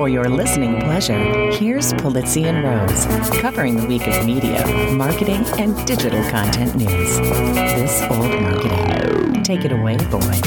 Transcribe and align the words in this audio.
For 0.00 0.08
your 0.08 0.30
listening 0.30 0.80
pleasure, 0.80 1.52
here's 1.52 1.92
Pulizzi 1.92 2.44
and 2.44 2.64
Rose, 2.64 3.04
covering 3.42 3.76
the 3.76 3.84
week 3.86 4.06
of 4.06 4.24
media, 4.24 4.66
marketing, 4.94 5.44
and 5.58 5.76
digital 5.86 6.22
content 6.30 6.74
news. 6.74 7.18
This 7.18 8.00
old 8.04 8.40
marketing. 8.40 9.42
Take 9.42 9.66
it 9.66 9.72
away, 9.72 9.98
boys. 10.10 10.40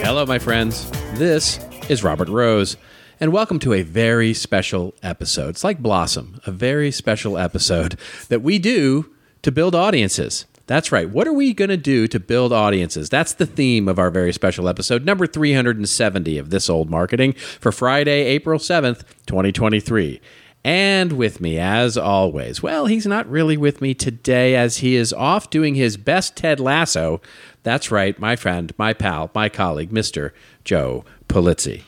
Hello, 0.00 0.24
my 0.24 0.38
friends. 0.38 0.90
This 1.18 1.60
is 1.90 2.02
Robert 2.02 2.30
Rose, 2.30 2.78
and 3.20 3.30
welcome 3.30 3.58
to 3.58 3.74
a 3.74 3.82
very 3.82 4.32
special 4.32 4.94
episode. 5.02 5.50
It's 5.50 5.64
like 5.64 5.82
Blossom, 5.82 6.40
a 6.46 6.50
very 6.50 6.90
special 6.90 7.36
episode 7.36 7.98
that 8.30 8.40
we 8.40 8.58
do 8.58 9.10
to 9.42 9.52
build 9.52 9.74
audiences. 9.74 10.46
That's 10.66 10.92
right. 10.92 11.08
What 11.10 11.26
are 11.26 11.32
we 11.32 11.52
going 11.52 11.70
to 11.70 11.76
do 11.76 12.06
to 12.08 12.20
build 12.20 12.52
audiences? 12.52 13.08
That's 13.08 13.32
the 13.34 13.46
theme 13.46 13.88
of 13.88 13.98
our 13.98 14.10
very 14.10 14.32
special 14.32 14.68
episode, 14.68 15.04
number 15.04 15.26
370 15.26 16.38
of 16.38 16.50
This 16.50 16.70
Old 16.70 16.88
Marketing 16.88 17.32
for 17.32 17.72
Friday, 17.72 18.22
April 18.26 18.58
7th, 18.58 19.00
2023. 19.26 20.20
And 20.64 21.14
with 21.14 21.40
me, 21.40 21.58
as 21.58 21.98
always, 21.98 22.62
well, 22.62 22.86
he's 22.86 23.06
not 23.06 23.28
really 23.28 23.56
with 23.56 23.80
me 23.80 23.94
today 23.94 24.54
as 24.54 24.76
he 24.78 24.94
is 24.94 25.12
off 25.12 25.50
doing 25.50 25.74
his 25.74 25.96
best 25.96 26.36
Ted 26.36 26.60
Lasso. 26.60 27.20
That's 27.64 27.90
right, 27.90 28.16
my 28.20 28.36
friend, 28.36 28.72
my 28.78 28.92
pal, 28.92 29.30
my 29.34 29.48
colleague, 29.48 29.90
Mr. 29.90 30.30
Joe 30.64 31.04
Pulizzi. 31.28 31.82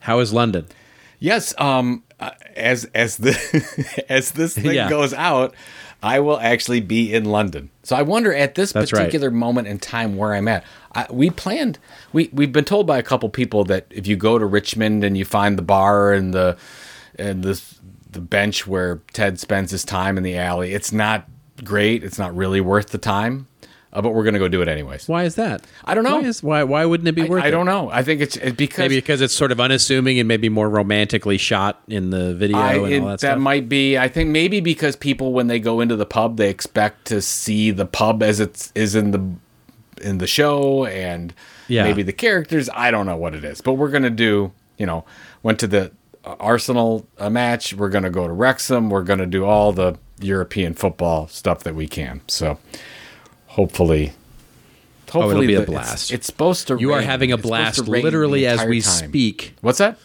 How 0.00 0.20
is 0.20 0.32
London? 0.32 0.66
Yes, 1.18 1.54
um, 1.58 2.04
uh, 2.20 2.30
as 2.54 2.84
as 2.94 3.16
the 3.16 4.04
as 4.08 4.30
this 4.32 4.54
thing 4.54 4.66
Yeah. 4.74 4.88
goes 4.88 5.12
out, 5.14 5.54
I 6.04 6.20
will 6.20 6.38
actually 6.38 6.80
be 6.80 7.14
in 7.14 7.24
London. 7.24 7.70
So 7.82 7.96
I 7.96 8.02
wonder 8.02 8.34
at 8.34 8.56
this 8.56 8.72
That's 8.72 8.92
right. 8.92 9.00
particular 9.00 9.30
moment 9.30 9.68
in 9.68 9.78
time 9.78 10.16
where 10.16 10.34
I'm 10.34 10.46
at. 10.48 10.62
I, 10.94 11.06
we 11.10 11.30
planned. 11.30 11.78
We 12.12 12.28
we've 12.30 12.52
been 12.52 12.66
told 12.66 12.86
by 12.86 12.98
a 12.98 13.02
couple 13.02 13.30
people 13.30 13.64
that 13.64 13.86
if 13.90 14.06
you 14.06 14.14
go 14.14 14.38
to 14.38 14.44
Richmond 14.44 15.02
and 15.02 15.16
you 15.16 15.24
find 15.24 15.56
the 15.56 15.62
bar 15.62 16.12
and 16.12 16.34
the 16.34 16.58
and 17.18 17.42
the 17.42 17.60
the 18.10 18.20
bench 18.20 18.66
where 18.66 19.00
Ted 19.14 19.40
spends 19.40 19.70
his 19.70 19.82
time 19.82 20.18
in 20.18 20.22
the 20.22 20.36
alley, 20.36 20.74
it's 20.74 20.92
not 20.92 21.26
great. 21.64 22.04
It's 22.04 22.18
not 22.18 22.36
really 22.36 22.60
worth 22.60 22.90
the 22.90 22.98
time. 22.98 23.48
Uh, 23.94 24.02
but 24.02 24.10
we're 24.10 24.24
gonna 24.24 24.38
go 24.40 24.48
do 24.48 24.60
it 24.60 24.66
anyways. 24.68 25.06
Why 25.08 25.22
is 25.24 25.36
that? 25.36 25.62
I 25.84 25.94
don't 25.94 26.02
know. 26.04 26.16
Why, 26.16 26.22
is, 26.26 26.42
why, 26.42 26.64
why 26.64 26.84
wouldn't 26.84 27.06
it 27.08 27.12
be 27.12 27.22
worth 27.24 27.44
I 27.44 27.48
it? 27.48 27.50
don't 27.52 27.66
know. 27.66 27.90
I 27.90 28.02
think 28.02 28.20
it's, 28.20 28.36
it's 28.36 28.56
because 28.56 28.78
Maybe 28.80 28.96
because 28.96 29.20
it's 29.20 29.32
sort 29.34 29.52
of 29.52 29.60
unassuming 29.60 30.18
and 30.18 30.26
maybe 30.26 30.48
more 30.48 30.68
romantically 30.68 31.38
shot 31.38 31.80
in 31.86 32.10
the 32.10 32.34
video 32.34 32.58
I, 32.58 32.74
and 32.74 32.86
it- 32.92 33.00
all 33.02 33.08
that 33.08 33.20
that, 33.20 33.38
might 33.38 33.68
be. 33.68 33.96
I 33.96 34.08
think 34.08 34.30
maybe 34.30 34.60
because 34.60 34.96
people 34.96 35.32
when 35.32 35.46
they 35.46 35.60
go 35.60 35.80
into 35.80 35.94
the 35.96 36.06
pub, 36.06 36.36
they 36.36 36.50
expect 36.50 37.04
to 37.06 37.22
see 37.22 37.70
the 37.70 37.86
pub 37.86 38.22
as 38.22 38.40
it 38.40 38.72
is 38.74 38.94
in 38.96 39.12
the 39.12 39.24
in 40.02 40.18
the 40.18 40.26
show, 40.26 40.84
and 40.86 41.32
Yeah. 41.68 41.84
maybe 41.84 42.02
the 42.02 42.12
characters. 42.12 42.68
I 42.74 42.90
don't 42.90 43.06
know 43.06 43.16
what 43.16 43.32
it 43.34 43.44
is, 43.44 43.60
but 43.60 43.74
we're 43.74 43.90
gonna 43.90 44.10
do. 44.10 44.50
You 44.76 44.86
know, 44.86 45.04
went 45.44 45.60
to 45.60 45.68
the 45.68 45.92
uh, 46.24 46.34
Arsenal 46.40 47.06
uh, 47.18 47.30
match. 47.30 47.74
We're 47.74 47.90
gonna 47.90 48.10
go 48.10 48.26
to 48.26 48.32
Wrexham. 48.32 48.90
We're 48.90 49.04
gonna 49.04 49.26
do 49.26 49.44
all 49.44 49.72
the 49.72 49.96
European 50.20 50.74
football 50.74 51.28
stuff 51.28 51.62
that 51.62 51.76
we 51.76 51.86
can. 51.86 52.22
So 52.26 52.58
hopefully. 53.54 54.12
Hopefully 55.10 55.44
Oh, 55.44 55.48
be 55.48 55.54
a 55.54 55.58
the- 55.58 55.62
it's- 55.62 55.70
blast. 55.70 56.12
It's, 56.12 56.26
supposed 56.26 56.66
to. 56.68 56.76
you 56.78 56.92
are 56.92 57.00
having 57.00 57.30
a 57.30 57.34
It's 57.36 57.42
blast 57.42 57.86
literally 57.86 58.46
as 58.46 58.64
we 58.64 58.80
time. 58.80 59.08
speak. 59.08 59.54
What's 59.60 59.78
that? 59.78 59.96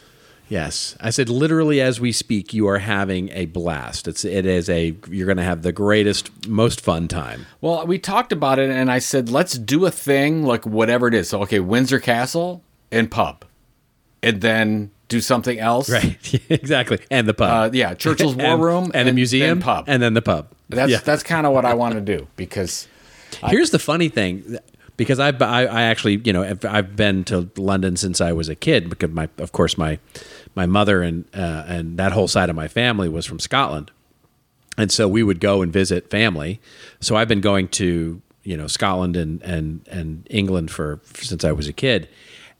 Yes, 0.49 0.95
I 0.99 1.11
said 1.11 1.29
literally 1.29 1.79
as 1.79 1.99
we 2.01 2.11
speak, 2.11 2.53
you 2.55 2.67
are 2.67 2.79
having 2.79 3.29
a 3.33 3.45
blast. 3.45 4.07
It's 4.07 4.25
it 4.25 4.47
is 4.47 4.67
a 4.67 4.95
you're 5.07 5.27
going 5.27 5.37
to 5.37 5.43
have 5.43 5.61
the 5.61 5.71
greatest, 5.71 6.47
most 6.47 6.81
fun 6.81 7.07
time. 7.07 7.45
Well, 7.61 7.85
we 7.85 7.99
talked 7.99 8.31
about 8.31 8.57
it, 8.57 8.69
and 8.71 8.91
I 8.91 8.97
said, 8.97 9.29
let's 9.29 9.53
do 9.59 9.85
a 9.85 9.91
thing 9.91 10.43
like 10.43 10.65
whatever 10.65 11.07
it 11.07 11.13
is. 11.13 11.29
So, 11.29 11.41
okay, 11.43 11.59
Windsor 11.59 11.99
Castle 11.99 12.63
and 12.91 13.11
pub, 13.11 13.45
and 14.23 14.41
then 14.41 14.89
do 15.07 15.21
something 15.21 15.59
else. 15.59 15.87
Right, 15.89 16.17
exactly. 16.49 16.97
And 17.11 17.27
the 17.27 17.35
pub, 17.35 17.49
Uh, 17.51 17.69
yeah, 17.75 17.93
Churchill's 17.93 18.35
War 18.43 18.53
and, 18.53 18.61
Room 18.63 18.91
and, 18.95 19.07
the 19.07 19.13
museum, 19.13 19.59
then 19.59 19.61
pub. 19.61 19.85
and 19.87 20.01
then 20.01 20.15
the 20.15 20.21
pub. 20.23 20.47
that's 20.69 20.91
Yeah. 20.91 20.99
that's 21.05 21.21
kind 21.23 21.45
of 21.45 21.53
what 21.53 21.63
I 21.65 21.75
want 21.75 21.93
to 21.93 22.01
do 22.17 22.27
because 22.37 22.87
Here's 23.45 23.71
the 23.71 23.79
funny 23.79 24.09
thing, 24.09 24.57
because 24.97 25.19
I, 25.19 25.29
I, 25.29 25.65
I 25.65 25.81
actually, 25.83 26.21
you 26.25 26.33
know, 26.33 26.43
I've, 26.43 26.95
been 26.95 27.23
to 27.25 27.49
London 27.55 27.95
since 27.95 28.19
I 28.19 28.33
was 28.33 28.49
a 28.49 28.55
kid. 28.55 28.89
Because 28.89 29.11
my, 29.11 29.29
of 29.37 29.51
course, 29.51 29.77
my 29.77 29.99
my 30.55 30.65
mother 30.65 31.01
and 31.01 31.25
uh, 31.33 31.63
and 31.67 31.97
that 31.97 32.11
whole 32.11 32.27
side 32.27 32.49
of 32.49 32.55
my 32.55 32.67
family 32.67 33.07
was 33.07 33.25
from 33.25 33.39
Scotland, 33.39 33.91
and 34.77 34.91
so 34.91 35.07
we 35.07 35.23
would 35.23 35.39
go 35.39 35.61
and 35.61 35.71
visit 35.71 36.09
family. 36.09 36.59
So 36.99 37.15
I've 37.15 37.29
been 37.29 37.41
going 37.41 37.69
to 37.69 38.21
you 38.43 38.57
know 38.57 38.67
Scotland 38.67 39.15
and 39.15 39.41
and 39.41 39.87
and 39.87 40.27
England 40.29 40.69
for 40.69 40.99
since 41.13 41.45
I 41.45 41.53
was 41.53 41.67
a 41.67 41.73
kid, 41.73 42.09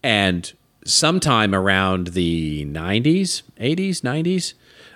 and 0.02 0.52
sometime 0.86 1.54
around 1.54 2.08
the 2.08 2.66
90s, 2.66 3.44
80s, 3.60 4.02
90s, 4.02 4.54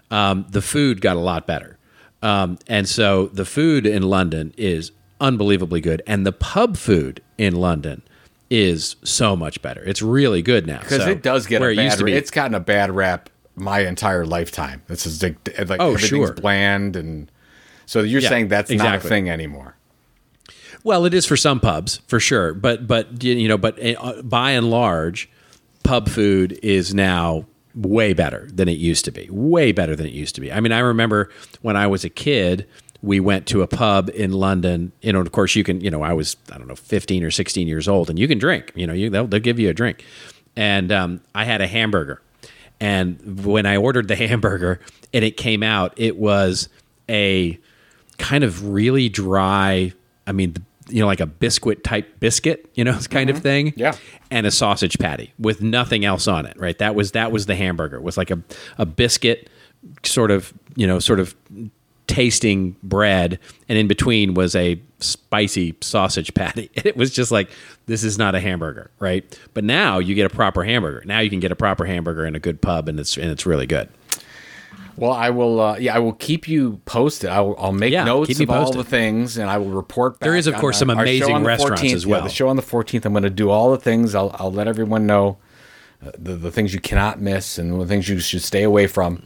um, 0.09 0.45
the 0.49 0.61
food 0.61 1.01
got 1.01 1.17
a 1.17 1.19
lot 1.19 1.45
better. 1.45 1.77
Um, 2.21 2.57
and 2.67 2.87
so 2.87 3.27
the 3.27 3.45
food 3.45 3.85
in 3.85 4.03
London 4.03 4.53
is 4.57 4.91
unbelievably 5.23 5.81
good, 5.81 6.03
and 6.05 6.25
the 6.25 6.31
pub 6.31 6.77
food 6.77 7.21
in 7.39 7.55
London 7.55 8.03
is 8.49 8.97
so 9.03 9.35
much 9.35 9.61
better. 9.63 9.81
It's 9.83 10.01
really 10.03 10.43
good 10.43 10.67
now 10.67 10.79
because 10.79 10.97
So, 11.03 11.09
it 11.09 11.23
does 11.23 11.47
get 11.47 11.59
where 11.61 11.69
a 11.71 11.73
it 11.73 11.77
used 11.81 11.93
bad. 11.93 11.97
to 11.99 12.03
be. 12.05 12.13
It's 12.13 12.29
gotten 12.29 12.53
a 12.53 12.59
bad 12.59 12.91
rap 12.91 13.29
my 13.55 13.79
entire 13.79 14.25
lifetime. 14.25 14.83
This 14.87 15.05
is 15.07 15.23
like, 15.23 15.35
like 15.67 15.79
Oh, 15.81 15.93
everything's 15.93 16.09
sure. 16.09 16.33
bland, 16.33 16.95
and 16.95 17.31
so 17.87 18.01
you're 18.01 18.21
Yeah, 18.21 18.29
saying 18.29 18.49
that's 18.49 18.69
not 18.69 18.95
a 18.95 18.99
thing 18.99 19.29
anymore. 19.29 19.75
Well, 20.83 21.05
it 21.05 21.13
is 21.13 21.25
for 21.25 21.37
some 21.37 21.59
pubs, 21.59 22.01
for 22.07 22.19
sure. 22.19 22.53
But 22.53 22.87
but 22.87 23.23
you 23.23 23.47
know, 23.47 23.57
but 23.57 23.79
uh, 23.83 24.21
by 24.21 24.51
and 24.51 24.69
large, 24.69 25.29
pub 25.83 26.09
food 26.09 26.59
is 26.61 26.93
now 26.93 27.45
way 27.73 28.13
better 28.13 28.47
than 28.53 28.67
it 28.67 28.77
used 28.77 29.05
to 29.05 29.11
be. 29.11 29.27
Way 29.31 29.71
better 29.71 29.95
than 29.95 30.05
it 30.05 30.13
used 30.13 30.35
to 30.35 30.41
be. 30.41 30.51
I 30.51 30.59
mean, 30.59 30.71
I 30.71 30.79
remember 30.79 31.29
when 31.61 31.75
I 31.77 31.87
was 31.87 32.03
a 32.03 32.09
kid, 32.09 32.67
we 33.03 33.19
went 33.19 33.45
to 33.47 33.61
a 33.61 33.67
pub 33.67 34.09
in 34.15 34.31
London. 34.31 34.93
You 35.01 35.13
know, 35.13 35.19
of 35.19 35.31
course, 35.31 35.55
you 35.55 35.63
can. 35.63 35.81
You 35.81 35.91
know, 35.91 36.01
I 36.01 36.13
was 36.13 36.35
I 36.51 36.57
don't 36.57 36.67
know, 36.67 36.75
fifteen 36.75 37.23
or 37.23 37.29
sixteen 37.29 37.67
years 37.67 37.87
old, 37.87 38.09
and 38.09 38.17
you 38.17 38.27
can 38.27 38.39
drink. 38.39 38.71
You 38.73 38.87
know, 38.87 38.93
you 38.93 39.11
they'll, 39.11 39.27
they'll 39.27 39.39
give 39.39 39.59
you 39.59 39.69
a 39.69 39.73
drink. 39.73 40.03
And 40.55 40.91
um, 40.91 41.21
I 41.35 41.43
had 41.43 41.61
a 41.61 41.67
hamburger, 41.67 42.21
and 42.79 43.45
when 43.45 43.65
I 43.65 43.77
ordered 43.77 44.07
the 44.07 44.15
hamburger 44.27 44.79
and 45.13 45.23
it 45.23 45.37
came 45.37 45.61
out, 45.61 45.93
it 45.97 46.17
was 46.17 46.69
a 47.09 47.59
kind 48.17 48.43
of 48.43 48.69
really 48.69 49.09
dry. 49.09 49.91
I 50.25 50.31
mean, 50.31 50.55
you 50.87 51.01
know, 51.01 51.07
like 51.07 51.19
a 51.19 51.25
biscuit 51.25 51.83
type 51.83 52.21
biscuit, 52.21 52.69
you 52.73 52.85
know, 52.85 52.97
kind 53.09 53.29
of 53.29 53.39
thing. 53.39 53.67
Mm-hmm. 53.71 53.79
Yeah. 53.79 53.95
And 54.31 54.47
a 54.47 54.51
sausage 54.51 54.97
patty 54.97 55.33
with 55.37 55.61
nothing 55.61 56.05
else 56.05 56.27
on 56.27 56.45
it. 56.45 56.57
Right. 56.57 56.77
That 56.77 56.95
was 56.95 57.11
that 57.11 57.33
was 57.33 57.47
the 57.47 57.55
hamburger. 57.55 57.97
It 57.97 58.03
was 58.03 58.17
like 58.17 58.31
a 58.31 58.41
a 58.77 58.85
biscuit, 58.85 59.49
sort 60.03 60.31
of 60.31 60.53
you 60.77 60.87
know, 60.87 60.99
sort 60.99 61.19
of 61.19 61.35
tasting 62.13 62.75
bread, 62.83 63.39
and 63.67 63.77
in 63.77 63.87
between 63.87 64.33
was 64.35 64.55
a 64.55 64.79
spicy 64.99 65.75
sausage 65.81 66.33
patty. 66.33 66.69
It 66.75 66.95
was 66.95 67.11
just 67.11 67.31
like 67.31 67.49
this 67.87 68.03
is 68.03 68.17
not 68.17 68.35
a 68.35 68.39
hamburger, 68.39 68.91
right? 68.99 69.23
But 69.53 69.63
now 69.63 69.99
you 69.99 70.13
get 70.15 70.31
a 70.31 70.33
proper 70.35 70.63
hamburger. 70.63 71.03
Now 71.05 71.19
you 71.19 71.29
can 71.29 71.39
get 71.39 71.51
a 71.51 71.55
proper 71.55 71.85
hamburger 71.85 72.25
in 72.25 72.35
a 72.35 72.39
good 72.39 72.61
pub, 72.61 72.87
and 72.87 72.99
it's 72.99 73.17
and 73.17 73.29
it's 73.31 73.45
really 73.45 73.65
good. 73.65 73.89
Well, 74.95 75.11
I 75.11 75.31
will. 75.31 75.59
Uh, 75.59 75.77
yeah, 75.77 75.95
I 75.95 75.99
will 75.99 76.13
keep 76.13 76.47
you 76.47 76.79
posted. 76.85 77.29
I 77.31 77.41
will, 77.41 77.55
I'll 77.57 77.71
make 77.71 77.91
Yeah, 77.91 78.03
notes 78.03 78.39
of 78.39 78.49
all 78.51 78.71
the 78.71 78.83
things, 78.83 79.37
and 79.37 79.49
I 79.49 79.57
will 79.57 79.71
report 79.71 80.19
back. 80.19 80.27
There 80.27 80.35
is, 80.35 80.45
of 80.45 80.53
course, 80.55 80.75
our- 80.75 80.79
some 80.81 80.89
amazing 80.91 81.43
restaurants 81.43 81.81
14th. 81.81 81.93
as 81.95 82.05
Yeah, 82.05 82.11
well. 82.11 82.23
the 82.23 82.29
show 82.29 82.47
on 82.47 82.57
the 82.57 82.61
14th. 82.61 83.03
I'm 83.05 83.13
going 83.13 83.23
to 83.23 83.31
do 83.31 83.49
all 83.49 83.71
the 83.71 83.77
things. 83.79 84.13
I'll, 84.13 84.35
I'll 84.37 84.51
let 84.51 84.67
everyone 84.67 85.07
know 85.07 85.37
uh, 86.05 86.11
the, 86.15 86.35
the 86.35 86.51
things 86.51 86.75
you 86.75 86.79
cannot 86.79 87.19
miss 87.19 87.57
and 87.57 87.81
the 87.81 87.87
things 87.87 88.07
you 88.07 88.19
should 88.19 88.43
stay 88.43 88.61
away 88.61 88.85
from 88.85 89.23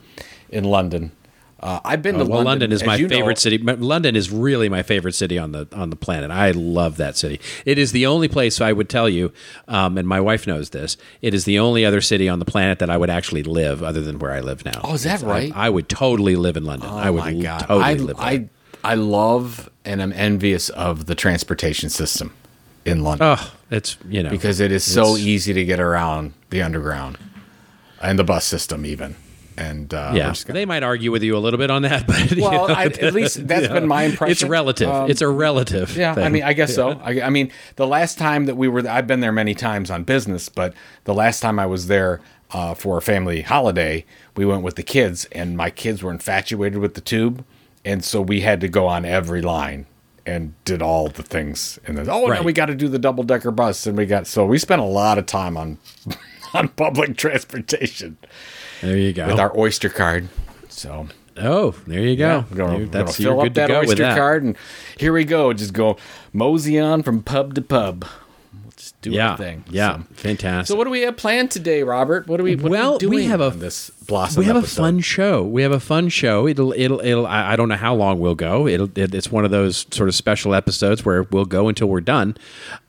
in 0.50 0.64
London. 0.64 1.12
Uh, 1.60 1.80
I've 1.84 2.04
been 2.04 2.14
to 2.16 2.20
well, 2.20 2.28
London. 2.44 2.46
London 2.46 2.72
is 2.72 2.86
my 2.86 2.96
you 2.98 3.08
know. 3.08 3.16
favorite 3.16 3.40
city. 3.40 3.58
London 3.58 4.16
is 4.16 4.32
really 4.32 4.70
my 4.70 4.84
favorite 4.84 5.14
city 5.16 5.40
on 5.40 5.54
the 5.54 5.68
on 5.74 5.90
the 5.90 5.96
planet. 5.96 6.30
I 6.30 6.52
love 6.52 6.98
that 6.98 7.18
city. 7.18 7.40
It 7.66 7.80
is 7.80 7.92
the 7.94 8.06
only 8.06 8.28
place 8.28 8.62
I 8.62 8.72
would 8.74 8.90
tell 8.90 9.10
you, 9.10 9.32
um, 9.68 9.98
and 9.98 10.08
my 10.08 10.20
wife 10.22 10.46
knows 10.46 10.70
this. 10.70 10.98
It 11.22 11.34
is 11.34 11.46
the 11.46 11.58
only 11.58 11.84
other 11.84 12.00
city 12.02 12.30
on 12.30 12.38
the 12.40 12.46
planet 12.46 12.78
that 12.80 12.92
I 12.92 12.98
would 12.98 13.10
actually 13.10 13.42
live, 13.44 13.82
other 13.82 14.02
than 14.02 14.20
where 14.20 14.32
I 14.32 14.40
live 14.42 14.66
now. 14.66 14.82
Oh, 14.84 14.94
is 14.94 15.04
that 15.04 15.16
It's- 15.22 15.24
right? 15.24 15.52
I, 15.56 15.70
would 15.70 15.90
totally 15.90 16.36
live 16.36 16.58
in 16.58 16.66
London. 16.66 16.90
I 16.90 17.08
Oh 17.08 17.14
would 17.14 17.20
my 17.24 17.34
god! 17.34 17.60
totally 17.62 17.84
I, 17.84 17.94
live 17.96 18.18
there. 18.18 18.26
I 18.26 18.50
I 18.84 18.94
love 18.94 19.70
and 19.84 20.02
I'm 20.02 20.14
envious 20.14 20.70
of 20.70 21.08
the 21.08 21.16
transportation 21.16 21.90
system 21.90 22.34
in 22.86 23.02
London. 23.04 23.36
oh, 23.40 23.52
it's 23.72 23.98
you 24.08 24.22
know 24.22 24.30
because 24.30 24.60
it 24.60 24.72
is 24.72 24.84
so 24.84 25.18
easy 25.18 25.54
to 25.54 25.66
get 25.66 25.80
around 25.80 26.34
the 26.52 26.62
underground 26.62 27.18
and 28.00 28.20
the 28.20 28.24
bus 28.24 28.46
system 28.46 28.86
even 28.86 29.16
and 29.58 29.94
uh 29.94 30.12
Yeah, 30.14 30.34
gonna- 30.46 30.54
they 30.54 30.66
might 30.66 30.84
argue 30.84 31.12
with 31.12 31.24
you 31.24 31.36
a 31.36 31.40
little 31.40 31.58
bit 31.58 31.72
on 31.72 31.82
that, 31.84 32.06
but 32.08 32.32
you 32.32 32.44
well 32.44 32.68
know, 32.68 32.74
I, 32.74 32.86
at 32.86 33.14
least 33.14 33.48
that's 33.48 33.64
you 33.64 33.68
know, 33.70 33.74
been 33.74 33.88
my 33.88 34.04
impression. 34.04 34.32
It's 34.32 34.44
relative. 34.44 34.90
Um, 34.90 35.10
it's 35.10 35.22
a 35.22 35.28
relative. 35.28 35.96
yeah 35.98 36.14
i 36.18 36.30
mean 36.30 36.44
i 36.44 36.54
guess 36.54 36.74
so 36.76 36.92
I, 37.04 37.22
I 37.24 37.30
mean 37.30 37.52
the 37.76 37.88
last 37.88 38.18
time 38.18 38.46
that 38.46 38.56
we 38.56 38.68
were 38.68 38.88
i've 38.88 39.08
been 39.08 39.20
there 39.20 39.32
many 39.32 39.54
times 39.56 39.90
on 39.92 40.04
business 40.04 40.48
but 40.50 40.74
the 41.06 41.14
last 41.14 41.40
time 41.42 41.60
i 41.60 41.66
was 41.66 41.88
there 41.88 42.22
uh, 42.52 42.74
for 42.74 42.98
a 42.98 43.02
family 43.02 43.42
holiday 43.42 44.06
we 44.36 44.46
went 44.46 44.64
with 44.64 44.76
the 44.76 44.84
kids 44.84 45.26
and 45.32 45.58
my 45.58 45.70
kids 45.70 46.02
were 46.04 46.12
infatuated 46.12 46.80
with 46.80 46.94
the 46.94 47.02
tube 47.02 47.44
and 47.84 48.04
so 48.06 48.22
we 48.22 48.42
had 48.42 48.62
to 48.62 48.68
go 48.68 48.88
on 48.88 49.04
every 49.06 49.42
line 49.42 49.86
and 50.26 50.54
did 50.66 50.82
all 50.82 51.08
the 51.08 51.24
things. 51.24 51.80
And 51.88 51.98
then, 51.98 52.10
oh, 52.10 52.28
Right. 52.28 52.42
now 52.42 52.46
we 52.46 52.52
got 52.52 52.66
to 52.66 52.76
do 52.76 52.90
the 52.90 53.00
double 53.00 53.24
decker 53.24 53.50
bus, 53.50 53.88
and 53.88 53.98
we 53.98 54.06
got 54.06 54.28
so 54.28 54.46
we 54.46 54.58
spent 54.58 54.82
a 54.82 54.86
lot 54.86 55.18
of 55.18 55.26
time 55.26 55.56
on 55.56 55.78
on 56.54 56.68
public 56.68 57.16
transportation 57.16 58.18
There 58.82 58.98
you 58.98 59.14
go. 59.14 59.28
with 59.28 59.40
our 59.40 59.58
Oyster 59.58 59.90
card. 59.90 60.28
So 60.70 61.08
oh, 61.38 61.72
there 61.88 62.02
you 62.02 62.16
go. 62.16 62.46
we're 62.52 62.58
gonna, 62.58 62.86
that's 62.86 63.18
gonna 63.18 63.30
fill 63.32 63.42
up 63.42 63.54
that 63.56 63.72
Oyster 63.72 63.96
that. 64.04 64.18
card, 64.18 64.44
and 64.44 64.56
here 64.98 65.14
we 65.14 65.24
go. 65.24 65.54
Just 65.54 65.74
go 65.74 65.98
mosey 66.34 66.80
on 66.80 67.04
from 67.04 67.24
pub 67.24 67.56
to 67.56 67.62
pub. 67.62 68.06
We'll 68.54 68.72
just 68.76 69.00
do 69.02 69.12
Yeah, 69.12 69.32
our 69.32 69.38
thing. 69.38 69.64
yeah, 69.70 69.98
So, 69.98 70.04
fantastic. 70.14 70.68
so 70.68 70.76
what 70.76 70.84
do 70.84 70.92
we 70.92 71.02
have 71.02 71.18
planned 71.18 71.50
today, 71.52 71.82
Robert? 71.84 72.28
What 72.28 72.38
do 72.38 72.44
we? 72.44 72.56
What 72.56 72.72
Well, 72.72 72.98
we, 73.02 73.08
we 73.08 73.26
have 73.26 73.42
a- 73.42 73.50
this 73.50 73.90
blossom. 73.90 74.40
we 74.40 74.46
have 74.46 74.56
episode? 74.58 74.82
a 74.82 74.86
fun 74.86 75.00
show. 75.00 75.44
We 75.44 75.64
have 75.64 75.72
a 75.72 75.80
fun 75.80 76.10
show. 76.10 76.48
It'll, 76.48 76.74
it'll, 76.74 77.00
it'll. 77.02 77.26
I 77.28 77.54
I 77.54 77.56
don't 77.56 77.70
know 77.70 77.76
how 77.76 77.96
long 77.96 78.20
we'll 78.20 78.36
go. 78.36 78.68
It'll, 78.68 78.90
it, 78.96 79.16
it's 79.16 79.32
one 79.32 79.44
of 79.46 79.52
those 79.52 79.88
sort 79.92 80.10
of 80.10 80.16
special 80.16 80.54
episodes 80.54 81.04
where 81.04 81.24
we'll 81.24 81.46
go 81.46 81.68
until 81.70 81.88
we're 81.88 82.02
done, 82.02 82.38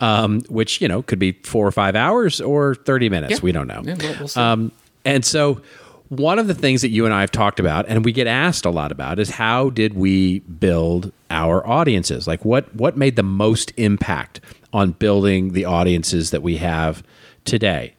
um, 0.01 0.43
which 0.51 0.81
you 0.83 0.89
know 0.89 1.01
could 1.03 1.19
be 1.19 1.33
four 1.45 1.67
or 1.67 1.73
five 1.73 1.97
hours 1.97 2.41
or 2.41 2.75
thirty 2.75 3.09
minutes. 3.09 3.33
Yeah. 3.35 3.39
We 3.43 3.53
don't 3.53 3.67
know. 3.67 3.83
Yeah, 3.85 3.95
we'll- 3.99 4.19
we'll 4.19 4.29
see. 4.29 4.41
Um, 4.41 4.73
and 5.15 5.25
so, 5.25 5.61
one 6.09 6.39
of 6.39 6.47
the 6.47 6.55
things 6.55 6.81
that 6.83 6.89
you 6.91 7.05
and 7.05 7.13
I 7.15 7.21
have 7.21 7.31
talked 7.31 7.61
about, 7.61 7.87
and 7.89 8.05
we 8.05 8.13
get 8.13 8.27
asked 8.27 8.65
a 8.65 8.71
lot 8.71 8.93
about, 8.93 9.19
is 9.19 9.31
how 9.31 9.71
did 9.71 9.95
we 9.95 10.39
build 10.41 11.13
our 11.31 11.67
audiences? 11.67 12.27
Like, 12.27 12.45
what 12.45 12.75
what 12.75 12.97
made 12.97 13.17
the 13.17 13.23
most 13.23 13.73
impact 13.77 14.41
on 14.73 14.93
building 14.93 15.53
the 15.53 15.65
audiences 15.65 16.31
that 16.31 16.43
we 16.43 16.57
have 16.59 17.03
today? 17.45 17.95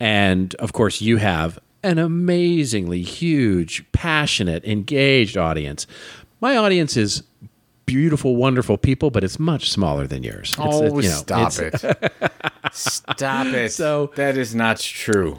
And 0.00 0.54
of 0.56 0.72
course, 0.72 1.00
you 1.00 1.16
have 1.16 1.58
an 1.82 1.98
amazingly 1.98 3.02
huge, 3.02 3.84
passionate, 3.92 4.64
engaged 4.64 5.36
audience. 5.36 5.86
My 6.40 6.56
audience 6.56 6.96
is 6.96 7.22
beautiful, 7.86 8.36
wonderful 8.36 8.76
people, 8.76 9.10
but 9.10 9.24
it's 9.24 9.38
much 9.38 9.70
smaller 9.70 10.06
than 10.06 10.22
yours. 10.22 10.52
It's- 10.52 10.68
Oh, 10.74 10.84
it- 10.98 11.04
you 11.04 11.08
know, 11.10 11.16
stop 11.16 11.52
it! 11.58 12.12
stop 12.72 13.46
it! 13.46 13.72
So- 13.72 14.12
that 14.16 14.36
is 14.36 14.54
not 14.54 14.78
true. 14.78 15.38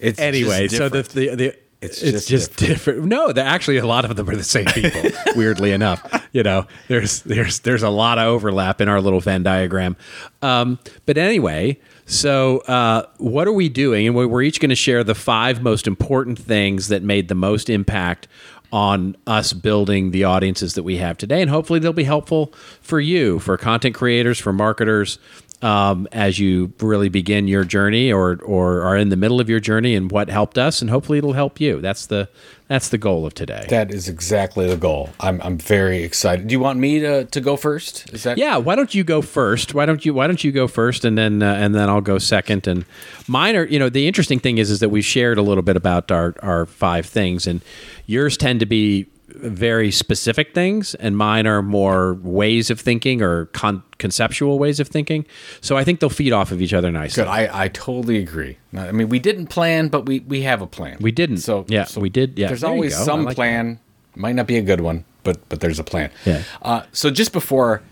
It's 0.00 0.18
anyway, 0.18 0.68
just 0.68 0.76
so 0.76 0.88
the, 0.88 1.02
the 1.02 1.34
the 1.34 1.56
It's 1.80 2.02
it's, 2.02 2.26
just 2.26 2.28
just, 2.28 2.56
different. 2.56 3.04
No, 3.04 3.32
they 3.32 3.42
actually 3.42 3.76
a 3.78 3.86
lot 3.86 4.04
of 4.04 4.16
them 4.16 4.28
are 4.28 4.36
the 4.36 4.44
same 4.44 4.66
people. 4.66 5.02
weirdly 5.36 5.72
enough, 5.72 6.02
you 6.32 6.42
know, 6.42 6.66
there's 6.88 7.22
there's 7.22 7.60
there's 7.60 7.82
a 7.82 7.90
lot 7.90 8.18
of 8.18 8.26
overlap 8.26 8.80
in 8.80 8.88
our 8.88 9.00
little 9.00 9.20
Venn 9.20 9.42
diagram. 9.42 9.96
Um, 10.42 10.78
but 11.04 11.18
anyway, 11.18 11.78
so 12.06 12.58
uh, 12.60 13.06
what 13.18 13.46
are 13.46 13.52
we 13.52 13.68
doing? 13.68 14.06
And 14.06 14.16
we're 14.16 14.42
each 14.42 14.60
going 14.60 14.70
to 14.70 14.76
share 14.76 15.04
the 15.04 15.14
five 15.14 15.62
most 15.62 15.86
important 15.86 16.38
things 16.38 16.88
that 16.88 17.02
made 17.02 17.28
the 17.28 17.34
most 17.34 17.68
impact 17.68 18.28
on 18.72 19.16
us 19.26 19.52
building 19.52 20.10
the 20.10 20.24
audiences 20.24 20.74
that 20.74 20.82
we 20.82 20.96
have 20.96 21.16
today, 21.16 21.40
and 21.40 21.50
hopefully 21.50 21.78
they'll 21.78 21.92
be 21.92 22.04
helpful 22.04 22.52
for 22.80 23.00
you, 23.00 23.38
for 23.38 23.56
content 23.56 23.94
creators, 23.94 24.38
for 24.38 24.52
marketers 24.52 25.18
um, 25.62 26.06
as 26.12 26.38
you 26.38 26.72
really 26.80 27.08
begin 27.08 27.48
your 27.48 27.64
journey 27.64 28.12
or 28.12 28.38
or 28.44 28.82
are 28.82 28.96
in 28.96 29.08
the 29.08 29.16
middle 29.16 29.40
of 29.40 29.48
your 29.48 29.60
journey 29.60 29.94
and 29.94 30.10
what 30.10 30.28
helped 30.28 30.58
us 30.58 30.80
and 30.80 30.90
hopefully 30.90 31.18
it'll 31.18 31.32
help 31.32 31.60
you 31.60 31.80
that's 31.80 32.06
the 32.06 32.28
that's 32.68 32.88
the 32.88 32.98
goal 32.98 33.24
of 33.24 33.32
today 33.32 33.64
that 33.70 33.90
is 33.90 34.08
exactly 34.08 34.68
the 34.68 34.76
goal. 34.76 35.10
I'm 35.20 35.40
I'm 35.42 35.56
very 35.56 36.02
excited. 36.02 36.48
Do 36.48 36.52
you 36.52 36.60
want 36.60 36.78
me 36.78 37.00
to 37.00 37.24
to 37.24 37.40
go 37.40 37.56
first? 37.56 38.12
Is 38.12 38.24
that 38.24 38.38
yeah 38.38 38.56
why 38.56 38.74
don't 38.74 38.94
you 38.94 39.04
go 39.04 39.22
first 39.22 39.72
why 39.72 39.86
don't 39.86 40.04
you 40.04 40.12
why 40.12 40.26
don't 40.26 40.42
you 40.42 40.52
go 40.52 40.66
first 40.66 41.04
and 41.04 41.16
then 41.16 41.42
uh, 41.42 41.54
and 41.54 41.74
then 41.74 41.88
I'll 41.88 42.00
go 42.00 42.18
second 42.18 42.66
and 42.66 42.84
mine 43.26 43.56
are 43.56 43.64
you 43.64 43.78
know 43.78 43.88
the 43.88 44.06
interesting 44.06 44.38
thing 44.38 44.58
is 44.58 44.70
is 44.70 44.80
that 44.80 44.90
we've 44.90 45.04
shared 45.04 45.38
a 45.38 45.42
little 45.42 45.62
bit 45.62 45.76
about 45.76 46.10
our 46.10 46.34
our 46.42 46.66
five 46.66 47.06
things 47.06 47.46
and 47.46 47.60
yours 48.06 48.36
tend 48.36 48.60
to 48.60 48.66
be 48.66 49.06
very 49.28 49.90
specific 49.90 50.54
things 50.54 50.94
and 50.96 51.16
mine 51.16 51.46
are 51.46 51.60
more 51.60 52.14
ways 52.14 52.70
of 52.70 52.80
thinking 52.80 53.20
or 53.20 53.46
con- 53.46 53.82
conceptual 53.98 54.58
ways 54.58 54.78
of 54.78 54.86
thinking 54.88 55.26
so 55.60 55.76
I 55.76 55.82
think 55.82 55.98
they'll 56.00 56.08
feed 56.10 56.32
off 56.32 56.52
of 56.52 56.62
each 56.62 56.72
other 56.72 56.92
nicely 56.92 57.24
Good. 57.24 57.28
I, 57.30 57.64
I 57.64 57.68
totally 57.68 58.18
agree. 58.18 58.58
I 58.76 58.92
mean, 58.92 59.08
we 59.08 59.18
didn't 59.18 59.46
plan, 59.48 59.88
but 59.88 60.06
we, 60.06 60.20
we 60.20 60.42
have 60.42 60.62
a 60.62 60.66
plan. 60.66 60.98
We 61.00 61.10
didn't. 61.12 61.38
So 61.38 61.64
Yeah, 61.68 61.84
so 61.84 62.00
we 62.00 62.08
did. 62.10 62.38
Yeah, 62.38 62.48
There's 62.48 62.60
there 62.60 62.70
always 62.70 62.96
some 62.96 63.24
like 63.24 63.36
plan. 63.36 63.80
Might 64.14 64.34
not 64.34 64.46
be 64.46 64.56
a 64.58 64.62
good 64.62 64.80
one, 64.80 65.04
but 65.24 65.46
but 65.48 65.60
there's 65.60 65.78
a 65.78 65.84
plan. 65.84 66.10
Yeah. 66.24 66.42
Uh, 66.62 66.82
so 66.92 67.10
just 67.10 67.32
before, 67.32 67.82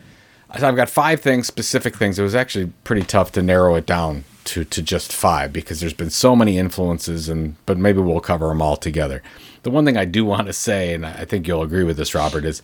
so 0.59 0.69
I've 0.69 0.77
got 0.77 0.89
five 0.89 1.21
things, 1.21 1.47
specific 1.47 1.97
things. 1.97 2.19
It 2.19 2.23
was 2.23 2.35
actually 2.35 2.73
pretty 2.85 3.03
tough 3.03 3.33
to 3.33 3.43
narrow 3.43 3.75
it 3.75 3.87
down 3.87 4.25
to 4.45 4.65
to 4.65 4.83
just 4.83 5.13
five 5.13 5.53
because 5.53 5.81
there's 5.81 5.95
been 5.95 6.11
so 6.11 6.37
many 6.37 6.59
influences, 6.59 7.29
and 7.29 7.57
but 7.67 7.79
maybe 7.79 8.01
we'll 8.01 8.21
cover 8.21 8.49
them 8.49 8.63
all 8.63 8.77
together. 8.77 9.23
The 9.63 9.71
one 9.71 9.85
thing 9.85 9.97
I 9.97 10.05
do 10.05 10.25
want 10.33 10.47
to 10.47 10.53
say, 10.53 10.95
and 10.95 11.05
I 11.07 11.25
think 11.25 11.47
you'll 11.47 11.63
agree 11.63 11.85
with 11.85 11.97
this, 11.97 12.15
Robert, 12.15 12.45
is 12.45 12.63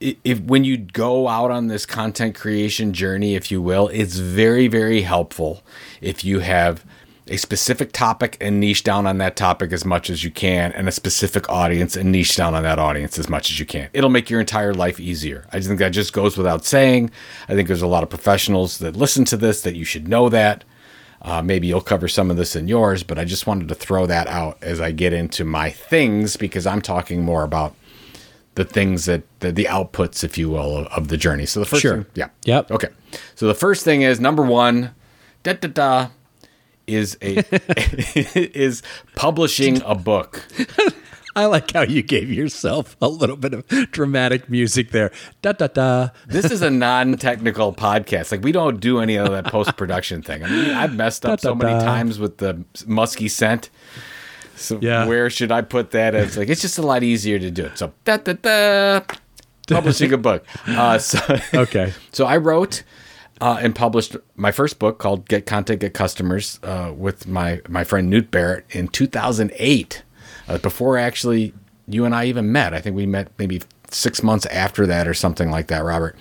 if 0.00 0.40
when 0.40 0.64
you 0.64 0.76
go 0.76 1.28
out 1.28 1.50
on 1.50 1.68
this 1.68 1.86
content 1.86 2.34
creation 2.34 2.92
journey, 2.92 3.34
if 3.34 3.50
you 3.50 3.62
will, 3.62 3.88
it's 3.88 4.16
very, 4.16 4.68
very 4.68 5.02
helpful 5.02 5.62
if 6.00 6.24
you 6.24 6.40
have 6.40 6.84
a 7.28 7.36
specific 7.36 7.90
topic 7.92 8.36
and 8.40 8.60
niche 8.60 8.84
down 8.84 9.06
on 9.06 9.18
that 9.18 9.34
topic 9.36 9.72
as 9.72 9.84
much 9.84 10.10
as 10.10 10.22
you 10.22 10.30
can, 10.30 10.72
and 10.72 10.88
a 10.88 10.92
specific 10.92 11.48
audience 11.48 11.96
and 11.96 12.12
niche 12.12 12.36
down 12.36 12.54
on 12.54 12.62
that 12.62 12.78
audience 12.78 13.18
as 13.18 13.28
much 13.28 13.50
as 13.50 13.58
you 13.58 13.66
can. 13.66 13.88
It'll 13.92 14.10
make 14.10 14.30
your 14.30 14.40
entire 14.40 14.72
life 14.74 15.00
easier. 15.00 15.46
I 15.52 15.60
think 15.60 15.78
that 15.80 15.88
just 15.90 16.12
goes 16.12 16.36
without 16.36 16.64
saying. 16.64 17.10
I 17.48 17.54
think 17.54 17.66
there's 17.68 17.82
a 17.82 17.86
lot 17.88 18.02
of 18.04 18.08
professionals 18.10 18.78
that 18.78 18.94
listen 18.94 19.24
to 19.26 19.36
this 19.36 19.60
that 19.62 19.74
you 19.74 19.84
should 19.84 20.06
know 20.08 20.28
that. 20.28 20.62
Uh, 21.22 21.42
maybe 21.42 21.66
you'll 21.66 21.80
cover 21.80 22.06
some 22.06 22.30
of 22.30 22.36
this 22.36 22.54
in 22.54 22.68
yours, 22.68 23.02
but 23.02 23.18
I 23.18 23.24
just 23.24 23.46
wanted 23.46 23.66
to 23.68 23.74
throw 23.74 24.06
that 24.06 24.28
out 24.28 24.58
as 24.62 24.80
I 24.80 24.92
get 24.92 25.12
into 25.12 25.44
my 25.44 25.70
things 25.70 26.36
because 26.36 26.66
I'm 26.66 26.80
talking 26.80 27.24
more 27.24 27.42
about 27.42 27.74
the 28.54 28.64
things 28.64 29.06
that 29.06 29.22
the, 29.40 29.50
the 29.50 29.64
outputs, 29.64 30.22
if 30.22 30.38
you 30.38 30.48
will, 30.50 30.76
of, 30.78 30.86
of 30.88 31.08
the 31.08 31.16
journey. 31.16 31.44
So 31.46 31.58
the 31.58 31.66
first 31.66 31.82
Sure. 31.82 31.94
thing, 32.02 32.06
yeah, 32.14 32.28
Yep. 32.44 32.70
okay. 32.70 32.88
So 33.34 33.46
the 33.48 33.54
first 33.54 33.84
thing 33.84 34.02
is 34.02 34.20
number 34.20 34.42
one, 34.42 34.94
da 35.42 35.54
da 35.54 35.68
da, 35.68 36.08
is 36.86 37.16
a 37.22 37.42
is 38.58 38.82
publishing 39.14 39.82
a 39.82 39.94
book. 39.94 40.44
I 41.36 41.44
like 41.44 41.70
how 41.72 41.82
you 41.82 42.02
gave 42.02 42.30
yourself 42.32 42.96
a 43.02 43.08
little 43.08 43.36
bit 43.36 43.52
of 43.52 43.66
dramatic 43.90 44.48
music 44.48 44.90
there. 44.90 45.10
Da 45.42 45.52
da 45.52 45.66
da. 45.66 46.08
This 46.26 46.50
is 46.50 46.62
a 46.62 46.70
non-technical 46.70 47.74
podcast. 47.74 48.32
Like 48.32 48.42
we 48.42 48.52
don't 48.52 48.80
do 48.80 49.00
any 49.00 49.16
of 49.16 49.30
that 49.30 49.44
post-production 49.44 50.22
thing. 50.22 50.42
I 50.42 50.48
mean, 50.48 50.70
I've 50.70 50.94
messed 50.94 51.26
up 51.26 51.38
so 51.40 51.54
many 51.54 51.72
Da-da-da. 51.72 51.84
times 51.92 52.18
with 52.18 52.38
the 52.38 52.64
musky 52.86 53.28
scent. 53.28 53.68
So 54.54 54.78
Yeah. 54.80 55.04
where 55.06 55.28
should 55.28 55.52
I 55.52 55.60
put 55.60 55.90
that? 55.90 56.14
It's 56.14 56.38
like 56.38 56.48
it's 56.48 56.62
just 56.62 56.78
a 56.78 56.82
lot 56.82 57.02
easier 57.02 57.38
to 57.38 57.50
do 57.50 57.66
it. 57.66 57.76
So 57.76 57.92
da 58.06 58.16
da 58.16 58.32
da, 58.32 59.00
publishing 59.68 60.14
a 60.14 60.16
book. 60.16 60.42
Uh, 60.66 60.96
so 60.96 61.18
Okay. 61.52 61.92
So 62.12 62.24
I 62.24 62.38
wrote 62.38 62.82
uh, 63.40 63.58
and 63.60 63.74
published 63.74 64.16
my 64.34 64.50
first 64.50 64.78
book 64.78 64.98
called 64.98 65.28
"Get 65.28 65.46
Content, 65.46 65.80
Get 65.80 65.94
Customers" 65.94 66.58
uh, 66.62 66.92
with 66.96 67.26
my 67.26 67.60
my 67.68 67.84
friend 67.84 68.08
Newt 68.08 68.30
Barrett 68.30 68.64
in 68.70 68.88
2008. 68.88 70.02
Uh, 70.48 70.58
before 70.58 70.96
actually 70.96 71.52
you 71.88 72.04
and 72.04 72.14
I 72.14 72.26
even 72.26 72.52
met, 72.52 72.72
I 72.72 72.80
think 72.80 72.96
we 72.96 73.06
met 73.06 73.30
maybe 73.38 73.62
six 73.90 74.22
months 74.22 74.46
after 74.46 74.86
that 74.86 75.06
or 75.06 75.14
something 75.14 75.50
like 75.50 75.68
that, 75.68 75.82
Robert. 75.84 76.16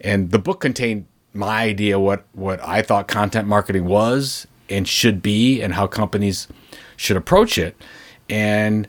And 0.00 0.30
the 0.30 0.38
book 0.38 0.60
contained 0.60 1.06
my 1.34 1.62
idea 1.62 1.98
what 1.98 2.24
what 2.32 2.60
I 2.66 2.82
thought 2.82 3.08
content 3.08 3.48
marketing 3.48 3.86
was 3.86 4.46
and 4.68 4.86
should 4.86 5.22
be, 5.22 5.60
and 5.60 5.74
how 5.74 5.86
companies 5.86 6.48
should 6.96 7.16
approach 7.16 7.58
it. 7.58 7.76
And 8.28 8.88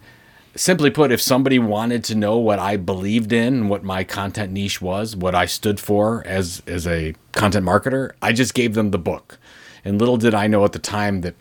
simply 0.56 0.90
put, 0.90 1.12
if 1.12 1.22
somebody 1.22 1.60
wanted 1.60 2.04
to 2.06 2.16
know 2.16 2.38
what 2.38 2.60
I 2.60 2.78
believed 2.78 3.34
in, 3.34 3.70
what 3.70 3.84
my 3.84 4.04
content 4.04 4.52
niche 4.52 4.82
was, 4.82 5.16
what 5.16 5.36
I 5.36 5.46
stood 5.46 5.80
for 5.80 6.24
as 6.26 6.62
as 6.68 6.88
a 6.88 7.16
content 7.32 7.66
marketer, 7.66 8.12
I 8.22 8.34
just 8.34 8.54
gave 8.54 8.74
them 8.74 8.92
the 8.92 8.98
book. 8.98 9.38
And 9.86 10.00
little 10.00 10.18
did 10.18 10.34
I 10.34 10.48
know 10.48 10.64
at 10.64 10.72
the 10.72 10.80
time 10.80 11.22
that 11.22 11.36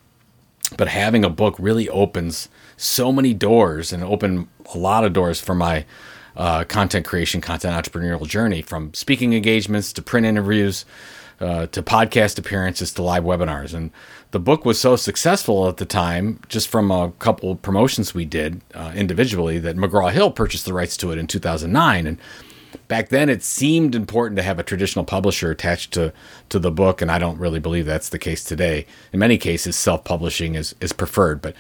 but 0.77 0.89
having 0.89 1.25
a 1.25 1.31
book 1.31 1.55
really 1.59 1.89
opens 1.89 2.49
so 2.77 3.13
many 3.13 3.35
doors 3.35 3.93
and 3.93 4.03
open 4.03 4.49
a 4.75 4.79
lot 4.79 5.05
of 5.05 5.13
doors 5.13 5.41
for 5.41 5.55
my 5.55 5.85
uh, 6.37 6.65
content 6.65 7.05
creation, 7.05 7.41
content 7.41 7.75
entrepreneurial 7.75 8.27
journey 8.27 8.63
from 8.63 8.93
speaking 8.95 9.35
engagements 9.35 9.93
to 9.93 10.03
print 10.03 10.27
interviews 10.27 10.85
uh, 11.41 11.67
to 11.67 11.83
podcast 11.83 12.39
appearances 12.39 12.93
to 12.95 13.03
live 13.03 13.25
webinars. 13.25 13.75
And 13.75 13.91
the 14.33 14.41
book 14.41 14.65
was 14.65 14.81
so 14.81 14.97
successful 14.97 15.69
at 15.69 15.77
the 15.77 15.85
time, 15.85 16.41
just 16.49 16.69
from 16.69 16.91
a 16.91 17.13
couple 17.19 17.55
promotions 17.55 18.15
we 18.15 18.25
did 18.25 18.63
uh, 18.75 18.91
individually, 18.97 19.59
that 19.59 19.77
McGraw 19.77 20.11
Hill 20.11 20.31
purchased 20.31 20.65
the 20.65 20.73
rights 20.73 20.97
to 20.97 21.13
it 21.13 21.19
in 21.19 21.27
2009. 21.27 22.07
And 22.07 22.19
back 22.89 23.11
then 23.11 23.29
it 23.29 23.43
seemed 23.43 23.95
important 23.95 24.39
to 24.39 24.43
have 24.43 24.59
a 24.59 24.63
traditional 24.63 25.05
publisher 25.05 25.51
attached 25.51 25.93
to 25.93 26.15
to 26.49 26.59
the 26.59 26.71
book 26.71 27.03
and 27.03 27.11
I 27.11 27.19
don't 27.19 27.39
really 27.39 27.59
believe 27.59 27.85
that's 27.85 28.09
the 28.09 28.19
case 28.19 28.43
today. 28.43 28.87
In 29.13 29.19
many 29.19 29.37
cases 29.37 29.77
self-publishing 29.77 30.55
is 30.55 30.75
is 30.81 30.95
preferred, 30.95 31.43
but 31.43 31.55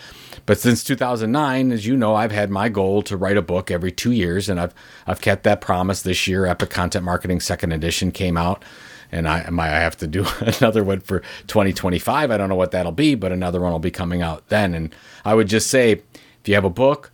but 0.47 0.59
since 0.59 0.83
2009, 0.83 1.73
as 1.73 1.87
you 1.87 1.95
know, 1.95 2.15
I've 2.15 2.33
had 2.33 2.51
my 2.51 2.71
goal 2.71 3.03
to 3.03 3.19
write 3.19 3.37
a 3.37 3.43
book 3.43 3.71
every 3.71 3.93
2 3.93 4.13
years 4.13 4.49
and 4.49 4.59
I've 4.59 4.75
I've 5.07 5.21
kept 5.21 5.45
that 5.45 5.61
promise 5.61 6.01
this 6.01 6.27
year. 6.27 6.47
Epic 6.47 6.71
Content 6.71 7.05
Marketing 7.05 7.41
second 7.41 7.73
edition 7.73 8.13
came 8.13 8.39
out 8.39 8.65
and 9.13 9.29
I 9.29 9.49
might 9.51 9.69
have 9.69 9.97
to 9.99 10.07
do 10.07 10.27
another 10.41 10.83
one 10.83 11.01
for 11.01 11.21
2025. 11.47 12.31
I 12.31 12.37
don't 12.37 12.49
know 12.49 12.57
what 12.57 12.73
that'll 12.73 12.93
be, 12.93 13.15
but 13.15 13.31
another 13.31 13.61
one 13.61 13.71
will 13.71 13.79
be 13.79 13.91
coming 13.91 14.23
out 14.23 14.49
then 14.49 14.75
and 14.75 14.95
I 15.25 15.35
would 15.35 15.49
just 15.49 15.69
say 15.69 15.93
if 15.93 16.49
you 16.49 16.55
have 16.55 16.65
a 16.65 16.71
book 16.71 17.13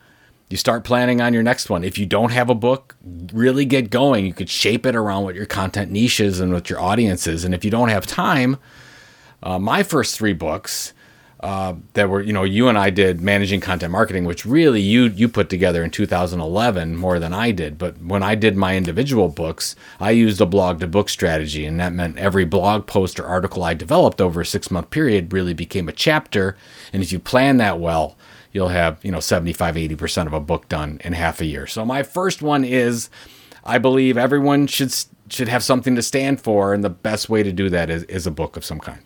you 0.50 0.56
start 0.56 0.84
planning 0.84 1.20
on 1.20 1.34
your 1.34 1.42
next 1.42 1.68
one. 1.68 1.84
If 1.84 1.98
you 1.98 2.06
don't 2.06 2.32
have 2.32 2.48
a 2.48 2.54
book, 2.54 2.96
really 3.32 3.66
get 3.66 3.90
going. 3.90 4.24
You 4.24 4.32
could 4.32 4.48
shape 4.48 4.86
it 4.86 4.96
around 4.96 5.24
what 5.24 5.34
your 5.34 5.46
content 5.46 5.90
niche 5.90 6.20
is 6.20 6.40
and 6.40 6.52
what 6.52 6.70
your 6.70 6.80
audience 6.80 7.26
is. 7.26 7.44
And 7.44 7.54
if 7.54 7.64
you 7.64 7.70
don't 7.70 7.90
have 7.90 8.06
time, 8.06 8.56
uh, 9.42 9.58
my 9.58 9.82
first 9.82 10.16
three 10.16 10.32
books 10.32 10.94
uh, 11.40 11.74
that 11.92 12.08
were, 12.08 12.20
you 12.20 12.32
know, 12.32 12.42
you 12.42 12.68
and 12.68 12.76
I 12.76 12.90
did 12.90 13.20
managing 13.20 13.60
content 13.60 13.92
marketing, 13.92 14.24
which 14.24 14.44
really 14.44 14.80
you 14.80 15.04
you 15.04 15.28
put 15.28 15.48
together 15.48 15.84
in 15.84 15.90
2011 15.90 16.96
more 16.96 17.18
than 17.18 17.32
I 17.32 17.52
did. 17.52 17.78
But 17.78 18.02
when 18.02 18.22
I 18.22 18.34
did 18.34 18.56
my 18.56 18.76
individual 18.76 19.28
books, 19.28 19.76
I 20.00 20.10
used 20.10 20.40
a 20.40 20.46
blog 20.46 20.80
to 20.80 20.88
book 20.88 21.08
strategy, 21.08 21.64
and 21.64 21.78
that 21.78 21.92
meant 21.92 22.18
every 22.18 22.44
blog 22.44 22.86
post 22.86 23.20
or 23.20 23.26
article 23.26 23.62
I 23.62 23.74
developed 23.74 24.20
over 24.20 24.40
a 24.40 24.46
six 24.46 24.70
month 24.70 24.90
period 24.90 25.32
really 25.32 25.54
became 25.54 25.88
a 25.88 25.92
chapter. 25.92 26.56
And 26.92 27.02
if 27.02 27.12
you 27.12 27.18
plan 27.18 27.58
that 27.58 27.78
well, 27.78 28.16
you'll 28.52 28.68
have 28.68 28.98
you 29.04 29.12
know 29.12 29.20
75 29.20 29.74
80% 29.74 30.26
of 30.26 30.32
a 30.32 30.40
book 30.40 30.68
done 30.68 31.00
in 31.04 31.12
half 31.12 31.40
a 31.40 31.44
year 31.44 31.66
so 31.66 31.84
my 31.84 32.02
first 32.02 32.42
one 32.42 32.64
is 32.64 33.10
i 33.64 33.78
believe 33.78 34.16
everyone 34.16 34.66
should 34.66 34.92
should 35.28 35.48
have 35.48 35.62
something 35.62 35.94
to 35.94 36.02
stand 36.02 36.40
for 36.40 36.74
and 36.74 36.82
the 36.82 36.90
best 36.90 37.28
way 37.28 37.42
to 37.42 37.52
do 37.52 37.68
that 37.68 37.90
is, 37.90 38.02
is 38.04 38.26
a 38.26 38.30
book 38.30 38.56
of 38.56 38.64
some 38.64 38.80
kind 38.80 39.00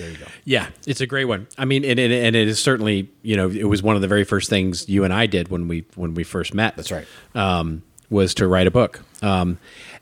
there 0.00 0.10
you 0.10 0.16
go 0.16 0.26
Yeah, 0.44 0.68
it's 0.86 1.00
a 1.00 1.06
great 1.06 1.26
one. 1.26 1.46
I 1.58 1.64
mean, 1.64 1.84
and, 1.84 1.98
and, 1.98 2.12
and 2.12 2.34
it 2.34 2.48
is 2.48 2.58
certainly, 2.58 3.10
you 3.22 3.36
know, 3.36 3.50
it 3.50 3.64
was 3.64 3.82
one 3.82 3.96
of 3.96 4.02
the 4.02 4.08
very 4.08 4.24
first 4.24 4.48
things 4.48 4.88
you 4.88 5.04
and 5.04 5.12
I 5.12 5.26
did 5.26 5.48
when 5.48 5.68
we 5.68 5.84
when 5.94 6.14
we 6.14 6.24
first 6.24 6.54
met. 6.54 6.76
That's 6.76 6.90
right. 6.90 7.06
Um, 7.34 7.82
was 8.08 8.34
to 8.34 8.48
write 8.48 8.66
a 8.66 8.70
book, 8.70 9.02
um, 9.22 9.58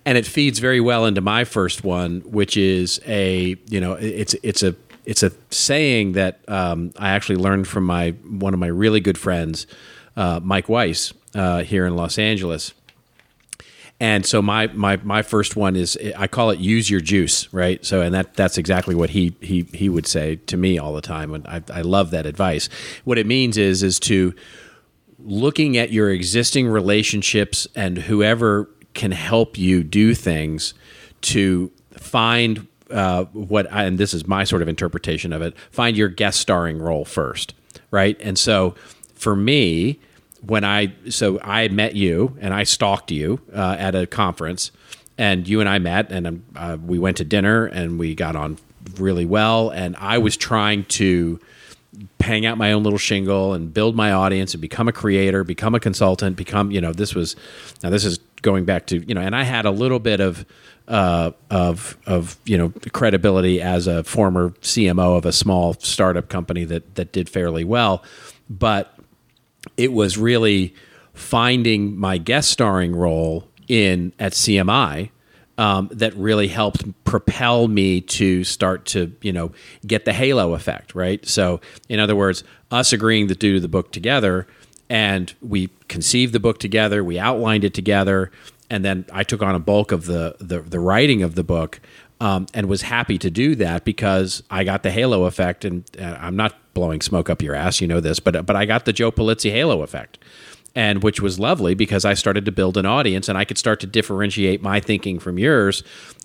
and 0.07 0.17
it 0.17 0.27
feeds 0.27 0.59
very 0.61 0.81
well 0.81 1.05
into 1.05 1.21
my 1.21 1.45
first 1.45 1.85
one, 1.85 2.21
which 2.21 2.57
is 2.57 3.01
a, 3.07 3.57
you 3.69 3.81
know, 3.81 3.93
it's 3.95 4.35
it's 4.43 4.63
a 4.63 4.75
it's 5.05 5.23
a 5.23 5.33
saying 5.51 6.13
that 6.13 6.41
um, 6.49 6.93
I 6.99 7.11
actually 7.11 7.37
learned 7.37 7.67
from 7.67 7.85
my 7.85 8.11
one 8.11 8.55
of 8.55 8.61
my 8.61 8.69
really 8.69 9.01
good 9.01 9.19
friends, 9.19 9.67
uh, 10.17 10.41
Mike 10.43 10.69
Weiss, 10.69 11.13
uh, 11.35 11.63
here 11.63 11.87
in 11.87 11.97
Los 11.97 12.19
Angeles. 12.19 12.73
And 14.01 14.25
so 14.25 14.41
my 14.41 14.69
my 14.69 14.97
my 14.99 15.23
first 15.23 15.57
one 15.57 15.75
is 15.75 15.99
I 16.17 16.29
call 16.29 16.51
it 16.51 16.61
use 16.61 16.89
your 16.89 17.01
juice, 17.01 17.53
right? 17.53 17.85
So 17.85 18.01
and 18.01 18.15
that 18.15 18.35
that's 18.35 18.57
exactly 18.57 18.95
what 18.95 19.11
he 19.11 19.35
he 19.41 19.63
he 19.75 19.89
would 19.89 20.07
say 20.07 20.37
to 20.47 20.57
me 20.57 20.79
all 20.79 20.93
the 20.95 21.01
time, 21.01 21.35
and 21.35 21.47
I, 21.49 21.63
I 21.73 21.81
love 21.81 22.11
that 22.13 22.25
advice. 22.25 22.69
What 23.05 23.19
it 23.19 23.27
means 23.27 23.57
is 23.59 23.83
is 23.83 23.99
to 24.01 24.35
looking 25.19 25.77
at 25.77 25.91
your 25.91 26.11
existing 26.11 26.69
relationships 26.69 27.67
and 27.75 27.99
whoever 27.99 28.71
can 28.95 29.11
help 29.11 29.59
you 29.59 29.83
do 29.83 30.15
things 30.15 30.75
to 31.21 31.71
find 31.93 32.67
uh, 32.91 33.25
what 33.33 33.71
I, 33.73 33.85
and 33.85 33.99
this 33.99 34.15
is 34.15 34.27
my 34.27 34.45
sort 34.45 34.63
of 34.63 34.69
interpretation 34.69 35.33
of 35.33 35.43
it 35.43 35.57
find 35.71 35.97
your 35.97 36.09
guest 36.09 36.41
starring 36.41 36.79
role 36.79 37.05
first 37.05 37.55
right 37.91 38.17
and 38.21 38.39
so 38.39 38.75
for 39.15 39.37
me 39.37 39.99
when 40.47 40.65
i 40.65 40.93
so 41.09 41.41
i 41.41 41.69
met 41.69 41.95
you 41.95 42.37
and 42.41 42.55
i 42.55 42.63
stalked 42.63 43.11
you 43.11 43.41
uh, 43.55 43.77
at 43.79 43.95
a 43.95 44.07
conference 44.07 44.71
and 45.17 45.49
you 45.49 45.61
and 45.61 45.69
i 45.69 45.79
met 45.79 46.11
and 46.11 46.45
uh, 46.57 46.77
we 46.85 46.99
went 46.99 47.17
to 47.17 47.25
dinner 47.25 47.67
and 47.67 47.99
we 47.99 48.15
got 48.15 48.37
on 48.37 48.59
really 48.99 49.27
well 49.27 49.71
and 49.71 49.97
i 49.97 50.19
was 50.19 50.37
trying 50.37 50.85
to 50.85 51.41
hang 52.21 52.47
out 52.47 52.59
my 52.59 52.73
own 52.73 52.83
little 52.83 52.99
shingle 52.99 53.55
and 53.55 53.73
build 53.73 53.97
my 53.97 54.13
audience 54.13 54.55
and 54.55 54.61
become 54.61 54.89
a 54.89 54.93
creator, 54.93 55.43
become 55.45 55.75
a 55.75 55.81
consultant, 55.81 56.37
become, 56.37 56.71
you 56.71 56.81
know, 56.81 56.93
this 56.93 57.15
was 57.15 57.37
now 57.83 57.91
this 57.91 58.05
is 58.05 58.19
going 58.43 58.65
back 58.65 58.87
to, 58.87 58.99
you 58.99 59.15
know, 59.15 59.21
and 59.21 59.35
I 59.35 59.43
had 59.43 59.65
a 59.65 59.71
little 59.71 59.99
bit 59.99 60.21
of 60.21 60.45
uh, 60.87 61.33
of 61.51 61.99
of 62.07 62.39
you 62.45 62.57
know 62.57 62.73
credibility 62.93 63.61
as 63.61 63.87
a 63.87 64.03
former 64.05 64.51
CMO 64.63 65.19
of 65.19 65.27
a 65.27 65.33
small 65.33 65.75
startup 65.75 66.29
company 66.29 66.65
that 66.65 66.95
that 66.95 67.13
did 67.13 67.29
fairly 67.29 67.63
well, 67.63 68.03
but 68.49 68.98
it 69.77 69.93
was 69.93 70.19
really 70.19 70.75
finding 71.15 71.99
my 71.99 72.19
guest 72.19 72.51
starring 72.51 72.95
role 72.95 73.49
in 73.67 74.13
at 74.19 74.33
CMI 74.33 75.11
um, 75.59 75.89
that 75.93 76.15
really 76.15 76.49
helped 76.49 76.85
propel 77.05 77.67
me 77.67 78.01
to 78.01 78.45
start 78.45 78.87
to 78.87 79.13
you 79.23 79.33
know 79.33 79.53
get 79.87 80.05
the 80.05 80.13
halo 80.13 80.55
effect 80.55 80.95
right? 80.95 81.27
So 81.27 81.61
in 81.89 82.01
other 82.01 82.17
words 82.17 82.45
us 82.71 82.93
agreeing 82.93 83.29
to 83.29 83.35
do 83.35 83.61
the 83.61 83.69
book 83.69 83.93
together 83.93 84.47
and 84.91 85.35
we 85.41 85.69
conceived 85.89 86.33
the 86.33 86.41
book 86.41 86.59
together 86.59 87.05
we 87.05 87.19
outlined 87.19 87.65
it 87.65 87.75
together 87.75 88.31
and 88.71 88.85
then 88.85 89.05
i 89.13 89.23
took 89.23 89.43
on 89.43 89.55
a 89.55 89.59
bulk 89.59 89.93
of 89.93 90.07
the 90.07 90.37
the, 90.41 90.61
the 90.61 90.81
writing 90.81 91.23
of 91.23 91.35
the 91.35 91.45
book 91.45 91.81
um, 92.21 92.47
and 92.53 92.69
was 92.69 92.83
happy 92.83 93.19
to 93.19 93.31
do 93.31 93.55
that 93.55 93.85
because 93.85 94.43
i 94.51 94.65
got 94.65 94.83
the 94.83 94.91
halo 94.91 95.25
effect 95.25 95.65
and 95.65 95.85
uh, 96.01 96.17
i'm 96.21 96.37
not 96.37 96.55
blowing 96.79 97.01
smoke 97.01 97.29
up 97.29 97.43
your 97.43 97.55
ass 97.55 97.81
you 97.81 97.89
know 97.89 98.01
this 98.01 98.21
but 98.21 98.47
but 98.47 98.55
i 98.55 98.65
got 98.65 98.85
the 98.85 98.93
joe 98.93 99.11
Pulizzi 99.11 99.51
halo 99.51 99.83
effect 99.83 100.19
and 100.75 101.03
which 101.03 101.21
was 101.21 101.41
lovely 101.41 101.75
because 101.75 102.05
I 102.05 102.15
started 102.15 102.45
to 102.45 102.53
build 102.53 102.77
an 102.77 102.87
audience 102.87 103.29
and 103.29 103.37
I 103.37 103.45
could 103.45 103.59
start 103.59 103.81
to 103.81 103.87
differentiate 103.87 104.63
my 104.63 104.79
thinking 104.79 105.19
from 105.19 105.37
yours, 105.37 105.83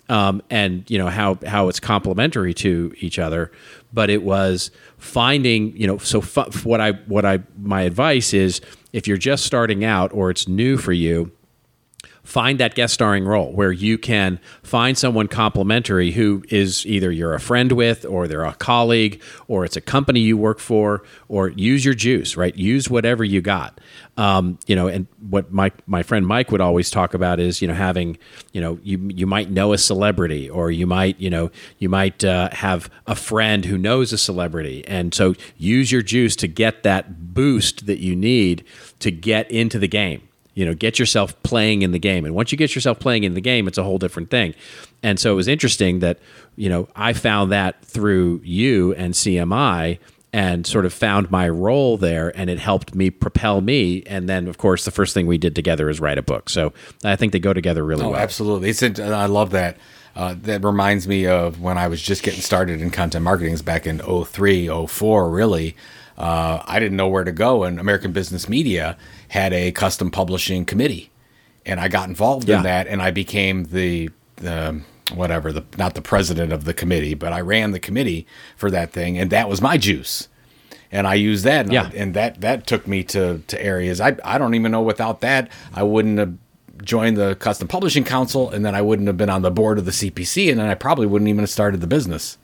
um, 0.08 0.42
and 0.48 0.88
you 0.88 0.96
know 0.96 1.08
how 1.08 1.38
how 1.44 1.68
it's 1.68 1.80
complementary 1.80 2.54
to 2.54 2.94
each 2.98 3.18
other. 3.18 3.50
But 3.92 4.10
it 4.10 4.22
was 4.22 4.70
finding 4.98 5.76
you 5.76 5.88
know 5.88 5.98
so 5.98 6.20
what 6.20 6.80
I 6.80 6.92
what 6.92 7.24
I 7.24 7.40
my 7.58 7.82
advice 7.82 8.32
is 8.32 8.60
if 8.92 9.08
you're 9.08 9.16
just 9.16 9.44
starting 9.44 9.84
out 9.84 10.12
or 10.12 10.30
it's 10.30 10.46
new 10.46 10.76
for 10.76 10.92
you 10.92 11.32
find 12.24 12.58
that 12.58 12.74
guest 12.74 12.94
starring 12.94 13.24
role 13.24 13.52
where 13.52 13.70
you 13.70 13.96
can 13.98 14.40
find 14.62 14.96
someone 14.98 15.28
complimentary 15.28 16.10
who 16.10 16.42
is 16.48 16.84
either 16.86 17.12
you're 17.12 17.34
a 17.34 17.40
friend 17.40 17.72
with 17.72 18.04
or 18.04 18.26
they're 18.26 18.44
a 18.44 18.54
colleague 18.54 19.22
or 19.46 19.64
it's 19.64 19.76
a 19.76 19.80
company 19.80 20.20
you 20.20 20.36
work 20.36 20.58
for 20.58 21.02
or 21.28 21.50
use 21.50 21.84
your 21.84 21.94
juice 21.94 22.36
right? 22.36 22.56
Use 22.56 22.88
whatever 22.88 23.22
you 23.22 23.40
got. 23.40 23.80
Um, 24.16 24.58
you 24.66 24.76
know 24.76 24.86
and 24.86 25.06
what 25.28 25.52
my 25.52 25.72
my 25.86 26.04
friend 26.04 26.24
mike 26.24 26.52
would 26.52 26.60
always 26.60 26.88
talk 26.88 27.14
about 27.14 27.40
is 27.40 27.60
you 27.60 27.66
know 27.66 27.74
having 27.74 28.16
you 28.52 28.60
know 28.60 28.78
you 28.84 29.10
you 29.12 29.26
might 29.26 29.50
know 29.50 29.72
a 29.72 29.78
celebrity 29.78 30.48
or 30.48 30.70
you 30.70 30.86
might 30.86 31.18
you 31.18 31.30
know 31.30 31.50
you 31.78 31.88
might 31.88 32.24
uh, 32.24 32.48
have 32.52 32.88
a 33.06 33.16
friend 33.16 33.64
who 33.64 33.76
knows 33.76 34.12
a 34.12 34.18
celebrity. 34.18 34.86
And 34.86 35.12
so 35.12 35.34
use 35.56 35.92
your 35.92 36.02
juice 36.02 36.36
to 36.36 36.48
get 36.48 36.82
that 36.84 37.34
boost 37.34 37.86
that 37.86 37.98
you 37.98 38.16
need 38.16 38.64
to 39.00 39.10
get 39.10 39.50
into 39.50 39.78
the 39.78 39.88
game 39.88 40.28
you 40.54 40.64
know 40.64 40.74
get 40.74 40.98
yourself 40.98 41.40
playing 41.42 41.82
in 41.82 41.92
the 41.92 41.98
game 41.98 42.24
and 42.24 42.34
once 42.34 42.52
you 42.52 42.58
get 42.58 42.74
yourself 42.74 42.98
playing 42.98 43.24
in 43.24 43.34
the 43.34 43.40
game 43.40 43.66
it's 43.68 43.78
a 43.78 43.82
whole 43.82 43.98
different 43.98 44.30
thing 44.30 44.54
and 45.02 45.18
so 45.20 45.32
it 45.32 45.34
was 45.34 45.48
interesting 45.48 45.98
that 46.00 46.18
you 46.56 46.68
know 46.68 46.88
i 46.96 47.12
found 47.12 47.50
that 47.52 47.84
through 47.84 48.40
you 48.44 48.94
and 48.94 49.14
cmi 49.14 49.98
and 50.32 50.66
sort 50.66 50.84
of 50.84 50.92
found 50.92 51.30
my 51.30 51.48
role 51.48 51.96
there 51.96 52.36
and 52.36 52.50
it 52.50 52.58
helped 52.58 52.94
me 52.94 53.08
propel 53.10 53.60
me 53.60 54.02
and 54.06 54.28
then 54.28 54.46
of 54.48 54.58
course 54.58 54.84
the 54.84 54.90
first 54.90 55.14
thing 55.14 55.26
we 55.26 55.38
did 55.38 55.54
together 55.54 55.88
is 55.88 56.00
write 56.00 56.18
a 56.18 56.22
book 56.22 56.48
so 56.48 56.72
i 57.04 57.16
think 57.16 57.32
they 57.32 57.38
go 57.38 57.52
together 57.52 57.84
really 57.84 58.04
Oh, 58.04 58.10
well 58.10 58.20
absolutely. 58.20 58.70
It's, 58.70 58.82
I 58.82 59.26
love 59.26 59.50
that. 59.50 59.76
Uh, 60.16 60.32
that 60.42 60.62
reminds 60.62 61.08
me 61.08 61.26
of 61.26 61.60
when 61.60 61.76
I 61.76 61.88
was 61.88 62.00
just 62.00 62.22
getting 62.22 62.40
started 62.40 62.80
in 62.80 62.90
content 62.92 63.24
marketing 63.24 63.56
back 63.64 63.84
in 63.84 63.98
03, 63.98 64.68
04, 64.86 65.28
really. 65.28 65.74
Uh, 66.16 66.62
I 66.64 66.78
didn't 66.78 66.96
know 66.96 67.08
where 67.08 67.24
to 67.24 67.32
go, 67.32 67.64
and 67.64 67.80
American 67.80 68.12
Business 68.12 68.48
Media 68.48 68.96
had 69.28 69.52
a 69.52 69.72
custom 69.72 70.10
publishing 70.10 70.64
committee. 70.64 71.10
And 71.66 71.80
I 71.80 71.88
got 71.88 72.08
involved 72.08 72.48
Yeah. 72.48 72.58
in 72.58 72.62
that, 72.64 72.86
and 72.86 73.00
I 73.02 73.10
became 73.10 73.64
the, 73.64 74.10
the 74.36 74.80
whatever, 75.14 75.52
the 75.52 75.64
not 75.78 75.94
the 75.94 76.02
president 76.02 76.52
of 76.52 76.64
the 76.64 76.74
committee, 76.74 77.14
but 77.14 77.32
I 77.32 77.40
ran 77.40 77.72
the 77.72 77.80
committee 77.80 78.26
for 78.56 78.70
that 78.70 78.92
thing, 78.92 79.18
and 79.18 79.30
that 79.30 79.48
was 79.48 79.60
my 79.60 79.76
juice. 79.76 80.28
And 80.92 81.06
I 81.08 81.14
used 81.14 81.42
that, 81.44 81.64
and, 81.64 81.72
Yeah. 81.72 81.90
I- 81.92 81.96
and 81.96 82.14
that 82.14 82.40
that 82.42 82.66
took 82.66 82.86
me 82.86 83.02
to 83.04 83.42
to 83.48 83.60
areas 83.62 84.00
I 84.00 84.16
I 84.24 84.38
don't 84.38 84.54
even 84.54 84.70
know 84.72 84.82
without 84.82 85.20
that 85.22 85.48
I 85.74 85.82
wouldn't 85.82 86.18
have 86.18 86.34
joined 86.84 87.16
the 87.16 87.34
Custom 87.36 87.66
Publishing 87.66 88.04
Council, 88.04 88.50
and 88.50 88.64
then 88.64 88.74
I 88.74 88.82
wouldn't 88.82 89.08
have 89.08 89.16
been 89.16 89.30
on 89.30 89.42
the 89.42 89.50
board 89.50 89.78
of 89.78 89.84
the 89.86 89.90
CPC, 89.92 90.50
and 90.50 90.60
then 90.60 90.68
I 90.68 90.74
probably 90.74 91.06
wouldn't 91.06 91.28
even 91.28 91.40
have 91.40 91.50
started 91.50 91.80
the 91.80 91.86
business. 91.86 92.36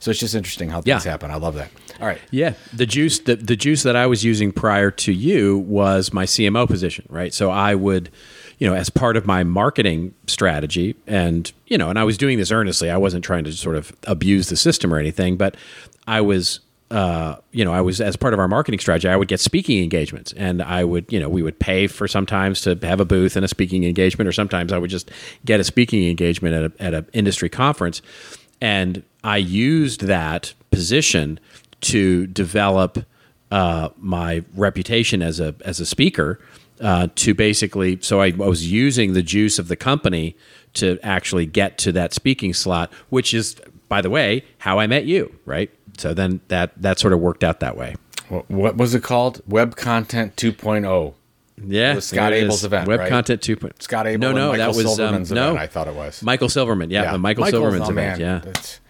So 0.00 0.10
it's 0.10 0.20
just 0.20 0.34
interesting 0.34 0.68
how 0.70 0.80
things 0.80 1.04
Yeah. 1.04 1.10
happen. 1.10 1.30
I 1.30 1.36
love 1.36 1.54
that. 1.54 1.70
All 2.00 2.06
right. 2.06 2.20
Yeah, 2.30 2.52
the 2.74 2.84
juice 2.86 3.18
the, 3.20 3.36
the 3.36 3.56
juice 3.56 3.82
that 3.84 3.96
I 3.96 4.06
was 4.06 4.24
using 4.24 4.52
prior 4.52 4.90
to 4.90 5.12
you 5.12 5.58
was 5.58 6.12
my 6.12 6.24
CMO 6.24 6.66
position, 6.66 7.06
right? 7.08 7.32
So 7.32 7.50
I 7.50 7.74
would, 7.74 8.10
you 8.58 8.68
know, 8.68 8.74
as 8.74 8.90
part 8.90 9.16
of 9.16 9.26
my 9.26 9.44
marketing 9.44 10.14
strategy, 10.26 10.94
and 11.06 11.50
you 11.66 11.78
know, 11.78 11.88
and 11.88 11.98
I 11.98 12.04
was 12.04 12.18
doing 12.18 12.36
this 12.38 12.50
earnestly. 12.52 12.90
I 12.90 12.98
wasn't 12.98 13.24
trying 13.24 13.44
to 13.44 13.52
sort 13.52 13.76
of 13.76 13.96
abuse 14.06 14.48
the 14.50 14.56
system 14.56 14.92
or 14.92 14.98
anything, 14.98 15.36
but 15.36 15.56
I 16.06 16.20
was. 16.20 16.60
Uh, 16.88 17.34
you 17.50 17.64
know, 17.64 17.72
I 17.72 17.80
was 17.80 18.00
as 18.00 18.14
part 18.14 18.32
of 18.32 18.38
our 18.38 18.46
marketing 18.46 18.78
strategy. 18.78 19.08
I 19.08 19.16
would 19.16 19.26
get 19.26 19.40
speaking 19.40 19.82
engagements, 19.82 20.32
and 20.34 20.62
I 20.62 20.84
would, 20.84 21.12
you 21.12 21.18
know, 21.18 21.28
we 21.28 21.42
would 21.42 21.58
pay 21.58 21.88
for 21.88 22.06
sometimes 22.06 22.60
to 22.60 22.78
have 22.82 23.00
a 23.00 23.04
booth 23.04 23.34
and 23.34 23.44
a 23.44 23.48
speaking 23.48 23.82
engagement, 23.82 24.28
or 24.28 24.32
sometimes 24.32 24.72
I 24.72 24.78
would 24.78 24.90
just 24.90 25.10
get 25.44 25.58
a 25.58 25.64
speaking 25.64 26.08
engagement 26.08 26.54
at 26.54 26.62
a, 26.80 26.84
at 26.84 26.94
an 26.94 27.06
industry 27.12 27.48
conference, 27.48 28.02
and 28.60 29.02
I 29.24 29.38
used 29.38 30.02
that 30.02 30.54
position 30.70 31.40
to 31.82 32.26
develop 32.26 33.04
uh, 33.50 33.90
my 33.96 34.44
reputation 34.54 35.22
as 35.22 35.40
a 35.40 35.54
as 35.64 35.80
a 35.80 35.86
speaker 35.86 36.40
uh, 36.80 37.08
to 37.16 37.34
basically 37.34 37.98
so 38.00 38.20
I 38.20 38.30
was 38.30 38.70
using 38.70 39.12
the 39.12 39.22
juice 39.22 39.58
of 39.58 39.68
the 39.68 39.76
company 39.76 40.36
to 40.74 40.98
actually 41.02 41.46
get 41.46 41.78
to 41.78 41.92
that 41.92 42.12
speaking 42.12 42.52
slot, 42.52 42.92
which 43.08 43.32
is 43.32 43.56
by 43.88 44.00
the 44.00 44.10
way 44.10 44.44
how 44.58 44.78
I 44.78 44.86
met 44.86 45.06
you, 45.06 45.34
right? 45.44 45.70
So 45.98 46.12
then 46.12 46.40
that 46.48 46.80
that 46.80 46.98
sort 46.98 47.12
of 47.12 47.20
worked 47.20 47.44
out 47.44 47.60
that 47.60 47.76
way. 47.76 47.96
What 48.28 48.76
was 48.76 48.94
it 48.94 49.02
called? 49.02 49.40
Web 49.46 49.76
Content 49.76 50.34
2.0. 50.36 51.14
Yeah, 51.64 51.94
was 51.94 52.06
Scott 52.06 52.32
it 52.32 52.42
Abel's 52.44 52.64
event, 52.64 52.86
Web 52.86 53.00
right? 53.00 53.08
content 53.08 53.40
two 53.40 53.56
point. 53.56 53.82
Scott 53.82 54.06
Abel 54.06 54.28
No, 54.30 54.34
no, 54.36 54.48
Michael 54.52 54.72
that 54.72 54.76
was 54.76 54.96
Silverman's 54.96 55.32
um, 55.32 55.36
no. 55.36 55.44
event, 55.52 55.58
I 55.58 55.66
thought 55.66 55.88
it 55.88 55.94
was. 55.94 56.22
Michael 56.22 56.48
Silverman. 56.48 56.90
Yeah, 56.90 57.12
the 57.12 57.18
Michael 57.18 57.42
Michael's- 57.44 57.50
Silverman's 57.62 57.88
oh, 57.88 57.92
event. 57.92 58.18
man, 58.18 58.20
Yeah, 58.20 58.38
that's- 58.40 58.80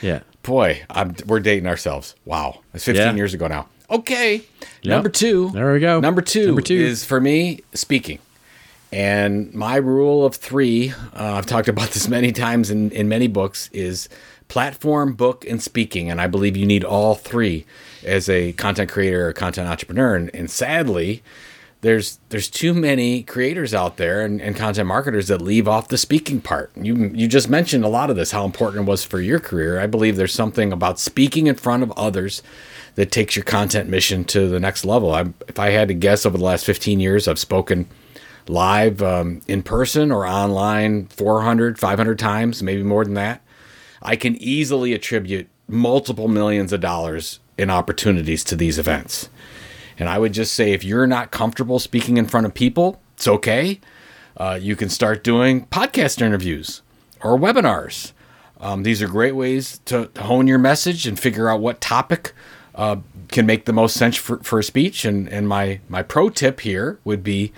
yeah. 0.00 0.20
Boy, 0.42 0.82
I'm, 0.88 1.16
we're 1.26 1.40
dating 1.40 1.66
ourselves. 1.66 2.14
Wow. 2.24 2.60
it's 2.72 2.84
15 2.84 3.04
Yeah. 3.04 3.14
years 3.14 3.34
ago 3.34 3.48
now. 3.48 3.66
Okay. 3.90 4.42
Number 4.84 5.08
two. 5.08 5.50
There 5.50 5.72
we 5.72 5.80
go. 5.80 5.98
Number 6.00 6.22
two, 6.22 6.46
Number 6.46 6.60
two. 6.60 6.76
is 6.76 7.04
for 7.04 7.20
me 7.20 7.60
speaking. 7.74 8.20
And 8.92 9.52
my 9.52 9.76
rule 9.76 10.24
of 10.24 10.36
three, 10.36 10.90
uh, 11.14 11.34
I've 11.34 11.46
talked 11.46 11.68
about 11.68 11.90
this 11.90 12.08
many 12.08 12.30
times 12.30 12.70
in, 12.70 12.90
in 12.92 13.08
many 13.08 13.26
books, 13.26 13.68
is 13.72 14.08
platform, 14.48 15.14
book, 15.14 15.44
and 15.48 15.60
speaking. 15.60 16.10
And 16.10 16.20
I 16.20 16.28
believe 16.28 16.56
you 16.56 16.66
need 16.66 16.84
all 16.84 17.16
three 17.16 17.66
as 18.04 18.28
a 18.28 18.52
content 18.52 18.90
creator 18.90 19.28
or 19.28 19.32
content 19.32 19.68
entrepreneur. 19.68 20.14
And, 20.14 20.30
and 20.34 20.48
sadly, 20.50 21.22
there's 21.82 22.18
there's 22.30 22.48
too 22.48 22.74
many 22.74 23.22
creators 23.22 23.74
out 23.74 23.96
there 23.96 24.22
and, 24.22 24.40
and 24.40 24.56
content 24.56 24.88
marketers 24.88 25.28
that 25.28 25.40
leave 25.40 25.68
off 25.68 25.88
the 25.88 25.98
speaking 25.98 26.40
part. 26.40 26.70
You 26.76 27.10
you 27.14 27.28
just 27.28 27.48
mentioned 27.48 27.84
a 27.84 27.88
lot 27.88 28.10
of 28.10 28.16
this, 28.16 28.30
how 28.30 28.44
important 28.44 28.86
it 28.86 28.90
was 28.90 29.04
for 29.04 29.20
your 29.20 29.38
career. 29.38 29.78
I 29.78 29.86
believe 29.86 30.16
there's 30.16 30.34
something 30.34 30.72
about 30.72 30.98
speaking 30.98 31.46
in 31.46 31.54
front 31.54 31.82
of 31.82 31.92
others 31.92 32.42
that 32.96 33.12
takes 33.12 33.36
your 33.36 33.44
content 33.44 33.88
mission 33.88 34.24
to 34.24 34.48
the 34.48 34.58
next 34.58 34.84
level. 34.84 35.14
I, 35.14 35.26
if 35.48 35.58
I 35.58 35.70
had 35.70 35.88
to 35.88 35.94
guess, 35.94 36.24
over 36.24 36.38
the 36.38 36.44
last 36.44 36.64
15 36.64 36.98
years, 36.98 37.28
I've 37.28 37.38
spoken 37.38 37.88
live 38.48 39.02
um, 39.02 39.42
in 39.46 39.62
person 39.62 40.10
or 40.10 40.26
online 40.26 41.06
400, 41.06 41.78
500 41.78 42.18
times, 42.18 42.62
maybe 42.62 42.82
more 42.82 43.04
than 43.04 43.14
that. 43.14 43.42
I 44.02 44.16
can 44.16 44.36
easily 44.36 44.94
attribute 44.94 45.48
multiple 45.68 46.28
millions 46.28 46.72
of 46.72 46.80
dollars 46.80 47.40
in 47.58 47.70
opportunities 47.70 48.44
to 48.44 48.56
these 48.56 48.78
events. 48.78 49.28
And 49.98 50.08
I 50.08 50.18
would 50.18 50.32
just 50.32 50.52
say 50.52 50.72
if 50.72 50.84
you're 50.84 51.06
not 51.06 51.30
comfortable 51.30 51.78
speaking 51.78 52.16
in 52.16 52.26
front 52.26 52.46
of 52.46 52.54
people, 52.54 53.00
it's 53.14 53.28
okay. 53.28 53.80
Uh, 54.36 54.58
you 54.60 54.76
can 54.76 54.90
start 54.90 55.24
doing 55.24 55.66
podcast 55.66 56.20
interviews 56.20 56.82
or 57.22 57.38
webinars. 57.38 58.12
Um, 58.60 58.82
these 58.82 59.02
are 59.02 59.08
great 59.08 59.34
ways 59.34 59.80
to 59.86 60.10
hone 60.18 60.46
your 60.46 60.58
message 60.58 61.06
and 61.06 61.18
figure 61.18 61.48
out 61.48 61.60
what 61.60 61.80
topic 61.80 62.32
uh, 62.74 62.96
can 63.28 63.46
make 63.46 63.64
the 63.64 63.72
most 63.72 63.96
sense 63.96 64.16
for, 64.16 64.38
for 64.38 64.58
a 64.58 64.64
speech. 64.64 65.04
And, 65.04 65.28
and 65.28 65.48
my, 65.48 65.80
my 65.88 66.02
pro 66.02 66.28
tip 66.28 66.60
here 66.60 66.98
would 67.04 67.22
be 67.22 67.52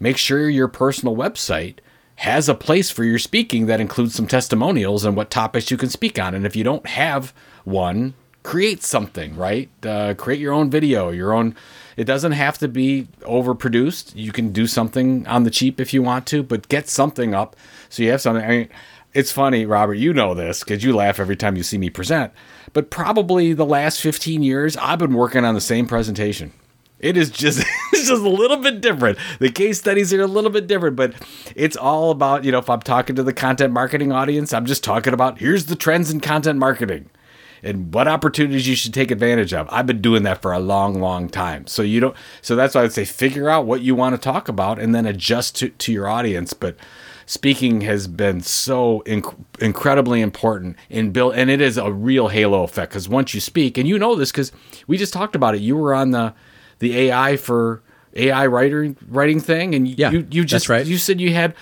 make 0.00 0.16
sure 0.16 0.48
your 0.48 0.68
personal 0.68 1.16
website 1.16 1.78
has 2.16 2.48
a 2.48 2.54
place 2.54 2.90
for 2.90 3.04
your 3.04 3.18
speaking 3.18 3.66
that 3.66 3.80
includes 3.80 4.14
some 4.14 4.26
testimonials 4.26 5.04
and 5.04 5.16
what 5.16 5.30
topics 5.30 5.70
you 5.70 5.76
can 5.76 5.88
speak 5.88 6.18
on. 6.18 6.34
And 6.34 6.44
if 6.44 6.54
you 6.54 6.64
don't 6.64 6.86
have 6.86 7.32
one, 7.64 8.14
create 8.50 8.82
something, 8.82 9.36
right? 9.36 9.70
Uh, 9.86 10.12
create 10.14 10.40
your 10.40 10.52
own 10.52 10.68
video, 10.68 11.10
your 11.10 11.32
own. 11.32 11.54
It 11.96 12.02
doesn't 12.02 12.32
have 12.32 12.58
to 12.58 12.66
be 12.66 13.06
overproduced. 13.20 14.10
You 14.16 14.32
can 14.32 14.50
do 14.50 14.66
something 14.66 15.24
on 15.28 15.44
the 15.44 15.50
cheap 15.50 15.78
if 15.78 15.94
you 15.94 16.02
want 16.02 16.26
to, 16.26 16.42
but 16.42 16.66
get 16.66 16.88
something 16.88 17.32
up 17.32 17.54
so 17.90 18.02
you 18.02 18.10
have 18.10 18.20
something. 18.20 18.44
I 18.44 18.48
mean, 18.48 18.68
it's 19.14 19.30
funny, 19.30 19.66
Robert. 19.66 19.94
You 19.94 20.12
know 20.12 20.34
this 20.34 20.64
because 20.64 20.82
you 20.82 20.92
laugh 20.92 21.20
every 21.20 21.36
time 21.36 21.54
you 21.54 21.62
see 21.62 21.78
me 21.78 21.90
present. 21.90 22.32
But 22.72 22.90
probably 22.90 23.52
the 23.52 23.64
last 23.64 24.00
15 24.00 24.42
years, 24.42 24.76
I've 24.78 24.98
been 24.98 25.14
working 25.14 25.44
on 25.44 25.54
the 25.54 25.60
same 25.60 25.86
presentation. 25.86 26.52
It 26.98 27.16
is 27.16 27.30
just 27.30 27.60
it's 27.92 28.08
just 28.08 28.20
a 28.24 28.28
little 28.28 28.56
bit 28.56 28.80
different. 28.80 29.16
The 29.38 29.52
case 29.52 29.78
studies 29.78 30.12
are 30.12 30.22
a 30.22 30.26
little 30.26 30.50
bit 30.50 30.66
different, 30.66 30.96
but 30.96 31.14
it's 31.54 31.76
all 31.76 32.10
about, 32.10 32.42
you 32.42 32.50
know, 32.50 32.58
if 32.58 32.68
I'm 32.68 32.80
talking 32.80 33.14
to 33.14 33.22
the 33.22 33.32
content 33.32 33.72
marketing 33.72 34.10
audience, 34.10 34.52
I'm 34.52 34.66
just 34.66 34.82
talking 34.82 35.14
about 35.14 35.38
here's 35.38 35.66
the 35.66 35.76
trends 35.76 36.10
in 36.10 36.18
content 36.18 36.58
marketing 36.58 37.10
and 37.62 37.92
what 37.94 38.08
opportunities 38.08 38.66
you 38.68 38.74
should 38.76 38.94
take 38.94 39.10
advantage 39.10 39.52
of. 39.52 39.68
I've 39.70 39.86
been 39.86 40.00
doing 40.00 40.22
that 40.24 40.40
for 40.42 40.52
a 40.52 40.58
long, 40.60 41.00
long 41.00 41.28
time. 41.28 41.66
So 41.66 41.82
you 41.82 42.00
don't 42.00 42.16
so 42.42 42.56
that's 42.56 42.74
why 42.74 42.82
I'd 42.82 42.92
say 42.92 43.04
figure 43.04 43.48
out 43.48 43.66
what 43.66 43.82
you 43.82 43.94
want 43.94 44.14
to 44.14 44.20
talk 44.20 44.48
about 44.48 44.78
and 44.78 44.94
then 44.94 45.06
adjust 45.06 45.56
to, 45.56 45.68
to 45.68 45.92
your 45.92 46.08
audience. 46.08 46.52
But 46.52 46.76
speaking 47.26 47.82
has 47.82 48.08
been 48.08 48.40
so 48.40 49.04
inc- 49.06 49.36
incredibly 49.60 50.20
important 50.20 50.76
in 50.88 51.12
build 51.12 51.34
and 51.34 51.48
it 51.48 51.60
is 51.60 51.76
a 51.78 51.92
real 51.92 52.26
halo 52.26 52.64
effect 52.64 52.90
because 52.90 53.08
once 53.08 53.32
you 53.34 53.40
speak 53.40 53.78
and 53.78 53.88
you 53.88 53.96
know 54.00 54.16
this 54.16 54.32
because 54.32 54.50
we 54.88 54.96
just 54.96 55.12
talked 55.12 55.36
about 55.36 55.54
it 55.54 55.60
you 55.60 55.76
were 55.76 55.94
on 55.94 56.10
the 56.10 56.34
the 56.80 56.96
ai 56.98 57.36
for 57.36 57.82
ai 58.16 58.44
writer 58.46 58.96
writing 59.06 59.38
thing 59.38 59.76
and 59.76 59.86
Yeah, 59.96 60.10
you, 60.10 60.26
you 60.28 60.44
just 60.44 60.68
right. 60.68 60.84
you 60.84 60.98
said 60.98 61.20
you 61.20 61.32
had 61.32 61.54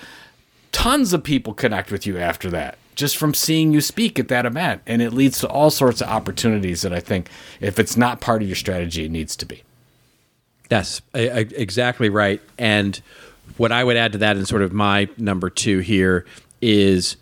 tons 0.71 1.13
of 1.13 1.23
people 1.23 1.53
connect 1.53 1.91
with 1.91 2.07
you 2.07 2.17
after 2.17 2.49
that 2.49 2.78
just 2.99 3.17
from 3.17 3.33
seeing 3.33 3.73
you 3.73 3.81
speak 3.81 4.19
at 4.19 4.27
that 4.27 4.45
event 4.45 4.81
and 4.85 5.01
it 5.01 5.11
leads 5.13 5.39
to 5.39 5.47
all 5.47 5.71
sorts 5.71 6.01
of 6.01 6.07
opportunities 6.07 6.81
that 6.83 6.93
i 6.93 6.99
think 6.99 7.29
if 7.59 7.79
it's 7.79 7.97
not 7.97 8.21
part 8.21 8.41
of 8.41 8.47
your 8.47 8.55
strategy 8.55 9.05
it 9.05 9.11
needs 9.11 9.35
to 9.35 9.45
be 9.45 9.63
That's 10.69 11.01
exactly 11.15 12.09
right. 12.09 12.41
And 12.59 13.01
what 13.57 13.71
I 13.71 13.83
would 13.83 13.97
add 13.97 14.11
to 14.13 14.19
that, 14.19 14.37
and 14.37 14.47
sort 14.47 14.61
of 14.61 14.71
my 14.71 15.09
number 15.17 15.49
two 15.49 15.79
here, 15.79 16.25
is 16.61 17.17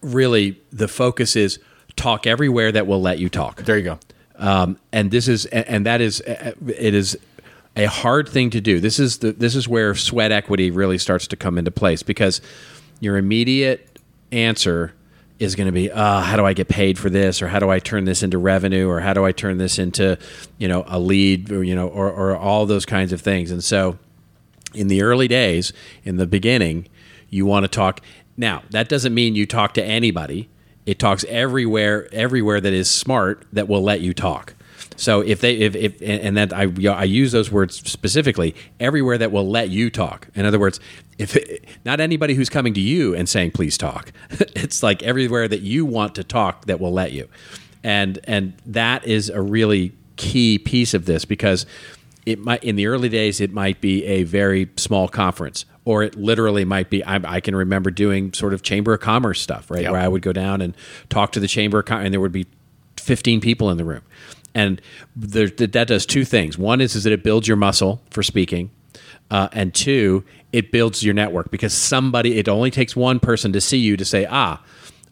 really 0.00 0.60
the 0.72 0.86
focus 0.86 1.34
is 1.34 1.58
talk 1.96 2.26
everywhere 2.26 2.70
that 2.70 2.86
will 2.86 3.02
let 3.02 3.18
you 3.18 3.28
talk. 3.28 3.62
there 3.62 3.76
you 3.76 3.84
go 3.84 3.98
um, 4.36 4.78
and 4.92 5.10
this 5.10 5.28
is 5.28 5.46
and 5.46 5.86
that 5.86 6.00
is 6.00 6.20
it 6.20 6.94
is 6.94 7.18
a 7.76 7.86
hard 7.86 8.28
thing 8.28 8.50
to 8.50 8.60
do. 8.60 8.80
This 8.80 8.98
is 8.98 9.18
the 9.18 9.32
this 9.32 9.54
is 9.54 9.68
where 9.68 9.94
sweat 9.94 10.32
equity 10.32 10.70
really 10.70 10.98
starts 10.98 11.26
to 11.28 11.36
come 11.36 11.58
into 11.58 11.70
place 11.70 12.02
because 12.02 12.40
your 13.00 13.16
immediate 13.16 13.91
answer 14.32 14.94
is 15.38 15.56
going 15.56 15.66
to 15.66 15.72
be, 15.72 15.90
uh, 15.90 16.20
how 16.20 16.36
do 16.36 16.46
I 16.46 16.52
get 16.52 16.68
paid 16.68 16.98
for 16.98 17.10
this, 17.10 17.42
or 17.42 17.48
how 17.48 17.58
do 17.58 17.68
I 17.68 17.78
turn 17.78 18.04
this 18.04 18.22
into 18.22 18.38
revenue, 18.38 18.88
or 18.88 19.00
how 19.00 19.12
do 19.12 19.24
I 19.24 19.32
turn 19.32 19.58
this 19.58 19.78
into, 19.78 20.18
you 20.58 20.68
know, 20.68 20.84
a 20.86 20.98
lead, 20.98 21.50
or 21.50 21.64
you 21.64 21.74
know, 21.74 21.88
or, 21.88 22.10
or 22.10 22.36
all 22.36 22.66
those 22.66 22.86
kinds 22.86 23.12
of 23.12 23.20
things. 23.20 23.50
And 23.50 23.62
so, 23.62 23.98
in 24.74 24.88
the 24.88 25.02
early 25.02 25.28
days, 25.28 25.72
in 26.04 26.16
the 26.16 26.26
beginning, 26.26 26.88
you 27.28 27.44
want 27.44 27.64
to 27.64 27.68
talk. 27.68 28.00
Now, 28.36 28.62
that 28.70 28.88
doesn't 28.88 29.12
mean 29.12 29.34
you 29.34 29.46
talk 29.46 29.74
to 29.74 29.84
anybody. 29.84 30.48
It 30.86 30.98
talks 30.98 31.24
everywhere, 31.28 32.08
everywhere 32.12 32.60
that 32.60 32.72
is 32.72 32.90
smart 32.90 33.46
that 33.52 33.68
will 33.68 33.82
let 33.82 34.00
you 34.00 34.14
talk. 34.14 34.54
So 35.02 35.20
if 35.20 35.40
they, 35.40 35.56
if, 35.56 35.74
if 35.74 36.00
and 36.00 36.36
that 36.36 36.52
I, 36.52 36.68
I 36.92 37.02
use 37.02 37.32
those 37.32 37.50
words 37.50 37.74
specifically, 37.90 38.54
everywhere 38.78 39.18
that 39.18 39.32
will 39.32 39.50
let 39.50 39.68
you 39.68 39.90
talk. 39.90 40.28
In 40.36 40.46
other 40.46 40.60
words, 40.60 40.78
if 41.18 41.34
it, 41.34 41.64
not 41.84 41.98
anybody 41.98 42.34
who's 42.34 42.48
coming 42.48 42.72
to 42.74 42.80
you 42.80 43.12
and 43.12 43.28
saying 43.28 43.50
please 43.50 43.76
talk, 43.76 44.12
it's 44.30 44.80
like 44.80 45.02
everywhere 45.02 45.48
that 45.48 45.62
you 45.62 45.84
want 45.84 46.14
to 46.14 46.22
talk 46.22 46.66
that 46.66 46.78
will 46.78 46.92
let 46.92 47.10
you, 47.10 47.28
and 47.82 48.20
and 48.28 48.52
that 48.64 49.04
is 49.04 49.28
a 49.28 49.42
really 49.42 49.92
key 50.14 50.56
piece 50.56 50.94
of 50.94 51.04
this 51.06 51.24
because 51.24 51.66
it 52.24 52.38
might 52.38 52.62
in 52.62 52.76
the 52.76 52.86
early 52.86 53.08
days 53.08 53.40
it 53.40 53.52
might 53.52 53.80
be 53.80 54.04
a 54.04 54.22
very 54.22 54.70
small 54.76 55.08
conference 55.08 55.64
or 55.84 56.04
it 56.04 56.14
literally 56.14 56.64
might 56.64 56.90
be 56.90 57.02
I, 57.02 57.16
I 57.16 57.40
can 57.40 57.56
remember 57.56 57.90
doing 57.90 58.32
sort 58.34 58.54
of 58.54 58.62
chamber 58.62 58.92
of 58.94 59.00
commerce 59.00 59.40
stuff 59.40 59.68
right 59.68 59.82
Yep. 59.82 59.90
where 59.90 60.00
i 60.00 60.06
would 60.06 60.22
go 60.22 60.32
down 60.32 60.60
and 60.60 60.76
talk 61.08 61.32
to 61.32 61.40
the 61.40 61.48
chamber 61.48 61.80
of 61.80 61.86
commerce 61.86 62.04
and 62.04 62.12
there 62.14 62.20
would 62.20 62.30
be 62.30 62.46
15 62.98 63.40
people 63.40 63.68
in 63.70 63.78
the 63.78 63.84
room 63.84 64.02
and 64.54 64.80
there, 65.16 65.48
that 65.48 65.88
does 65.88 66.06
two 66.06 66.24
things 66.24 66.58
one 66.58 66.80
is, 66.80 66.94
is 66.94 67.04
that 67.04 67.12
it 67.12 67.22
builds 67.22 67.48
your 67.48 67.56
muscle 67.56 68.02
for 68.10 68.22
speaking 68.22 68.70
uh, 69.30 69.48
and 69.52 69.74
two 69.74 70.24
it 70.52 70.70
builds 70.70 71.02
your 71.02 71.14
network 71.14 71.50
because 71.50 71.72
somebody 71.72 72.38
it 72.38 72.48
only 72.48 72.70
takes 72.70 72.94
one 72.94 73.18
person 73.20 73.52
to 73.52 73.60
see 73.60 73.78
you 73.78 73.96
to 73.96 74.04
say 74.04 74.26
ah 74.30 74.62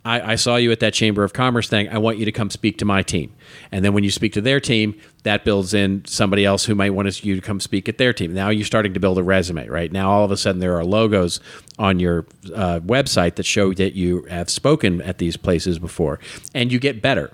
I, 0.04 0.32
I 0.32 0.34
saw 0.36 0.56
you 0.56 0.72
at 0.72 0.80
that 0.80 0.94
Chamber 0.94 1.24
of 1.24 1.32
Commerce 1.32 1.68
thing. 1.68 1.88
I 1.88 1.98
want 1.98 2.18
you 2.18 2.24
to 2.24 2.32
come 2.32 2.48
speak 2.50 2.78
to 2.78 2.84
my 2.84 3.02
team. 3.02 3.34
And 3.70 3.84
then 3.84 3.92
when 3.92 4.02
you 4.02 4.10
speak 4.10 4.32
to 4.34 4.40
their 4.40 4.60
team, 4.60 4.98
that 5.24 5.44
builds 5.44 5.74
in 5.74 6.04
somebody 6.06 6.44
else 6.44 6.64
who 6.64 6.74
might 6.74 6.90
want 6.90 7.22
you 7.22 7.34
to 7.34 7.40
come 7.40 7.60
speak 7.60 7.88
at 7.88 7.98
their 7.98 8.12
team. 8.12 8.32
Now 8.32 8.48
you're 8.48 8.64
starting 8.64 8.94
to 8.94 9.00
build 9.00 9.18
a 9.18 9.22
resume, 9.22 9.68
right? 9.68 9.92
Now 9.92 10.10
all 10.10 10.24
of 10.24 10.30
a 10.30 10.36
sudden 10.36 10.60
there 10.60 10.76
are 10.76 10.84
logos 10.84 11.40
on 11.78 12.00
your 12.00 12.26
uh, 12.54 12.80
website 12.80 13.34
that 13.34 13.44
show 13.44 13.74
that 13.74 13.94
you 13.94 14.22
have 14.24 14.48
spoken 14.48 15.02
at 15.02 15.18
these 15.18 15.36
places 15.36 15.78
before, 15.78 16.18
and 16.54 16.72
you 16.72 16.78
get 16.78 17.02
better 17.02 17.30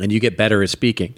and 0.00 0.12
you 0.12 0.20
get 0.20 0.36
better 0.36 0.62
at 0.62 0.70
speaking. 0.70 1.14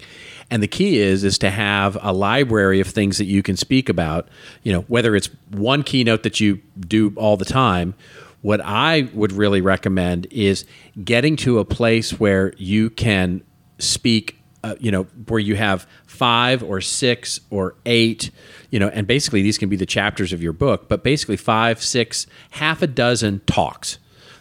And 0.49 0.63
the 0.63 0.67
key 0.67 0.99
is 0.99 1.23
is 1.23 1.37
to 1.39 1.49
have 1.49 1.97
a 2.01 2.13
library 2.13 2.79
of 2.79 2.87
things 2.87 3.17
that 3.17 3.25
you 3.25 3.43
can 3.43 3.57
speak 3.57 3.89
about, 3.89 4.27
you 4.63 4.71
know, 4.71 4.81
whether 4.81 5.15
it's 5.15 5.29
one 5.51 5.83
keynote 5.83 6.23
that 6.23 6.39
you 6.39 6.61
do 6.79 7.13
all 7.15 7.37
the 7.37 7.45
time, 7.45 7.95
what 8.41 8.61
I 8.63 9.09
would 9.13 9.31
really 9.31 9.61
recommend 9.61 10.27
is 10.31 10.65
getting 11.03 11.35
to 11.37 11.59
a 11.59 11.65
place 11.65 12.19
where 12.19 12.53
you 12.57 12.89
can 12.89 13.43
speak 13.79 14.37
uh, 14.63 14.75
you 14.79 14.91
know 14.91 15.03
where 15.27 15.39
you 15.39 15.55
have 15.55 15.87
five 16.07 16.63
or 16.63 16.81
six 16.81 17.39
or 17.51 17.75
eight 17.85 18.31
you 18.71 18.79
know 18.79 18.89
and 18.89 19.05
basically 19.05 19.41
these 19.41 19.57
can 19.57 19.69
be 19.69 19.75
the 19.75 19.85
chapters 19.85 20.33
of 20.33 20.41
your 20.41 20.51
book 20.51 20.89
but 20.89 21.03
basically 21.03 21.37
five 21.37 21.81
six 21.81 22.25
half 22.51 22.81
a 22.81 22.87
dozen 22.87 23.39
talks 23.45 23.99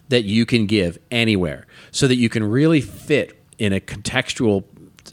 that 0.09 0.25
you 0.25 0.46
can 0.46 0.66
give 0.66 0.99
anywhere 1.11 1.66
so 1.90 2.09
that 2.09 2.16
you 2.16 2.29
can 2.29 2.42
really 2.42 2.81
fit 2.81 3.45
in 3.58 3.72
a 3.72 3.80
contextual 3.80 4.64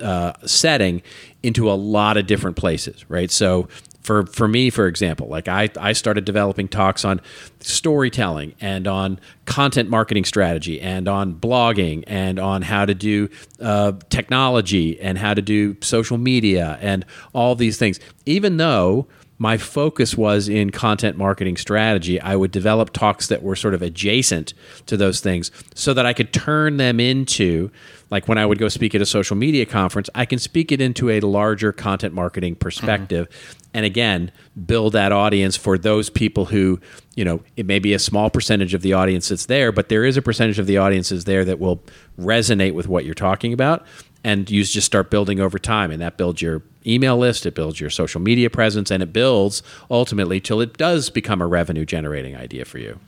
uh, 0.02 0.34
setting 0.46 1.02
into 1.44 1.70
a 1.70 1.74
lot 1.74 2.18
of 2.18 2.26
different 2.26 2.58
places, 2.58 3.08
right? 3.10 3.30
So 3.30 3.68
for 4.04 4.26
for 4.26 4.48
me, 4.48 4.70
for 4.70 4.88
example, 4.88 5.28
like 5.28 5.48
I 5.48 5.70
I 5.80 5.94
started 5.94 6.26
developing 6.26 6.68
talks 6.68 7.06
on 7.06 7.22
storytelling 7.60 8.54
and 8.60 8.88
on 8.88 9.20
content 9.46 9.90
marketing 9.90 10.26
strategy 10.26 10.80
and 10.82 11.08
on 11.08 11.36
blogging 11.36 12.04
and 12.08 12.40
on 12.40 12.62
how 12.64 12.86
to 12.86 12.94
do 12.94 13.30
uh, 13.62 13.94
technology 14.10 15.00
and 15.00 15.18
how 15.18 15.34
to 15.34 15.42
do 15.42 15.78
social 15.82 16.18
media 16.18 16.78
and 16.82 17.06
all 17.34 17.56
these 17.56 17.78
things. 17.78 18.00
Even 18.26 18.58
though 18.58 19.08
my 19.38 19.58
focus 19.58 20.16
was 20.16 20.48
in 20.48 20.70
content 20.70 21.18
marketing 21.18 21.58
strategy, 21.58 22.22
I 22.22 22.36
would 22.36 22.52
develop 22.52 22.94
talks 22.94 23.28
that 23.28 23.42
were 23.42 23.56
sort 23.56 23.74
of 23.74 23.82
adjacent 23.82 24.54
to 24.86 24.96
those 24.96 25.22
things 25.22 25.52
so 25.74 25.94
that 25.94 26.06
I 26.06 26.14
could 26.14 26.32
turn 26.32 26.78
them 26.78 27.00
into, 27.00 27.72
like 28.10 28.28
when 28.28 28.38
I 28.38 28.46
would 28.46 28.60
go 28.60 28.68
speak 28.68 28.94
at 28.94 29.02
a 29.02 29.06
social 29.06 29.36
media 29.36 29.66
conference, 29.66 30.10
I 30.14 30.26
can 30.26 30.38
speak 30.40 30.72
it 30.72 30.80
into 30.80 31.10
a 31.10 31.20
larger 31.20 31.72
content 31.72 32.14
marketing 32.14 32.56
perspective. 32.56 33.28
Mm-hmm. 33.30 33.60
And 33.76 33.86
again, 33.86 34.32
build 34.68 34.94
that 34.94 35.12
audience 35.12 35.58
for 35.58 35.80
those 35.80 36.12
people 36.12 36.46
who, 36.46 36.80
you 37.16 37.26
know, 37.26 37.42
it 37.58 37.66
may 37.66 37.80
be 37.80 37.94
a 37.94 38.00
small 38.00 38.30
percentage 38.30 38.76
of 38.76 38.84
the 38.84 38.94
audience 38.94 39.30
that's 39.30 39.48
there, 39.48 39.72
but 39.72 39.90
there 39.90 40.06
is 40.06 40.16
a 40.16 40.22
percentage 40.22 40.60
of 40.60 40.68
the 40.68 40.78
audiences 40.78 41.26
there 41.26 41.44
that 41.46 41.60
will 41.60 41.82
resonate 42.20 42.76
with 42.76 42.88
what 42.88 43.04
you're 43.04 43.16
talking 43.16 43.52
about 43.52 43.84
and 44.24 44.50
you 44.50 44.64
just 44.64 44.86
start 44.86 45.10
building 45.10 45.40
over 45.40 45.60
time 45.60 45.92
and 45.92 46.02
that 46.02 46.18
builds 46.18 46.42
your 46.42 46.62
email 46.86 47.18
list 47.18 47.46
it 47.46 47.56
builds 47.56 47.80
your 47.80 47.90
social 47.90 48.22
media 48.22 48.50
presence 48.50 48.92
and 48.92 49.02
it 49.04 49.14
builds 49.14 49.64
ultimately 49.90 50.40
till 50.40 50.62
it 50.62 50.78
does 50.78 51.10
become 51.10 51.42
a 51.42 51.48
revenue 51.48 51.86
generating 51.86 52.36
idea 52.36 52.66
for 52.66 52.78
you. 52.78 53.00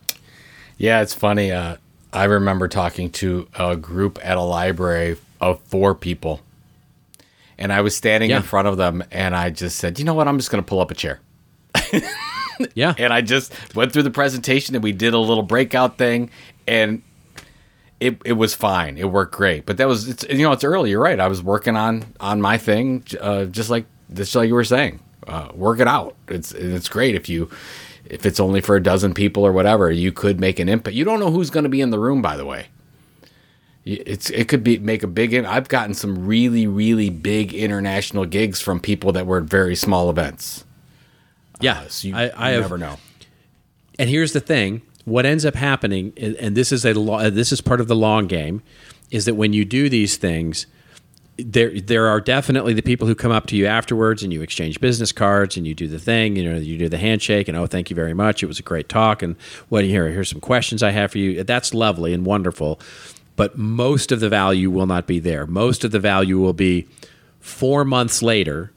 Yeah 0.78 1.02
it's 1.02 1.14
funny 1.14 1.52
uh, 1.52 1.78
i 2.14 2.24
remember 2.26 2.68
talking 2.68 3.10
to 3.12 3.48
a 3.58 3.76
group 3.76 4.20
at 4.24 4.38
a 4.38 4.42
library 4.42 5.18
of 5.42 5.62
four 5.62 5.96
people. 5.96 6.42
And 7.58 7.72
i 7.72 7.82
was 7.82 7.96
standing 7.96 8.30
yeah. 8.30 8.38
in 8.38 8.44
front 8.44 8.68
of 8.68 8.78
them 8.78 9.04
and 9.12 9.36
i 9.36 9.50
just 9.50 9.78
said 9.78 10.00
you 10.00 10.06
know 10.06 10.14
what? 10.14 10.28
I'm 10.28 10.38
just 10.38 10.52
going 10.52 10.64
to 10.64 10.68
pull 10.68 10.80
up 10.80 10.92
a 10.92 10.96
chair. 10.96 11.20
Yeah. 12.74 12.96
And 12.98 13.12
i 13.12 13.22
just 13.22 13.54
went 13.76 13.92
through 13.92 14.04
the 14.04 14.12
presentation 14.12 14.76
and 14.76 14.84
we 14.84 14.94
did 14.94 15.14
a 15.14 15.20
little 15.20 15.44
breakout 15.44 15.98
thing 15.98 16.30
and 16.68 17.02
it, 18.00 18.22
it 18.26 18.34
was 18.34 18.54
fine. 18.54 18.98
It 18.98 19.12
worked 19.12 19.36
great. 19.36 19.66
But 19.66 19.78
that 19.78 19.88
was 19.88 20.08
it's 20.08 20.26
you 20.30 20.44
know 20.44 20.52
it's 20.52 20.64
early. 20.64 20.90
You're 20.92 21.02
right. 21.02 21.20
I 21.20 21.28
was 21.28 21.42
working 21.42 21.76
on 21.76 22.06
on 22.20 22.42
my 22.42 22.58
thing, 22.58 23.04
uh, 23.20 23.46
just 23.46 23.70
like 23.70 23.86
just 24.14 24.36
like 24.36 24.48
you 24.48 24.54
were 24.54 24.64
saying. 24.64 25.00
Uh, 25.28 25.50
work 25.56 25.80
it 25.80 25.88
out. 25.88 26.16
It's 26.28 26.52
it's 26.52 26.90
great 26.90 27.16
if 27.16 27.28
you 27.30 27.50
if 28.06 28.26
it's 28.26 28.40
only 28.40 28.62
for 28.62 28.76
a 28.76 28.84
dozen 28.84 29.14
people 29.14 29.44
or 29.44 29.52
whatever. 29.52 29.92
You 29.92 30.12
could 30.12 30.40
make 30.40 30.60
an 30.60 30.70
impact. 30.70 30.96
You 30.96 31.06
don't 31.06 31.20
know 31.20 31.32
who's 31.32 31.50
going 31.50 31.64
to 31.64 31.70
be 31.70 31.82
in 31.82 31.90
the 31.90 32.00
room, 32.00 32.22
by 32.22 32.38
the 32.38 32.46
way. 32.46 32.68
It's 33.86 34.30
it 34.32 34.48
could 34.48 34.64
be 34.64 34.80
make 34.80 35.04
a 35.04 35.08
big. 35.08 35.34
I've 35.34 35.68
gotten 35.68 35.94
some 35.94 36.28
really 36.28 36.66
really 36.68 37.10
big 37.10 37.54
international 37.54 38.26
gigs 38.26 38.60
from 38.60 38.80
people 38.80 39.12
that 39.14 39.26
were 39.26 39.38
at 39.38 39.44
very 39.44 39.76
small 39.76 40.10
events. 40.10 40.66
Yeah, 41.62 41.80
uh, 41.80 41.88
so 41.88 42.08
you, 42.08 42.16
I, 42.16 42.28
I 42.30 42.50
you 42.50 42.56
have, 42.56 42.64
never 42.64 42.78
know. 42.78 42.98
And 43.98 44.10
here's 44.10 44.34
the 44.34 44.40
thing: 44.40 44.82
what 45.06 45.26
ends 45.26 45.46
up 45.46 45.56
happening, 45.56 46.14
and 46.18 46.58
this 46.58 46.72
is 46.72 46.84
a 46.84 47.00
uh, 47.00 47.30
this 47.30 47.52
is 47.52 47.62
part 47.62 47.80
of 47.80 47.88
the 47.88 47.96
long 47.96 48.28
game, 48.28 48.62
is 49.12 49.26
that 49.26 49.36
when 49.36 49.54
you 49.54 49.64
do 49.64 49.88
these 49.88 50.18
things, 50.18 50.66
there 51.38 51.80
there 51.80 52.08
are 52.08 52.20
definitely 52.20 52.74
the 52.74 52.82
people 52.82 53.08
who 53.08 53.16
come 53.16 53.32
up 53.32 53.46
to 53.48 53.56
you 53.56 53.66
afterwards 53.66 54.24
and 54.24 54.34
you 54.34 54.42
exchange 54.42 54.80
business 54.80 55.12
cards 55.12 55.58
and 55.58 55.68
you 55.68 55.74
do 55.74 55.88
the 55.88 56.00
thing 56.00 56.38
you 56.38 56.50
know 56.50 56.58
you 56.58 56.78
do 56.78 56.88
the 56.88 56.98
handshake 56.98 57.48
and 57.48 57.58
oh 57.58 57.68
thank 57.68 57.90
you 57.90 57.96
very 57.96 58.14
much. 58.14 58.42
It 58.42 58.48
was 58.48 58.60
a 58.60 58.64
great 58.64 58.88
talk. 58.88 59.22
And 59.22 59.36
what 59.70 59.84
here 59.84 60.10
here's 60.10 60.30
some 60.30 60.42
questions 60.42 60.82
I 60.82 60.92
have 60.92 61.12
for 61.12 61.18
you. 61.18 61.44
That's 61.44 61.74
lovely 61.74 62.14
and 62.14 62.26
wonderful 62.26 62.80
but 63.36 63.58
most 63.58 64.14
of 64.14 64.22
the 64.22 64.30
value 64.30 64.72
will 64.72 64.86
not 64.86 65.08
be 65.08 65.20
there. 65.20 65.46
Most 65.46 65.84
of 65.84 65.92
the 65.92 66.00
value 66.00 66.40
will 66.40 66.54
be 66.54 66.88
4 67.42 67.84
months 67.84 68.22
later 68.22 68.72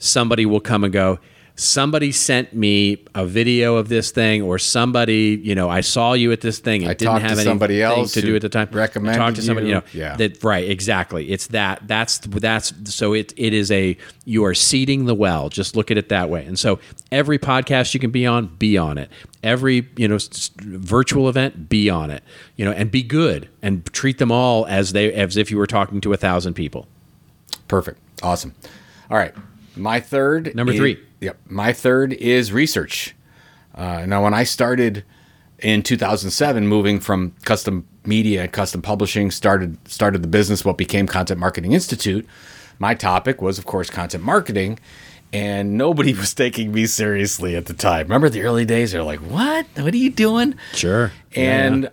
somebody 0.00 0.44
will 0.44 0.60
come 0.60 0.82
and 0.82 0.92
go 0.92 1.20
somebody 1.60 2.12
sent 2.12 2.54
me 2.54 3.04
a 3.14 3.26
video 3.26 3.76
of 3.76 3.88
this 3.88 4.10
thing 4.10 4.42
or 4.42 4.58
somebody 4.58 5.40
you 5.42 5.54
know 5.54 5.68
i 5.68 5.80
saw 5.80 6.12
you 6.12 6.32
at 6.32 6.40
this 6.40 6.58
thing 6.58 6.82
and 6.82 6.90
I 6.90 6.94
didn't 6.94 7.20
have 7.20 7.38
somebody 7.38 7.82
else 7.82 8.12
to 8.12 8.22
do 8.22 8.36
at 8.36 8.42
the 8.42 8.48
time. 8.48 8.68
Recommend 8.72 9.16
talk 9.16 9.34
to 9.34 9.42
somebody 9.42 9.68
you, 9.68 9.74
you. 9.74 9.80
know 9.80 9.86
yeah. 9.92 10.16
that 10.16 10.42
right 10.42 10.68
exactly. 10.68 11.30
It's 11.30 11.48
that 11.48 11.86
that's 11.86 12.18
that's 12.18 12.72
so 12.92 13.12
it 13.12 13.32
it 13.36 13.52
is 13.52 13.70
a 13.70 13.96
you 14.24 14.44
are 14.44 14.54
seeding 14.54 15.06
the 15.06 15.14
well. 15.14 15.48
Just 15.48 15.76
look 15.76 15.90
at 15.90 15.98
it 15.98 16.08
that 16.08 16.28
way. 16.28 16.44
And 16.44 16.58
so 16.58 16.78
every 17.10 17.38
podcast 17.38 17.94
you 17.94 18.00
can 18.00 18.10
be 18.10 18.26
on 18.26 18.46
be 18.56 18.76
on 18.76 18.98
it. 18.98 19.10
Every 19.42 19.88
you 19.96 20.08
know 20.08 20.18
virtual 20.58 21.28
event 21.28 21.68
be 21.68 21.88
on 21.90 22.10
it. 22.10 22.22
You 22.56 22.64
know 22.64 22.72
and 22.72 22.90
be 22.90 23.02
good 23.02 23.48
and 23.62 23.84
treat 23.92 24.18
them 24.18 24.32
all 24.32 24.66
as 24.66 24.92
they 24.92 25.12
as 25.12 25.36
if 25.36 25.50
you 25.50 25.58
were 25.58 25.66
talking 25.66 26.00
to 26.02 26.12
a 26.12 26.16
thousand 26.16 26.54
people. 26.54 26.86
Perfect. 27.68 28.00
Awesome. 28.22 28.54
All 29.10 29.16
right 29.16 29.34
my 29.80 30.00
third 30.00 30.54
number 30.54 30.72
three 30.72 30.98
Yep. 31.20 31.38
My 31.48 31.72
third 31.72 32.12
is 32.14 32.52
research. 32.52 33.14
Uh, 33.74 34.06
now, 34.06 34.24
when 34.24 34.34
I 34.34 34.44
started 34.44 35.04
in 35.58 35.82
2007, 35.82 36.66
moving 36.66 36.98
from 36.98 37.34
custom 37.44 37.86
media 38.04 38.42
and 38.42 38.52
custom 38.52 38.80
publishing, 38.82 39.30
started 39.30 39.76
started 39.88 40.22
the 40.22 40.28
business 40.28 40.64
what 40.64 40.78
became 40.78 41.06
Content 41.06 41.38
Marketing 41.38 41.72
Institute. 41.72 42.26
My 42.78 42.94
topic 42.94 43.42
was, 43.42 43.58
of 43.58 43.66
course, 43.66 43.90
content 43.90 44.24
marketing, 44.24 44.78
and 45.32 45.76
nobody 45.76 46.14
was 46.20 46.32
taking 46.32 46.72
me 46.72 46.86
seriously 46.86 47.54
at 47.54 47.66
the 47.66 47.74
time. 47.74 48.06
Remember 48.06 48.30
the 48.30 48.42
early 48.42 48.64
days? 48.64 48.92
They're 48.92 49.02
like, 49.02 49.20
"What? 49.20 49.66
What 49.76 49.92
are 49.92 49.98
you 49.98 50.10
doing?" 50.10 50.54
Sure. 50.72 51.12
And 51.34 51.84
yeah. 51.84 51.90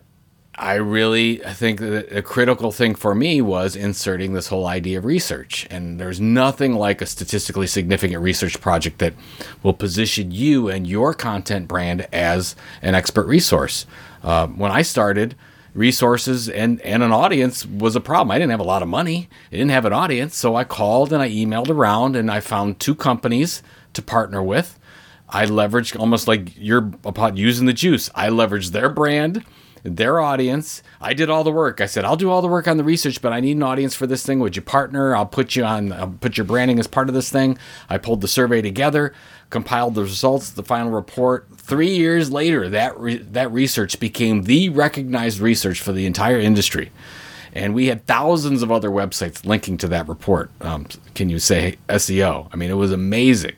I 0.60 0.76
really 0.76 1.38
think 1.38 1.80
that 1.82 2.12
a 2.12 2.24
critical 2.24 2.72
thing 2.72 2.96
for 2.96 3.14
me 3.14 3.42
was 3.42 3.76
inserting 3.76 4.34
this 4.34 4.48
whole 4.48 4.66
idea 4.66 4.98
of 4.98 5.06
research. 5.06 5.68
And 5.70 6.00
there's 6.00 6.20
nothing 6.20 6.74
like 6.74 7.00
a 7.00 7.06
statistically 7.06 7.68
significant 7.68 8.24
research 8.24 8.60
project 8.60 8.98
that 8.98 9.14
will 9.62 9.74
position 9.74 10.32
you 10.32 10.68
and 10.68 10.88
your 10.88 11.14
content 11.14 11.68
brand 11.68 12.08
as 12.12 12.56
an 12.82 12.96
expert 12.96 13.28
resource. 13.28 13.86
Uh, 14.24 14.48
when 14.48 14.72
I 14.72 14.82
started, 14.82 15.36
resources 15.76 16.50
and, 16.50 16.82
and 16.82 17.04
an 17.04 17.12
audience 17.12 17.64
was 17.64 17.96
a 17.96 18.02
problem. 18.02 18.32
I 18.32 18.40
didn't 18.40 18.50
have 18.50 18.60
a 18.60 18.64
lot 18.64 18.82
of 18.82 18.88
money, 18.88 19.30
I 19.52 19.58
didn't 19.58 19.70
have 19.70 19.86
an 19.86 19.94
audience. 19.94 20.36
So 20.36 20.56
I 20.56 20.64
called 20.64 21.14
and 21.14 21.22
I 21.22 21.30
emailed 21.30 21.70
around 21.70 22.16
and 22.16 22.32
I 22.32 22.40
found 22.40 22.80
two 22.80 22.96
companies 22.96 23.62
to 23.94 24.02
partner 24.02 24.42
with. 24.42 24.80
I 25.30 25.46
leveraged 25.46 26.00
almost 26.00 26.28
like 26.28 26.54
you're 26.58 26.92
about 27.04 27.38
using 27.38 27.68
the 27.68 27.74
juice. 27.74 28.10
I 28.16 28.30
leveraged 28.30 28.72
their 28.72 28.90
brand 28.90 29.46
their 29.96 30.20
audience. 30.20 30.84
I 31.00 31.14
did 31.14 31.30
all 31.30 31.44
the 31.44 31.52
work. 31.52 31.82
I 31.82 31.86
said, 31.86 32.06
I'll 32.06 32.16
do 32.16 32.30
all 32.30 32.42
the 32.42 32.48
work 32.48 32.68
on 32.68 32.78
the 32.78 32.84
research, 32.84 33.22
but 33.22 33.34
I 33.34 33.40
need 33.40 33.58
an 33.58 33.64
audience 33.64 33.96
for 33.96 34.08
this 34.08 34.26
thing. 34.26 34.40
Would 34.40 34.56
you 34.56 34.62
partner? 34.62 35.16
I'll 35.16 35.26
put 35.26 35.56
you 35.56 35.64
on, 35.64 35.92
I'll 35.92 36.10
put 36.10 36.38
your 36.38 36.46
branding 36.46 36.80
as 36.80 36.88
part 36.88 37.08
of 37.08 37.16
this 37.16 37.30
thing. 37.30 37.58
I 37.90 37.98
pulled 37.98 38.22
the 38.22 38.28
survey 38.28 38.62
together, 38.62 39.14
compiled 39.50 39.96
the 39.96 40.04
results, 40.04 40.52
the 40.52 40.64
final 40.64 40.92
report. 40.92 41.48
Three 41.56 41.96
years 41.96 42.32
later, 42.32 42.70
that, 42.70 43.00
re- 43.00 43.18
that 43.18 43.52
research 43.52 44.00
became 44.00 44.44
the 44.44 44.70
recognized 44.70 45.40
research 45.40 45.82
for 45.82 45.92
the 45.92 46.06
entire 46.06 46.40
industry. 46.40 46.92
And 47.54 47.74
we 47.74 47.88
had 47.88 48.06
thousands 48.06 48.62
of 48.62 48.72
other 48.72 48.90
websites 48.90 49.46
linking 49.46 49.78
to 49.78 49.88
that 49.88 50.08
report. 50.08 50.52
Um, 50.62 50.86
can 51.16 51.30
you 51.30 51.40
say 51.40 51.78
SEO? 51.90 52.50
I 52.52 52.56
mean, 52.56 52.70
it 52.70 52.76
was 52.76 52.92
amazing. 52.92 53.56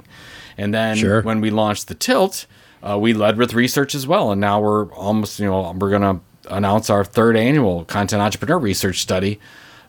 And 0.57 0.73
then 0.73 0.97
sure. 0.97 1.21
when 1.21 1.41
we 1.41 1.49
launched 1.49 1.87
the 1.87 1.95
Tilt, 1.95 2.45
uh, 2.81 2.97
we 2.97 3.13
led 3.13 3.37
with 3.37 3.53
research 3.53 3.95
as 3.95 4.07
well, 4.07 4.31
and 4.31 4.39
now 4.39 4.59
we're 4.61 4.91
almost 4.93 5.39
you 5.39 5.45
know 5.45 5.71
we're 5.73 5.89
gonna 5.89 6.21
announce 6.49 6.89
our 6.89 7.03
third 7.03 7.35
annual 7.35 7.85
content 7.85 8.21
entrepreneur 8.21 8.57
research 8.57 8.99
study 8.99 9.39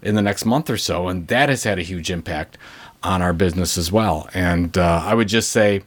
in 0.02 0.14
the 0.14 0.22
next 0.22 0.44
month 0.44 0.70
or 0.70 0.76
so, 0.76 1.08
and 1.08 1.28
that 1.28 1.48
has 1.48 1.64
had 1.64 1.78
a 1.78 1.82
huge 1.82 2.10
impact 2.10 2.58
on 3.02 3.22
our 3.22 3.32
business 3.32 3.78
as 3.78 3.90
well. 3.90 4.28
And 4.34 4.76
uh, 4.76 5.02
I 5.04 5.14
would 5.14 5.28
just 5.28 5.50
say, 5.50 5.82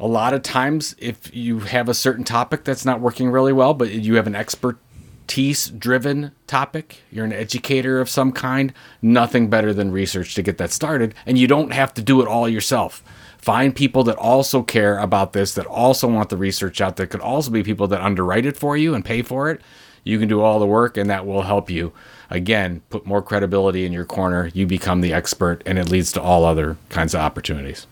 a 0.00 0.06
lot 0.06 0.32
of 0.32 0.42
times, 0.42 0.96
if 0.98 1.34
you 1.34 1.60
have 1.60 1.88
a 1.88 1.94
certain 1.94 2.24
topic 2.24 2.64
that's 2.64 2.84
not 2.84 3.00
working 3.00 3.30
really 3.30 3.52
well, 3.52 3.74
but 3.74 3.90
you 3.90 4.16
have 4.16 4.26
an 4.26 4.34
expertise 4.34 5.68
driven 5.68 6.32
topic, 6.46 6.98
you're 7.10 7.24
an 7.24 7.32
educator 7.32 8.00
of 8.00 8.08
some 8.08 8.32
kind, 8.32 8.72
nothing 9.00 9.48
better 9.48 9.72
than 9.72 9.92
research 9.92 10.34
to 10.34 10.42
get 10.42 10.58
that 10.58 10.72
started, 10.72 11.14
and 11.26 11.38
you 11.38 11.46
don't 11.46 11.72
have 11.72 11.94
to 11.94 12.02
do 12.02 12.20
it 12.20 12.28
all 12.28 12.48
yourself 12.48 13.02
Find 13.42 13.74
people 13.74 14.04
that 14.04 14.16
also 14.16 14.62
care 14.62 14.98
about 14.98 15.32
this, 15.32 15.52
that 15.54 15.66
also 15.66 16.08
want 16.08 16.30
the 16.30 16.36
research 16.36 16.80
out. 16.80 16.96
That 16.96 17.08
could 17.08 17.20
also 17.20 17.50
be 17.50 17.64
people 17.64 17.88
that 17.88 18.00
underwrite 18.00 18.46
it 18.46 18.56
for 18.56 18.76
you 18.76 18.94
and 18.94 19.04
pay 19.04 19.20
for 19.22 19.50
it. 19.50 19.60
You 20.04 20.18
can 20.18 20.28
do 20.28 20.40
all 20.40 20.58
the 20.58 20.66
work, 20.66 20.96
and 20.96 21.10
that 21.10 21.26
will 21.26 21.42
help 21.42 21.68
you. 21.68 21.92
Again, 22.30 22.82
put 22.88 23.04
more 23.04 23.20
credibility 23.20 23.84
in 23.84 23.92
your 23.92 24.04
corner. 24.04 24.50
You 24.54 24.66
become 24.66 25.00
the 25.00 25.12
expert, 25.12 25.62
and 25.66 25.76
it 25.76 25.90
leads 25.90 26.12
to 26.12 26.22
all 26.22 26.44
other 26.44 26.76
kinds 26.88 27.14
of 27.14 27.20
opportunities. 27.20 27.86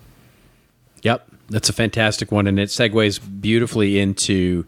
Yep, 1.03 1.29
that's 1.49 1.69
a 1.69 1.73
fantastic 1.73 2.31
one, 2.31 2.47
and 2.47 2.59
it 2.59 2.69
segues 2.69 3.21
beautifully 3.41 3.99
into 3.99 4.67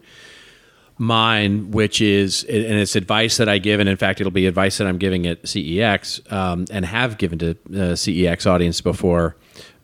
mine, 0.97 1.71
which 1.71 2.01
is, 2.01 2.43
and 2.43 2.57
it's 2.57 2.95
advice 2.95 3.37
that 3.37 3.49
I 3.49 3.57
give, 3.57 3.79
and 3.79 3.89
in 3.89 3.97
fact, 3.97 4.19
it'll 4.19 4.31
be 4.31 4.47
advice 4.47 4.77
that 4.77 4.87
I'm 4.87 4.97
giving 4.97 5.25
at 5.27 5.43
CEX 5.43 6.31
um, 6.31 6.65
and 6.71 6.85
have 6.85 7.17
given 7.17 7.39
to 7.39 7.51
uh, 7.51 7.95
CEX 7.95 8.45
audience 8.45 8.81
before, 8.81 9.35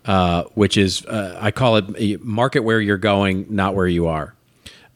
uh, 0.09 0.45
which 0.55 0.75
is 0.75 1.05
uh, 1.05 1.37
I 1.39 1.51
call 1.51 1.75
it 1.75 2.23
market 2.23 2.61
where 2.61 2.81
you're 2.81 2.97
going, 2.97 3.45
not 3.47 3.75
where 3.75 3.85
you 3.85 4.07
are. 4.07 4.33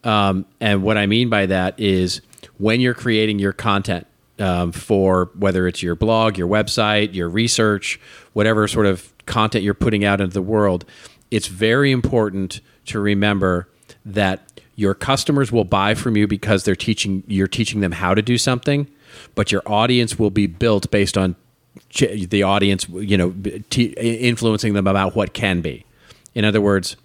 Um, 0.02 0.44
and 0.60 0.82
what 0.82 0.98
I 0.98 1.06
mean 1.06 1.28
by 1.28 1.46
that 1.46 1.78
is 1.78 2.20
when 2.58 2.80
you're 2.80 2.94
creating 2.94 3.38
your 3.38 3.52
content 3.52 4.08
um, 4.40 4.72
for 4.72 5.30
whether 5.38 5.68
it's 5.68 5.84
your 5.84 5.94
blog, 5.94 6.36
your 6.36 6.48
website, 6.48 7.14
your 7.14 7.28
research, 7.28 8.00
whatever 8.32 8.66
sort 8.66 8.86
of 8.86 9.12
content 9.24 9.62
you're 9.62 9.72
putting 9.72 10.04
out 10.04 10.20
into 10.20 10.34
the 10.34 10.42
world, 10.42 10.84
it's 11.30 11.46
very 11.46 11.92
important 11.92 12.60
to 12.86 12.98
remember 12.98 13.68
that 14.04 14.60
your 14.74 14.94
customers 14.94 15.52
will 15.52 15.64
buy 15.64 15.94
from 15.94 16.16
you 16.16 16.26
because 16.26 16.64
they're 16.64 16.74
teaching 16.74 17.22
you're 17.28 17.46
teaching 17.46 17.82
them 17.82 17.92
how 17.92 18.14
to 18.14 18.20
do 18.20 18.36
something, 18.36 18.88
but 19.36 19.52
your 19.52 19.62
audience 19.64 20.18
will 20.18 20.32
be 20.32 20.48
built 20.48 20.90
based 20.90 21.16
on 21.16 21.36
ch- 21.90 22.28
the 22.28 22.42
audience, 22.42 22.88
you 22.88 23.16
know, 23.16 23.34
t- 23.70 23.94
influencing 23.98 24.74
them 24.74 24.86
about 24.86 25.14
what 25.14 25.34
can 25.34 25.60
be. 25.60 25.84
In 26.34 26.44
other 26.44 26.60
words, 26.60 26.96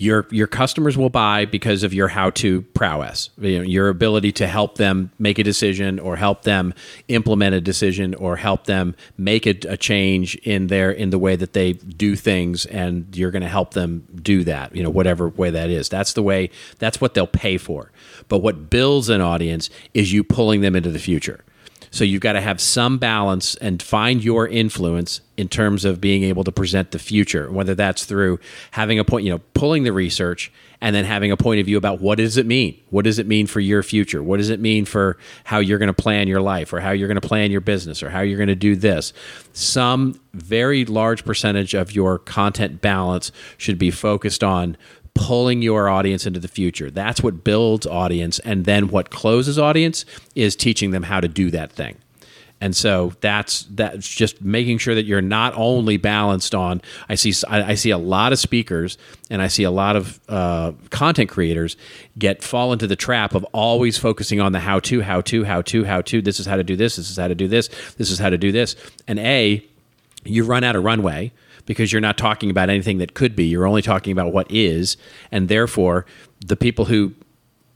your 0.00 0.26
your 0.30 0.46
customers 0.46 0.96
will 0.96 1.10
buy 1.10 1.44
because 1.44 1.82
of 1.82 1.92
your 1.92 2.08
how-to 2.08 2.62
prowess 2.62 3.28
you 3.38 3.58
know, 3.58 3.64
your 3.64 3.90
ability 3.90 4.32
to 4.32 4.46
help 4.46 4.76
them 4.76 5.10
make 5.18 5.38
a 5.38 5.44
decision 5.44 5.98
or 5.98 6.16
help 6.16 6.42
them 6.42 6.72
implement 7.08 7.54
a 7.54 7.60
decision 7.60 8.14
or 8.14 8.36
help 8.36 8.64
them 8.64 8.96
make 9.18 9.46
a, 9.46 9.54
a 9.68 9.76
change 9.76 10.36
in 10.36 10.68
their 10.68 10.90
in 10.90 11.10
the 11.10 11.18
way 11.18 11.36
that 11.36 11.52
they 11.52 11.74
do 11.74 12.16
things 12.16 12.64
and 12.66 13.14
you're 13.14 13.30
going 13.30 13.42
to 13.42 13.48
help 13.48 13.74
them 13.74 14.06
do 14.22 14.42
that 14.42 14.74
you 14.74 14.82
know 14.82 14.90
whatever 14.90 15.28
way 15.28 15.50
that 15.50 15.68
is. 15.68 15.90
That's 15.90 16.14
the 16.14 16.22
way 16.22 16.48
that's 16.78 16.98
what 16.98 17.12
they'll 17.12 17.26
pay 17.26 17.58
for. 17.58 17.92
But 18.28 18.38
what 18.38 18.70
builds 18.70 19.10
an 19.10 19.20
audience 19.20 19.68
is 19.92 20.14
you 20.14 20.24
pulling 20.24 20.62
them 20.62 20.74
into 20.74 20.90
the 20.90 20.98
future 20.98 21.44
so 21.90 22.04
you've 22.04 22.20
got 22.20 22.34
to 22.34 22.40
have 22.40 22.60
some 22.60 22.98
balance 22.98 23.56
and 23.56 23.82
find 23.82 24.22
your 24.22 24.46
influence 24.46 25.20
in 25.36 25.48
terms 25.48 25.84
of 25.84 26.00
being 26.00 26.22
able 26.22 26.44
to 26.44 26.52
present 26.52 26.92
the 26.92 26.98
future, 26.98 27.50
whether 27.50 27.74
that's 27.74 28.04
through 28.04 28.38
having 28.72 28.98
a 28.98 29.04
point, 29.04 29.24
you 29.24 29.30
know, 29.30 29.40
pulling 29.54 29.82
the 29.82 29.92
research 29.92 30.52
and 30.80 30.94
then 30.94 31.04
having 31.04 31.30
a 31.32 31.36
point 31.36 31.60
of 31.60 31.66
view 31.66 31.76
about 31.76 32.00
what 32.00 32.18
does 32.18 32.36
it 32.36 32.46
mean? 32.46 32.78
What 32.90 33.04
does 33.04 33.18
it 33.18 33.26
mean 33.26 33.46
for 33.46 33.60
your 33.60 33.82
future? 33.82 34.22
What 34.22 34.36
does 34.36 34.50
it 34.50 34.60
mean 34.60 34.84
for 34.84 35.18
how 35.44 35.58
you're 35.58 35.78
going 35.78 35.92
to 35.92 36.02
plan 36.02 36.28
your 36.28 36.40
life 36.40 36.72
or 36.72 36.80
how 36.80 36.90
you're 36.90 37.08
going 37.08 37.20
to 37.20 37.26
plan 37.26 37.50
your 37.50 37.60
business 37.60 38.02
or 38.02 38.10
how 38.10 38.20
you're 38.20 38.38
going 38.38 38.48
to 38.48 38.54
do 38.54 38.76
this? 38.76 39.12
Some 39.52 40.20
very 40.32 40.84
large 40.84 41.24
percentage 41.24 41.74
of 41.74 41.92
your 41.92 42.18
content 42.18 42.80
balance 42.80 43.32
should 43.58 43.78
be 43.78 43.90
focused 43.90 44.44
on 44.44 44.76
pulling 45.20 45.60
your 45.60 45.90
audience 45.90 46.24
into 46.24 46.40
the 46.40 46.48
future. 46.48 46.90
That's 46.90 47.22
what 47.22 47.44
builds 47.44 47.86
audience. 47.86 48.38
And 48.38 48.64
then 48.64 48.88
what 48.88 49.10
closes 49.10 49.58
audience 49.58 50.06
is 50.34 50.56
teaching 50.56 50.92
them 50.92 51.02
how 51.02 51.20
to 51.20 51.28
do 51.28 51.50
that 51.50 51.70
thing. 51.70 51.98
And 52.62 52.74
so 52.74 53.12
that's 53.20 53.66
that's 53.70 54.08
just 54.08 54.42
making 54.42 54.78
sure 54.78 54.94
that 54.94 55.04
you're 55.04 55.22
not 55.22 55.54
only 55.56 55.98
balanced 55.98 56.54
on. 56.54 56.80
I 57.08 57.14
see 57.16 57.34
I, 57.48 57.74
see 57.74 57.90
a 57.90 57.98
lot 57.98 58.32
of 58.32 58.38
speakers 58.38 58.96
and 59.30 59.42
I 59.42 59.48
see 59.48 59.62
a 59.62 59.70
lot 59.70 59.96
of 59.96 60.20
uh, 60.28 60.72
content 60.88 61.28
creators 61.28 61.76
get 62.18 62.42
fall 62.42 62.72
into 62.72 62.86
the 62.86 62.96
trap 62.96 63.34
of 63.34 63.44
always 63.52 63.98
focusing 63.98 64.40
on 64.40 64.52
the 64.52 64.60
how 64.60 64.80
to, 64.80 65.02
how 65.02 65.20
to, 65.22 65.44
how 65.44 65.62
to, 65.62 65.84
how 65.84 66.00
to. 66.02 66.22
This 66.22 66.40
is 66.40 66.46
how 66.46 66.56
to 66.56 66.64
do 66.64 66.76
this. 66.76 66.96
This 66.96 67.10
is 67.10 67.16
how 67.16 67.28
to 67.28 67.34
do 67.34 67.48
this. 67.48 67.68
This 67.96 68.10
is 68.10 68.18
how 68.18 68.30
to 68.30 68.38
do 68.38 68.52
this. 68.52 68.74
And 69.06 69.18
a, 69.18 69.66
you 70.24 70.44
run 70.44 70.64
out 70.64 70.76
of 70.76 70.84
runway 70.84 71.32
because 71.70 71.92
you're 71.92 72.00
not 72.00 72.18
talking 72.18 72.50
about 72.50 72.68
anything 72.68 72.98
that 72.98 73.14
could 73.14 73.36
be. 73.36 73.44
You're 73.44 73.64
only 73.64 73.80
talking 73.80 74.10
about 74.10 74.32
what 74.32 74.50
is, 74.50 74.96
and 75.30 75.48
therefore 75.48 76.04
the 76.44 76.56
people 76.56 76.86
who 76.86 77.14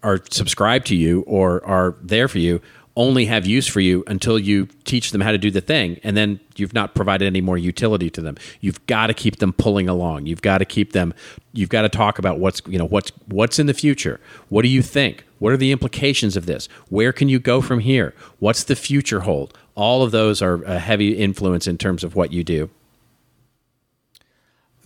are 0.03 0.19
subscribed 0.33 0.89
to 0.89 0.97
you 0.97 1.23
or 1.29 1.65
are 1.65 1.95
there 2.03 2.27
for 2.27 2.41
you 2.41 2.61
only 2.97 3.27
have 3.27 3.47
use 3.47 3.69
for 3.69 3.79
you 3.79 4.03
until 4.09 4.37
you 4.37 4.67
teach 4.83 5.13
them 5.13 5.21
how 5.21 5.31
to 5.31 5.39
do 5.39 5.49
the 5.49 5.61
thing 5.61 6.01
and 6.03 6.17
then 6.17 6.41
you've 6.57 6.75
not 6.75 6.97
provided 6.97 7.27
any 7.27 7.41
more 7.41 7.57
utility 7.57 8.11
to 8.11 8.21
them. 8.21 8.37
You've 8.61 8.85
got 8.89 9.07
to 9.09 9.15
keep 9.15 9.37
them 9.37 9.53
pulling 9.53 9.89
along. 9.89 10.27
You've 10.27 10.43
got 10.43 10.59
to 10.59 10.65
keep 10.65 10.93
them 10.93 11.15
you've 11.53 11.69
got 11.69 11.83
to 11.83 11.89
talk 11.89 12.19
about 12.19 12.41
what's 12.41 12.63
you 12.67 12.79
know 12.79 12.89
what's 12.89 13.13
what's 13.27 13.61
in 13.61 13.67
the 13.67 13.75
future. 13.75 14.19
What 14.49 14.63
do 14.63 14.69
you 14.69 14.83
think? 14.83 15.25
What 15.39 15.53
are 15.53 15.57
the 15.57 15.71
implications 15.71 16.37
of 16.37 16.47
this? 16.47 16.67
Where 16.89 17.13
can 17.13 17.29
you 17.29 17.39
go 17.39 17.61
from 17.61 17.79
here? 17.79 18.13
What's 18.41 18.65
the 18.65 18.75
future 18.75 19.21
hold? 19.21 19.57
All 19.77 20.03
of 20.03 20.11
those 20.11 20.43
are 20.43 20.65
a 20.65 20.81
heavy 20.81 21.17
influence 21.17 21.69
in 21.69 21.79
terms 21.79 22.03
of 22.03 22.17
what 22.17 22.33
you 22.33 22.43
do 22.43 22.71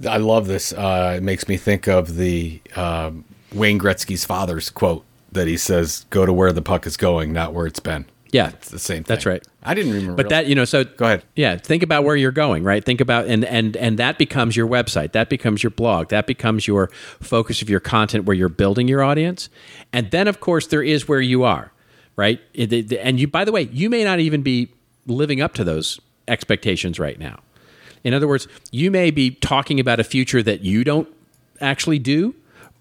I 0.06 0.18
love 0.18 0.46
this. 0.46 0.72
Uh, 0.72 1.14
it 1.16 1.22
makes 1.22 1.48
me 1.48 1.56
think 1.56 1.88
of 1.88 2.16
the 2.16 2.60
um, 2.76 3.24
Wayne 3.52 3.78
Gretzky's 3.78 4.24
father's 4.24 4.70
quote 4.70 5.04
that 5.32 5.46
he 5.46 5.56
says, 5.56 6.06
"Go 6.10 6.26
to 6.26 6.32
where 6.32 6.52
the 6.52 6.62
puck 6.62 6.86
is 6.86 6.96
going, 6.96 7.32
not 7.32 7.52
where 7.52 7.66
it's 7.66 7.80
been." 7.80 8.06
Yeah, 8.30 8.48
it's 8.50 8.68
the 8.68 8.78
same. 8.78 9.04
Thing. 9.04 9.14
That's 9.14 9.26
right. 9.26 9.42
I 9.62 9.74
didn't 9.74 9.92
remember, 9.92 10.14
but 10.14 10.28
that 10.28 10.46
you 10.46 10.54
know. 10.54 10.64
So 10.64 10.84
go 10.84 11.06
ahead. 11.06 11.24
Yeah, 11.34 11.56
think 11.56 11.82
about 11.82 12.04
where 12.04 12.16
you're 12.16 12.30
going. 12.30 12.62
Right. 12.62 12.84
Think 12.84 13.00
about 13.00 13.26
and 13.26 13.44
and 13.44 13.76
and 13.76 13.98
that 13.98 14.18
becomes 14.18 14.56
your 14.56 14.68
website. 14.68 15.12
That 15.12 15.30
becomes 15.30 15.62
your 15.62 15.70
blog. 15.70 16.08
That 16.08 16.26
becomes 16.26 16.66
your 16.66 16.90
focus 17.20 17.62
of 17.62 17.70
your 17.70 17.80
content, 17.80 18.26
where 18.26 18.36
you're 18.36 18.48
building 18.50 18.86
your 18.86 19.02
audience. 19.02 19.48
And 19.92 20.10
then, 20.10 20.28
of 20.28 20.40
course, 20.40 20.66
there 20.66 20.82
is 20.82 21.08
where 21.08 21.20
you 21.20 21.44
are. 21.44 21.72
Right. 22.16 22.40
And 22.56 23.20
you, 23.20 23.28
by 23.28 23.44
the 23.44 23.52
way, 23.52 23.62
you 23.72 23.88
may 23.88 24.04
not 24.04 24.20
even 24.20 24.42
be 24.42 24.72
living 25.06 25.40
up 25.40 25.54
to 25.54 25.64
those 25.64 26.00
expectations 26.26 26.98
right 26.98 27.18
now. 27.18 27.40
In 28.04 28.14
other 28.14 28.28
words, 28.28 28.48
you 28.70 28.90
may 28.90 29.10
be 29.10 29.30
talking 29.30 29.80
about 29.80 30.00
a 30.00 30.04
future 30.04 30.42
that 30.42 30.60
you 30.60 30.84
don't 30.84 31.08
actually 31.60 31.98
do 31.98 32.34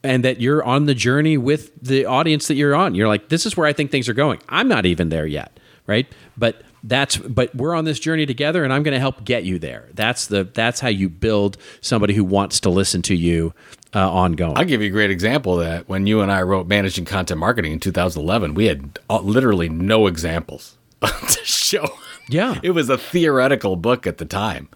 and 0.03 0.23
that 0.23 0.39
you're 0.39 0.63
on 0.63 0.85
the 0.85 0.95
journey 0.95 1.37
with 1.37 1.71
the 1.81 2.05
audience 2.05 2.47
that 2.47 2.55
you're 2.55 2.75
on. 2.75 2.95
You're 2.95 3.07
like, 3.07 3.29
this 3.29 3.45
is 3.45 3.57
where 3.57 3.67
I 3.67 3.73
think 3.73 3.91
things 3.91 4.07
are 4.07 4.13
going. 4.13 4.39
I'm 4.47 4.67
not 4.67 4.85
even 4.85 5.09
there 5.09 5.25
yet, 5.25 5.59
right? 5.85 6.07
But 6.37 6.61
that's 6.83 7.17
but 7.17 7.53
we're 7.55 7.75
on 7.75 7.85
this 7.85 7.99
journey 7.99 8.25
together 8.25 8.63
and 8.63 8.71
I'm 8.71 8.83
going 8.83 8.93
to 8.93 8.99
help 8.99 9.25
get 9.25 9.43
you 9.43 9.59
there. 9.59 9.89
That's 9.93 10.27
the 10.27 10.43
that's 10.45 10.79
how 10.79 10.89
you 10.89 11.09
build 11.09 11.57
somebody 11.81 12.13
who 12.13 12.23
wants 12.23 12.59
to 12.61 12.69
listen 12.69 13.01
to 13.03 13.15
you 13.15 13.53
uh, 13.93 14.09
ongoing. 14.09 14.57
I'll 14.57 14.65
give 14.65 14.81
you 14.81 14.87
a 14.87 14.91
great 14.91 15.11
example 15.11 15.59
of 15.59 15.65
that. 15.65 15.89
When 15.89 16.07
you 16.07 16.21
and 16.21 16.31
I 16.31 16.43
wrote 16.43 16.67
Managing 16.67 17.05
Content 17.05 17.39
Marketing 17.39 17.73
in 17.73 17.79
2011, 17.79 18.53
we 18.53 18.65
had 18.65 18.99
uh, 19.09 19.19
literally 19.19 19.69
no 19.69 20.07
examples 20.07 20.77
to 21.01 21.43
show. 21.43 21.87
Yeah. 22.29 22.59
It 22.63 22.71
was 22.71 22.89
a 22.89 22.97
theoretical 22.97 23.75
book 23.75 24.05
at 24.05 24.17
the 24.17 24.25
time. 24.25 24.69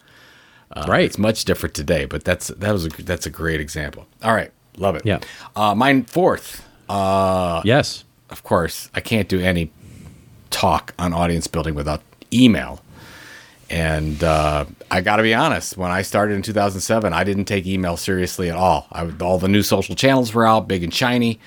Uh, 0.73 0.85
right. 0.87 1.05
It's 1.05 1.17
much 1.17 1.45
different 1.45 1.75
today, 1.75 2.05
but 2.05 2.23
that's 2.23 2.47
that 2.47 2.71
was 2.71 2.85
a, 2.85 2.89
that's 2.89 3.25
a 3.25 3.29
great 3.29 3.59
example. 3.59 4.07
All 4.23 4.33
right, 4.33 4.51
love 4.77 4.95
it. 4.95 5.05
Yeah. 5.05 5.19
Uh, 5.55 5.75
mine 5.75 6.05
fourth. 6.05 6.65
Uh, 6.87 7.61
yes. 7.65 8.03
Of 8.29 8.43
course, 8.43 8.89
I 8.93 9.01
can't 9.01 9.27
do 9.27 9.39
any 9.41 9.71
talk 10.49 10.93
on 10.97 11.13
audience 11.13 11.47
building 11.47 11.75
without 11.75 12.01
email. 12.31 12.81
And 13.69 14.21
uh, 14.21 14.65
I 14.89 14.99
got 14.99 15.15
to 15.17 15.23
be 15.23 15.33
honest, 15.33 15.77
when 15.77 15.91
I 15.91 16.01
started 16.01 16.33
in 16.33 16.41
2007, 16.41 17.13
I 17.13 17.23
didn't 17.23 17.45
take 17.45 17.65
email 17.65 17.95
seriously 17.95 18.49
at 18.49 18.57
all. 18.57 18.87
I, 18.91 19.09
all 19.21 19.37
the 19.37 19.47
new 19.47 19.63
social 19.63 19.95
channels 19.95 20.33
were 20.33 20.45
out, 20.45 20.67
big 20.67 20.83
and 20.83 20.93
shiny. 20.93 21.39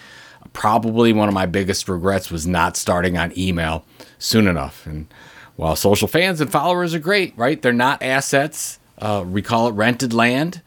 Probably 0.54 1.12
one 1.12 1.28
of 1.28 1.34
my 1.34 1.44
biggest 1.44 1.86
regrets 1.88 2.30
was 2.30 2.46
not 2.46 2.78
starting 2.78 3.18
on 3.18 3.36
email 3.38 3.84
soon 4.18 4.46
enough. 4.46 4.86
And 4.86 5.06
while 5.56 5.76
social 5.76 6.08
fans 6.08 6.40
and 6.40 6.50
followers 6.50 6.94
are 6.94 6.98
great, 6.98 7.36
right? 7.36 7.60
They're 7.60 7.72
not 7.74 8.02
assets 8.02 8.78
uh, 8.98 9.24
we 9.26 9.42
call 9.42 9.68
it 9.68 9.72
rented 9.72 10.12
land, 10.12 10.62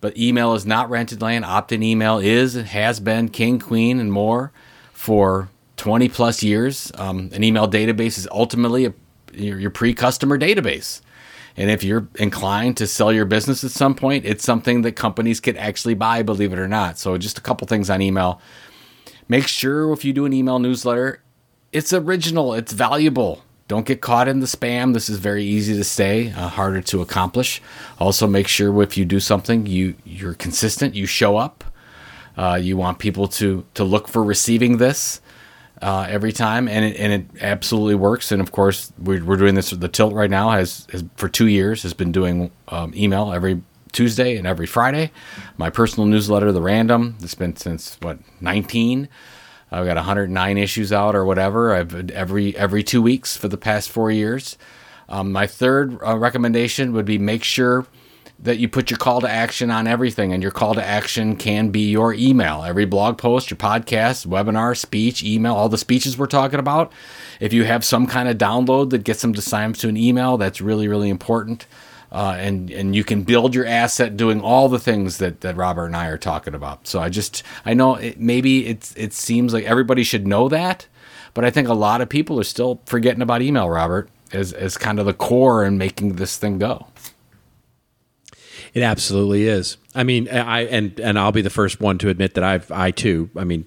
but 0.00 0.16
email 0.16 0.54
is 0.54 0.66
not 0.66 0.90
rented 0.90 1.22
land. 1.22 1.44
Opt 1.44 1.72
in 1.72 1.82
email 1.82 2.18
is, 2.18 2.54
has 2.54 3.00
been 3.00 3.28
king, 3.28 3.58
queen, 3.58 3.98
and 3.98 4.12
more 4.12 4.52
for 4.92 5.48
20 5.76 6.08
plus 6.08 6.42
years. 6.42 6.92
Um, 6.96 7.30
an 7.32 7.42
email 7.44 7.68
database 7.68 8.18
is 8.18 8.28
ultimately 8.30 8.86
a, 8.86 8.94
your, 9.32 9.58
your 9.58 9.70
pre 9.70 9.94
customer 9.94 10.38
database. 10.38 11.00
And 11.56 11.70
if 11.70 11.82
you're 11.82 12.06
inclined 12.16 12.76
to 12.76 12.86
sell 12.86 13.12
your 13.12 13.24
business 13.24 13.64
at 13.64 13.72
some 13.72 13.96
point, 13.96 14.24
it's 14.24 14.44
something 14.44 14.82
that 14.82 14.92
companies 14.92 15.40
could 15.40 15.56
actually 15.56 15.94
buy, 15.94 16.22
believe 16.22 16.52
it 16.52 16.58
or 16.58 16.68
not. 16.68 16.98
So, 16.98 17.18
just 17.18 17.36
a 17.36 17.40
couple 17.40 17.66
things 17.66 17.90
on 17.90 18.00
email. 18.00 18.40
Make 19.28 19.48
sure 19.48 19.92
if 19.92 20.04
you 20.04 20.12
do 20.12 20.24
an 20.24 20.32
email 20.32 20.60
newsletter, 20.60 21.20
it's 21.72 21.92
original, 21.92 22.54
it's 22.54 22.72
valuable. 22.72 23.42
Don't 23.68 23.86
get 23.86 24.00
caught 24.00 24.28
in 24.28 24.40
the 24.40 24.46
spam. 24.46 24.94
This 24.94 25.10
is 25.10 25.18
very 25.18 25.44
easy 25.44 25.74
to 25.74 25.84
say, 25.84 26.32
uh, 26.32 26.48
harder 26.48 26.80
to 26.80 27.02
accomplish. 27.02 27.60
Also, 27.98 28.26
make 28.26 28.48
sure 28.48 28.82
if 28.82 28.96
you 28.96 29.04
do 29.04 29.20
something, 29.20 29.66
you 29.66 29.94
you're 30.04 30.34
consistent. 30.34 30.94
You 30.94 31.06
show 31.06 31.36
up. 31.36 31.64
Uh, 32.36 32.58
you 32.60 32.76
want 32.76 32.98
people 32.98 33.28
to 33.28 33.64
to 33.74 33.84
look 33.84 34.08
for 34.08 34.24
receiving 34.24 34.78
this 34.78 35.20
uh, 35.82 36.06
every 36.08 36.32
time, 36.32 36.66
and 36.66 36.84
it, 36.84 36.96
and 36.96 37.12
it 37.12 37.42
absolutely 37.42 37.94
works. 37.94 38.32
And 38.32 38.40
of 38.40 38.52
course, 38.52 38.92
we're, 38.98 39.24
we're 39.24 39.36
doing 39.36 39.54
this. 39.54 39.70
The 39.70 39.88
Tilt 39.88 40.14
right 40.14 40.30
now 40.30 40.50
has, 40.50 40.86
has 40.90 41.04
for 41.16 41.28
two 41.28 41.46
years 41.46 41.82
has 41.82 41.94
been 41.94 42.12
doing 42.12 42.50
um, 42.68 42.92
email 42.96 43.32
every 43.32 43.62
Tuesday 43.92 44.36
and 44.36 44.46
every 44.46 44.66
Friday. 44.66 45.10
My 45.56 45.70
personal 45.70 46.06
newsletter, 46.06 46.52
The 46.52 46.62
Random, 46.62 47.16
it's 47.20 47.34
been 47.34 47.56
since 47.56 47.96
what 48.00 48.18
19. 48.40 49.08
I've 49.70 49.86
got 49.86 49.96
109 49.96 50.58
issues 50.58 50.92
out 50.92 51.14
or 51.14 51.24
whatever. 51.24 51.74
I've 51.74 52.10
every 52.10 52.56
every 52.56 52.82
two 52.82 53.02
weeks 53.02 53.36
for 53.36 53.48
the 53.48 53.56
past 53.58 53.90
four 53.90 54.10
years. 54.10 54.56
Um, 55.08 55.32
my 55.32 55.46
third 55.46 55.98
uh, 56.02 56.16
recommendation 56.18 56.92
would 56.92 57.06
be 57.06 57.18
make 57.18 57.44
sure 57.44 57.86
that 58.40 58.58
you 58.58 58.68
put 58.68 58.90
your 58.90 58.98
call 58.98 59.20
to 59.20 59.28
action 59.28 59.70
on 59.70 59.86
everything, 59.86 60.32
and 60.32 60.42
your 60.42 60.52
call 60.52 60.74
to 60.74 60.84
action 60.84 61.34
can 61.34 61.70
be 61.70 61.90
your 61.90 62.14
email. 62.14 62.62
Every 62.62 62.84
blog 62.84 63.18
post, 63.18 63.50
your 63.50 63.56
podcast, 63.56 64.26
webinar, 64.26 64.76
speech, 64.76 65.24
email, 65.24 65.54
all 65.54 65.68
the 65.68 65.78
speeches 65.78 66.16
we're 66.16 66.26
talking 66.26 66.60
about. 66.60 66.92
If 67.40 67.52
you 67.52 67.64
have 67.64 67.84
some 67.84 68.06
kind 68.06 68.28
of 68.28 68.38
download 68.38 68.90
that 68.90 69.04
gets 69.04 69.22
them 69.22 69.34
to 69.34 69.42
sign 69.42 69.70
up 69.70 69.76
to 69.78 69.88
an 69.88 69.96
email, 69.96 70.36
that's 70.36 70.60
really 70.60 70.88
really 70.88 71.08
important 71.08 71.66
uh, 72.10 72.36
and 72.38 72.70
and 72.70 72.96
you 72.96 73.04
can 73.04 73.22
build 73.22 73.54
your 73.54 73.66
asset 73.66 74.16
doing 74.16 74.40
all 74.40 74.68
the 74.68 74.78
things 74.78 75.18
that 75.18 75.42
that 75.42 75.56
Robert 75.56 75.86
and 75.86 75.96
I 75.96 76.06
are 76.06 76.18
talking 76.18 76.54
about. 76.54 76.86
So 76.86 77.00
I 77.00 77.08
just 77.08 77.42
I 77.64 77.74
know 77.74 77.96
it, 77.96 78.18
maybe 78.18 78.66
it's 78.66 78.94
it 78.96 79.12
seems 79.12 79.52
like 79.52 79.64
everybody 79.64 80.02
should 80.02 80.26
know 80.26 80.48
that, 80.48 80.86
but 81.34 81.44
I 81.44 81.50
think 81.50 81.68
a 81.68 81.74
lot 81.74 82.00
of 82.00 82.08
people 82.08 82.40
are 82.40 82.44
still 82.44 82.80
forgetting 82.86 83.22
about 83.22 83.42
email, 83.42 83.68
Robert, 83.68 84.08
as 84.32 84.52
as 84.52 84.78
kind 84.78 84.98
of 84.98 85.06
the 85.06 85.12
core 85.14 85.64
in 85.64 85.76
making 85.76 86.16
this 86.16 86.36
thing 86.36 86.58
go. 86.58 86.86
It 88.74 88.82
absolutely 88.82 89.46
is. 89.46 89.76
I 89.94 90.04
mean, 90.04 90.28
I 90.28 90.62
and 90.62 90.98
and 91.00 91.18
I'll 91.18 91.32
be 91.32 91.42
the 91.42 91.50
first 91.50 91.80
one 91.80 91.98
to 91.98 92.08
admit 92.08 92.34
that 92.34 92.44
I've 92.44 92.70
I 92.70 92.90
too. 92.90 93.30
I 93.36 93.44
mean, 93.44 93.66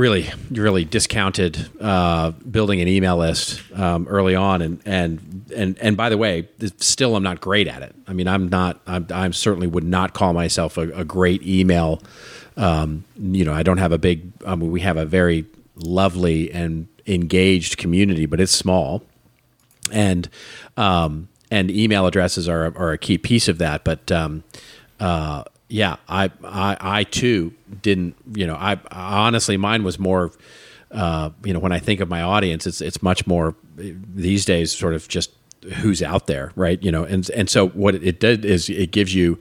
really, 0.00 0.30
really 0.50 0.84
discounted 0.84 1.68
uh, 1.78 2.30
building 2.30 2.80
an 2.80 2.88
email 2.88 3.18
list 3.18 3.60
um, 3.74 4.08
early 4.08 4.34
on, 4.34 4.62
and 4.62 4.80
and 4.86 5.44
and 5.54 5.78
and 5.78 5.96
by 5.96 6.08
the 6.08 6.16
way, 6.16 6.48
still 6.78 7.16
I'm 7.16 7.22
not 7.22 7.40
great 7.42 7.68
at 7.68 7.82
it. 7.82 7.94
I 8.08 8.14
mean, 8.14 8.26
I'm 8.26 8.48
not. 8.48 8.80
I'm, 8.86 9.06
I'm 9.12 9.34
certainly 9.34 9.66
would 9.66 9.84
not 9.84 10.14
call 10.14 10.32
myself 10.32 10.78
a, 10.78 10.90
a 10.92 11.04
great 11.04 11.42
email. 11.42 12.02
Um, 12.56 13.04
you 13.18 13.44
know, 13.44 13.52
I 13.52 13.62
don't 13.62 13.78
have 13.78 13.92
a 13.92 13.98
big. 13.98 14.32
I 14.46 14.54
mean, 14.54 14.70
we 14.70 14.80
have 14.80 14.96
a 14.96 15.04
very 15.04 15.44
lovely 15.76 16.50
and 16.50 16.88
engaged 17.06 17.76
community, 17.76 18.24
but 18.24 18.40
it's 18.40 18.52
small, 18.52 19.02
and 19.92 20.30
um, 20.78 21.28
and 21.50 21.70
email 21.70 22.06
addresses 22.06 22.48
are 22.48 22.74
are 22.74 22.92
a 22.92 22.98
key 22.98 23.18
piece 23.18 23.48
of 23.48 23.58
that. 23.58 23.84
But 23.84 24.10
um, 24.10 24.44
uh, 24.98 25.44
yeah, 25.68 25.96
I, 26.08 26.30
I 26.42 26.76
I 26.80 27.04
too 27.04 27.52
didn't. 27.82 28.16
You 28.34 28.46
know, 28.46 28.54
I, 28.54 28.78
honestly 28.90 29.56
mine 29.56 29.84
was 29.84 29.98
more. 29.98 30.32
Uh, 30.90 31.30
you 31.44 31.52
know, 31.52 31.60
when 31.60 31.70
I 31.70 31.78
think 31.78 32.00
of 32.00 32.08
my 32.08 32.20
audience, 32.20 32.66
it's 32.66 32.80
it's 32.80 33.02
much 33.02 33.26
more 33.26 33.54
these 33.76 34.44
days, 34.44 34.72
sort 34.72 34.94
of 34.94 35.06
just 35.06 35.30
who's 35.76 36.02
out 36.02 36.26
there, 36.26 36.52
right? 36.56 36.82
You 36.82 36.90
know, 36.90 37.04
and 37.04 37.28
and 37.30 37.48
so 37.48 37.68
what 37.68 37.94
it 37.94 38.18
did 38.18 38.44
is 38.44 38.68
it 38.68 38.90
gives 38.90 39.14
you 39.14 39.38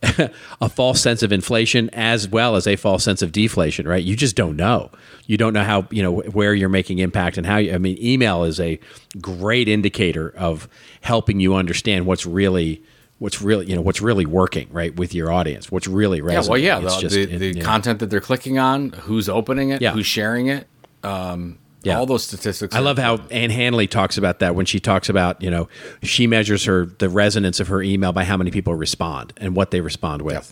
a 0.60 0.68
false 0.68 1.00
sense 1.00 1.22
of 1.22 1.32
inflation 1.32 1.90
as 1.92 2.28
well 2.28 2.56
as 2.56 2.66
a 2.66 2.76
false 2.76 3.02
sense 3.02 3.22
of 3.22 3.32
deflation, 3.32 3.86
right? 3.86 4.02
You 4.02 4.14
just 4.14 4.36
don't 4.36 4.56
know. 4.56 4.90
You 5.26 5.36
don't 5.36 5.52
know 5.52 5.64
how, 5.64 5.88
you 5.90 6.02
know, 6.02 6.20
where 6.20 6.54
you're 6.54 6.68
making 6.68 7.00
impact 7.00 7.36
and 7.36 7.46
how 7.46 7.56
you, 7.56 7.74
I 7.74 7.78
mean, 7.78 7.98
email 8.00 8.44
is 8.44 8.60
a 8.60 8.78
great 9.20 9.68
indicator 9.68 10.30
of 10.36 10.68
helping 11.00 11.40
you 11.40 11.54
understand 11.54 12.06
what's 12.06 12.26
really, 12.26 12.82
what's 13.18 13.42
really, 13.42 13.66
you 13.66 13.74
know, 13.74 13.82
what's 13.82 14.00
really 14.00 14.26
working, 14.26 14.68
right, 14.70 14.94
with 14.96 15.14
your 15.14 15.30
audience, 15.32 15.70
what's 15.70 15.88
really 15.88 16.20
resonating. 16.20 16.64
Yeah, 16.64 16.78
well, 16.78 16.82
yeah, 16.82 16.96
the, 16.96 17.00
just, 17.00 17.14
the, 17.14 17.24
the 17.26 17.58
it, 17.58 17.64
content 17.64 17.98
that 18.00 18.10
they're 18.10 18.20
clicking 18.20 18.58
on, 18.58 18.90
who's 18.90 19.28
opening 19.28 19.70
it, 19.70 19.80
yeah. 19.80 19.92
who's 19.92 20.06
sharing 20.06 20.46
it. 20.46 20.66
Um, 21.02 21.58
yeah. 21.82 21.96
All 21.96 22.06
those 22.06 22.24
statistics. 22.24 22.74
I 22.74 22.80
love 22.80 22.98
how 22.98 23.16
Ann 23.30 23.50
Handley 23.50 23.86
talks 23.86 24.18
about 24.18 24.40
that 24.40 24.54
when 24.56 24.66
she 24.66 24.80
talks 24.80 25.08
about, 25.08 25.40
you 25.40 25.50
know, 25.50 25.68
she 26.02 26.26
measures 26.26 26.64
her 26.64 26.86
the 26.86 27.08
resonance 27.08 27.60
of 27.60 27.68
her 27.68 27.80
email 27.80 28.12
by 28.12 28.24
how 28.24 28.36
many 28.36 28.50
people 28.50 28.74
respond 28.74 29.32
and 29.36 29.54
what 29.54 29.70
they 29.70 29.80
respond 29.80 30.22
with. 30.22 30.34
Yep. 30.34 30.44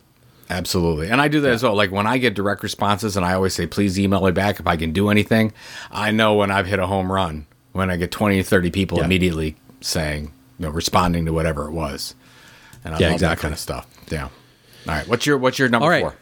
Absolutely. 0.49 1.11
And 1.11 1.21
I 1.21 1.27
do 1.27 1.41
that 1.41 1.49
yeah. 1.49 1.55
as 1.55 1.63
well. 1.63 1.75
Like 1.75 1.91
when 1.91 2.07
I 2.07 2.19
get 2.19 2.35
direct 2.35 2.63
responses 2.63 3.17
and 3.17 3.27
I 3.27 3.35
always 3.35 3.55
say, 3.55 3.67
please 3.67 3.99
email 3.99 4.25
me 4.25 4.31
back 4.31 4.61
if 4.61 4.67
I 4.67 4.77
can 4.77 4.93
do 4.93 5.11
anything, 5.11 5.53
I 5.91 6.13
know 6.13 6.35
when 6.35 6.53
I've 6.53 6.67
hit 6.67 6.79
a 6.79 6.87
home 6.87 7.11
run, 7.11 7.47
when 7.73 7.91
I 7.91 7.97
get 7.97 8.13
20 8.13 8.39
or 8.39 8.43
30 8.45 8.71
people 8.71 8.99
yeah. 8.99 9.05
immediately 9.05 9.57
saying, 9.81 10.33
you 10.59 10.67
know, 10.67 10.71
responding 10.71 11.27
to 11.27 11.33
whatever 11.33 11.67
it 11.67 11.73
was. 11.73 12.15
And 12.87 12.95
I 12.95 12.99
yeah, 12.99 13.07
love 13.09 13.15
exactly. 13.17 13.35
that 13.35 13.43
kind 13.43 13.53
of 13.53 13.59
stuff. 13.59 13.87
Yeah. 14.11 14.23
All 14.23 14.31
right. 14.87 15.09
What's 15.09 15.27
your, 15.27 15.37
what's 15.37 15.59
your 15.59 15.69
number 15.69 15.89
right. 15.89 16.03
four? 16.03 16.17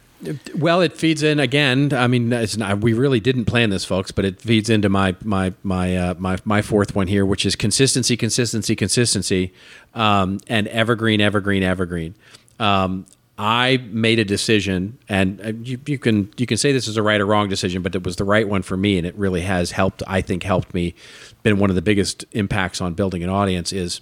Well, 0.57 0.81
it 0.81 0.97
feeds 0.97 1.23
in 1.23 1.39
again. 1.39 1.93
I 1.93 2.07
mean, 2.07 2.31
not, 2.31 2.81
we 2.81 2.95
really 2.95 3.21
didn't 3.21 3.45
plan 3.45 3.69
this, 3.69 3.85
folks, 3.85 4.11
but 4.11 4.25
it 4.25 4.41
feeds 4.41 4.71
into 4.71 4.89
my 4.89 5.15
my 5.23 5.53
my 5.63 5.97
uh, 5.97 6.15
my 6.17 6.39
my 6.45 6.63
fourth 6.63 6.95
one 6.95 7.09
here, 7.09 7.27
which 7.27 7.45
is 7.45 7.57
consistency, 7.57 8.17
consistency, 8.17 8.75
consistency, 8.75 9.53
um, 9.93 10.41
and 10.47 10.67
evergreen, 10.69 11.21
evergreen, 11.21 11.63
evergreen. 11.63 12.15
Um, 12.59 13.05
I 13.37 13.79
made 13.89 14.19
a 14.19 14.25
decision, 14.25 14.99
and 15.09 15.41
uh, 15.41 15.53
you, 15.63 15.79
you, 15.85 15.99
can 15.99 16.33
you 16.37 16.47
can 16.47 16.57
say 16.57 16.73
this 16.73 16.87
is 16.87 16.97
a 16.97 17.03
right 17.03 17.21
or 17.21 17.27
wrong 17.27 17.49
decision, 17.49 17.83
but 17.83 17.95
it 17.95 18.05
was 18.05 18.17
the 18.17 18.25
right 18.25 18.49
one 18.49 18.63
for 18.63 18.77
me, 18.77 18.97
and 18.97 19.07
it 19.07 19.15
really 19.17 19.43
has 19.43 19.73
helped. 19.73 20.03
I 20.07 20.21
think 20.23 20.45
helped 20.45 20.73
me. 20.73 20.95
Been 21.43 21.59
one 21.59 21.69
of 21.69 21.77
the 21.77 21.83
biggest 21.83 22.25
impacts 22.33 22.81
on 22.81 22.95
building 22.95 23.23
an 23.23 23.29
audience 23.29 23.73
is 23.73 24.01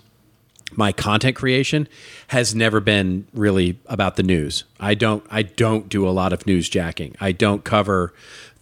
my 0.77 0.93
content 0.93 1.37
creation 1.37 1.89
has 2.29 2.55
never 2.55 2.81
been 2.81 3.27
really 3.33 3.79
about 3.87 4.17
the 4.17 4.23
news. 4.23 4.65
I 4.81 4.95
don't 4.95 5.25
I 5.31 5.43
don't 5.43 5.89
do 5.89 6.09
a 6.09 6.11
lot 6.11 6.33
of 6.33 6.47
news 6.47 6.69
jacking. 6.69 7.15
I 7.21 7.33
don't 7.33 7.65
cover 7.65 8.13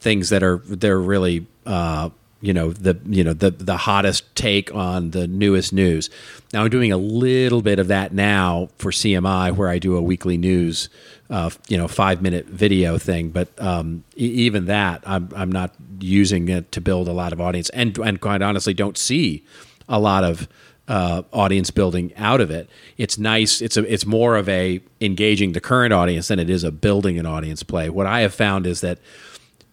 things 0.00 0.30
that 0.30 0.42
are 0.42 0.58
they're 0.58 1.00
really 1.00 1.46
uh, 1.66 2.10
you 2.40 2.54
know 2.54 2.72
the 2.72 2.98
you 3.06 3.22
know 3.22 3.32
the 3.32 3.50
the 3.50 3.76
hottest 3.76 4.34
take 4.34 4.74
on 4.74 5.10
the 5.10 5.26
newest 5.26 5.72
news. 5.72 6.08
Now 6.52 6.64
I'm 6.64 6.70
doing 6.70 6.90
a 6.90 6.96
little 6.96 7.62
bit 7.62 7.78
of 7.78 7.88
that 7.88 8.12
now 8.12 8.68
for 8.78 8.90
CMI, 8.90 9.54
where 9.54 9.68
I 9.68 9.78
do 9.78 9.96
a 9.96 10.02
weekly 10.02 10.36
news, 10.38 10.88
uh, 11.28 11.50
you 11.68 11.76
know, 11.76 11.86
five 11.86 12.22
minute 12.22 12.46
video 12.46 12.98
thing. 12.98 13.30
But 13.30 13.48
um, 13.60 14.04
e- 14.16 14.24
even 14.24 14.66
that, 14.66 15.02
I'm 15.06 15.28
I'm 15.36 15.52
not 15.52 15.74
using 16.00 16.48
it 16.48 16.72
to 16.72 16.80
build 16.80 17.08
a 17.08 17.12
lot 17.12 17.32
of 17.32 17.40
audience, 17.40 17.68
and 17.70 17.96
and 17.98 18.20
quite 18.20 18.42
honestly, 18.42 18.72
don't 18.72 18.96
see 18.96 19.44
a 19.88 20.00
lot 20.00 20.24
of 20.24 20.48
uh, 20.90 21.22
audience 21.32 21.70
building 21.70 22.12
out 22.16 22.40
of 22.40 22.50
it. 22.50 22.68
It's 22.98 23.16
nice. 23.16 23.62
It's 23.62 23.76
a 23.76 23.90
it's 23.90 24.04
more 24.04 24.36
of 24.36 24.48
a 24.48 24.80
engaging 25.00 25.52
the 25.52 25.60
current 25.60 25.92
audience 25.92 26.26
than 26.26 26.40
it 26.40 26.50
is 26.50 26.64
a 26.64 26.72
building 26.72 27.16
an 27.16 27.26
audience 27.26 27.62
play. 27.62 27.88
What 27.88 28.08
I 28.08 28.22
have 28.22 28.34
found 28.34 28.66
is 28.66 28.80
that 28.80 28.98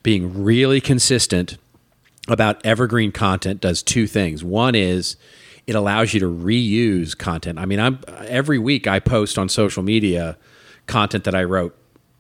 being 0.04 0.44
really 0.44 0.80
consistent 0.80 1.58
about 2.28 2.64
evergreen 2.64 3.12
content 3.12 3.62
does 3.62 3.82
two 3.82 4.06
things. 4.06 4.44
One 4.44 4.76
is 4.76 5.18
it 5.66 5.74
allows 5.74 6.14
you 6.14 6.20
to 6.20 6.28
reuse 6.28 7.18
content. 7.18 7.58
I 7.58 7.66
mean, 7.66 7.80
I'm 7.80 8.00
every 8.28 8.60
week 8.60 8.86
I 8.86 9.00
post 9.00 9.40
on 9.40 9.50
social 9.50 9.82
media 9.82 10.38
content 10.86 11.24
that 11.24 11.34
I 11.34 11.46
wrote 11.46 11.76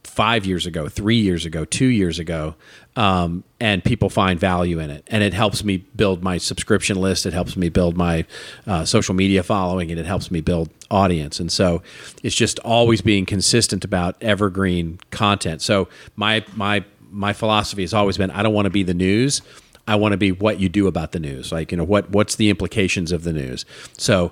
five 0.08 0.46
years 0.46 0.66
ago, 0.66 0.88
three 0.88 1.18
years 1.18 1.46
ago, 1.46 1.66
two 1.66 1.86
years 1.86 2.18
ago, 2.18 2.56
um, 2.96 3.44
and 3.60 3.84
people 3.84 4.10
find 4.10 4.40
value 4.40 4.80
in 4.80 4.90
it. 4.90 5.04
And 5.08 5.24
it 5.24 5.34
helps 5.34 5.64
me 5.64 5.78
build 5.78 6.24
my 6.24 6.38
subscription 6.38 7.00
list. 7.00 7.26
It 7.26 7.34
helps 7.34 7.56
me 7.56 7.70
build 7.70 7.98
my 7.98 8.26
uh, 8.66 8.86
social 8.86 9.14
media 9.14 9.44
following, 9.44 9.92
and 9.92 10.00
it 10.00 10.06
helps 10.06 10.32
me 10.32 10.42
build 10.42 10.70
audience. 10.90 11.40
And 11.40 11.52
so 11.52 11.84
it's 12.24 12.36
just 12.36 12.60
always 12.60 13.02
being 13.02 13.26
consistent 13.26 13.84
about 13.84 14.16
evergreen 14.22 15.00
content. 15.12 15.62
So 15.62 15.90
my 16.16 16.44
my 16.56 16.84
my 17.12 17.34
philosophy 17.34 17.84
has 17.84 17.94
always 17.94 18.18
been 18.18 18.32
I 18.32 18.42
don't 18.44 18.54
want 18.54 18.66
to 18.66 18.72
be 18.72 18.84
the 18.84 18.94
news. 18.94 19.42
I 19.88 19.96
want 19.96 20.12
to 20.12 20.18
be 20.18 20.32
what 20.32 20.60
you 20.60 20.68
do 20.68 20.88
about 20.88 21.12
the 21.12 21.20
news. 21.20 21.52
Like 21.52 21.72
you 21.72 21.78
know 21.78 21.84
what 21.84 22.10
what's 22.10 22.36
the 22.36 22.50
implications 22.50 23.12
of 23.12 23.24
the 23.24 23.34
news. 23.34 23.66
So 23.98 24.32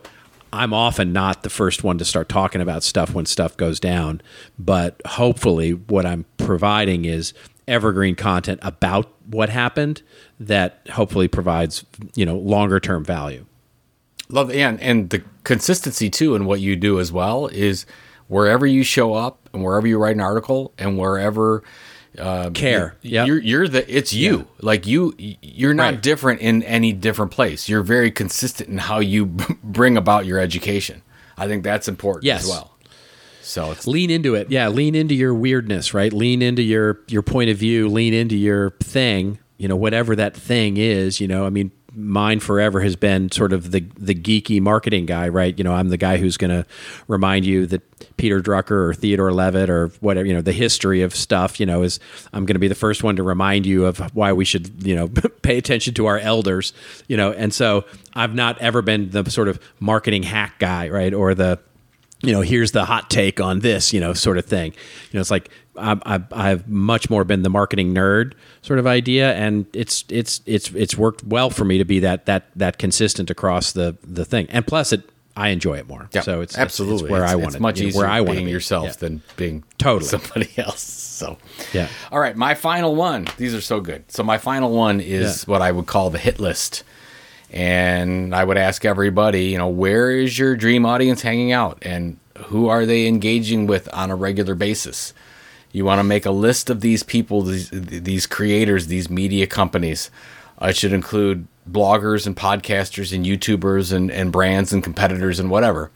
I'm 0.55 0.73
often 0.73 1.11
not 1.11 1.43
the 1.43 1.49
first 1.49 1.83
one 1.83 1.97
to 1.97 2.05
start 2.05 2.29
talking 2.29 2.61
about 2.61 2.83
stuff 2.83 3.13
when 3.13 3.25
stuff 3.25 3.57
goes 3.57 3.79
down, 3.79 4.21
but 4.57 5.01
hopefully 5.05 5.71
what 5.71 6.05
I'm 6.05 6.25
providing 6.37 7.05
is 7.05 7.33
evergreen 7.67 8.15
content 8.15 8.59
about 8.63 9.11
what 9.25 9.49
happened 9.49 10.01
that 10.39 10.81
hopefully 10.91 11.27
provides, 11.27 11.85
you 12.15 12.25
know, 12.25 12.37
longer 12.37 12.79
term 12.79 13.03
value. 13.03 13.45
Love 14.29 14.49
and 14.49 14.79
and 14.81 15.09
the 15.09 15.23
consistency 15.43 16.09
too 16.09 16.35
in 16.35 16.45
what 16.45 16.59
you 16.59 16.75
do 16.75 16.99
as 16.99 17.11
well 17.11 17.47
is 17.47 17.85
wherever 18.27 18.65
you 18.65 18.83
show 18.83 19.13
up 19.13 19.49
and 19.53 19.63
wherever 19.63 19.85
you 19.85 19.97
write 19.97 20.15
an 20.15 20.21
article 20.21 20.73
and 20.77 20.97
wherever 20.97 21.63
uh, 22.19 22.49
care. 22.51 22.95
Yeah, 23.01 23.25
you're, 23.25 23.41
you're 23.41 23.67
the 23.67 23.95
it's 23.97 24.13
you. 24.13 24.37
Yeah. 24.37 24.43
Like 24.61 24.87
you, 24.87 25.13
you're 25.17 25.73
not 25.73 25.93
right. 25.93 26.01
different 26.01 26.41
in 26.41 26.63
any 26.63 26.93
different 26.93 27.31
place. 27.31 27.69
You're 27.69 27.83
very 27.83 28.11
consistent 28.11 28.69
in 28.69 28.77
how 28.77 28.99
you 28.99 29.25
bring 29.25 29.97
about 29.97 30.25
your 30.25 30.39
education. 30.39 31.01
I 31.37 31.47
think 31.47 31.63
that's 31.63 31.87
important 31.87 32.25
yes. 32.25 32.43
as 32.43 32.49
well. 32.49 32.71
So 33.41 33.71
it's 33.71 33.85
lean 33.85 34.09
into 34.09 34.33
it. 34.35 34.49
Yeah, 34.49 34.69
lean 34.69 34.95
into 34.95 35.13
your 35.13 35.33
weirdness, 35.33 35.93
right? 35.93 36.11
Lean 36.11 36.41
into 36.41 36.63
your 36.63 37.01
your 37.07 37.21
point 37.21 37.49
of 37.49 37.57
view. 37.57 37.87
Lean 37.87 38.13
into 38.13 38.35
your 38.35 38.71
thing. 38.81 39.37
You 39.57 39.67
know, 39.67 39.75
whatever 39.75 40.15
that 40.15 40.35
thing 40.35 40.77
is. 40.77 41.21
You 41.21 41.27
know, 41.27 41.45
I 41.45 41.49
mean, 41.49 41.71
mine 41.95 42.39
forever 42.39 42.81
has 42.81 42.95
been 42.95 43.31
sort 43.31 43.53
of 43.53 43.71
the 43.71 43.81
the 43.97 44.13
geeky 44.13 44.61
marketing 44.61 45.05
guy, 45.05 45.29
right? 45.29 45.57
You 45.57 45.63
know, 45.63 45.73
I'm 45.73 45.89
the 45.89 45.97
guy 45.97 46.17
who's 46.17 46.37
going 46.37 46.51
to 46.51 46.65
remind 47.07 47.45
you 47.45 47.65
that 47.67 48.17
Peter 48.17 48.41
Drucker 48.41 48.89
or 48.89 48.93
Theodore 48.93 49.31
Levitt 49.31 49.69
or 49.69 49.87
whatever, 49.99 50.27
you 50.27 50.33
know, 50.33 50.41
the 50.41 50.51
history 50.51 51.01
of 51.01 51.15
stuff, 51.15 51.59
you 51.59 51.65
know, 51.65 51.83
is 51.83 51.99
I'm 52.33 52.45
going 52.45 52.55
to 52.55 52.59
be 52.59 52.67
the 52.67 52.75
first 52.75 53.03
one 53.03 53.15
to 53.15 53.23
remind 53.23 53.65
you 53.65 53.85
of 53.85 53.99
why 54.15 54.33
we 54.33 54.45
should, 54.45 54.85
you 54.85 54.95
know, 54.95 55.07
pay 55.41 55.57
attention 55.57 55.93
to 55.95 56.05
our 56.05 56.19
elders, 56.19 56.73
you 57.07 57.17
know. 57.17 57.31
And 57.31 57.53
so 57.53 57.85
I've 58.13 58.35
not 58.35 58.57
ever 58.59 58.81
been 58.81 59.09
the 59.09 59.29
sort 59.29 59.47
of 59.47 59.59
marketing 59.79 60.23
hack 60.23 60.59
guy, 60.59 60.89
right? 60.89 61.13
Or 61.13 61.33
the 61.33 61.59
you 62.21 62.31
know, 62.31 62.41
here's 62.41 62.71
the 62.71 62.85
hot 62.85 63.09
take 63.09 63.39
on 63.39 63.59
this, 63.59 63.93
you 63.93 63.99
know, 63.99 64.13
sort 64.13 64.37
of 64.37 64.45
thing. 64.45 64.71
You 64.71 65.17
know, 65.17 65.21
it's 65.21 65.31
like 65.31 65.49
I, 65.77 66.21
have 66.31 66.67
much 66.67 67.09
more 67.09 67.23
been 67.23 67.43
the 67.43 67.49
marketing 67.49 67.93
nerd 67.93 68.33
sort 68.61 68.79
of 68.79 68.87
idea, 68.87 69.33
and 69.35 69.65
it's 69.73 70.05
it's 70.09 70.41
it's 70.45 70.69
it's 70.71 70.97
worked 70.97 71.23
well 71.23 71.49
for 71.49 71.65
me 71.65 71.77
to 71.77 71.85
be 71.85 71.99
that 71.99 72.25
that 72.25 72.45
that 72.55 72.77
consistent 72.77 73.29
across 73.29 73.71
the 73.71 73.97
the 74.03 74.25
thing. 74.25 74.47
And 74.49 74.65
plus, 74.65 74.93
it 74.93 75.09
I 75.37 75.49
enjoy 75.49 75.77
it 75.77 75.87
more. 75.87 76.09
Yeah, 76.13 76.21
so 76.21 76.41
it's 76.41 76.57
absolutely 76.57 77.05
it's, 77.05 77.11
where 77.11 77.23
it's, 77.23 77.31
I 77.31 77.35
want 77.35 77.55
it's 77.55 77.59
much 77.59 77.79
you 77.79 77.91
know, 77.91 77.97
where 77.97 78.07
I 78.07 78.21
want 78.21 78.37
being 78.37 78.45
be. 78.45 78.51
yourself 78.51 78.85
yeah. 78.85 78.93
than 78.93 79.21
being 79.35 79.63
totally 79.77 80.07
somebody 80.07 80.49
else. 80.57 80.81
So 80.81 81.37
yeah. 81.73 81.89
All 82.11 82.19
right, 82.19 82.35
my 82.35 82.53
final 82.53 82.95
one. 82.95 83.27
These 83.37 83.53
are 83.53 83.61
so 83.61 83.81
good. 83.81 84.09
So 84.11 84.23
my 84.23 84.37
final 84.37 84.71
one 84.71 85.01
is 85.01 85.43
yeah. 85.43 85.51
what 85.51 85.61
I 85.61 85.71
would 85.71 85.87
call 85.87 86.09
the 86.09 86.17
hit 86.19 86.39
list. 86.39 86.83
And 87.51 88.33
I 88.33 88.43
would 88.43 88.57
ask 88.57 88.85
everybody, 88.85 89.45
you 89.45 89.57
know, 89.57 89.67
where 89.67 90.11
is 90.11 90.37
your 90.37 90.55
dream 90.55 90.85
audience 90.85 91.21
hanging 91.21 91.51
out? 91.51 91.77
And 91.83 92.17
who 92.37 92.67
are 92.67 92.85
they 92.85 93.07
engaging 93.07 93.67
with 93.67 93.93
on 93.93 94.11
a 94.11 94.15
regular 94.15 94.55
basis? 94.55 95.13
You 95.75 95.83
want 95.83 95.99
to 95.99 96.05
make 96.05 96.25
a 96.25 96.31
list 96.31 96.69
of 96.69 96.79
these 96.79 97.03
people, 97.03 97.41
these, 97.41 97.69
these 97.69 98.25
creators, 98.25 98.87
these 98.87 99.09
media 99.09 99.45
companies. 99.45 100.09
It 100.61 100.77
should 100.77 100.93
include 100.93 101.49
bloggers 101.69 102.25
and 102.25 102.33
podcasters 102.33 103.13
and 103.13 103.25
YouTubers 103.25 103.91
and, 103.91 104.09
and 104.09 104.31
brands 104.31 104.71
and 104.71 104.81
competitors 104.81 105.37
and 105.37 105.49
whatever. 105.49 105.91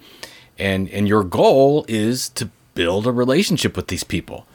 and 0.57 0.89
and 0.89 1.07
your 1.07 1.23
goal 1.23 1.85
is 1.87 2.27
to 2.27 2.49
build 2.73 3.07
a 3.07 3.11
relationship 3.13 3.77
with 3.77 3.87
these 3.87 4.03
people. 4.03 4.45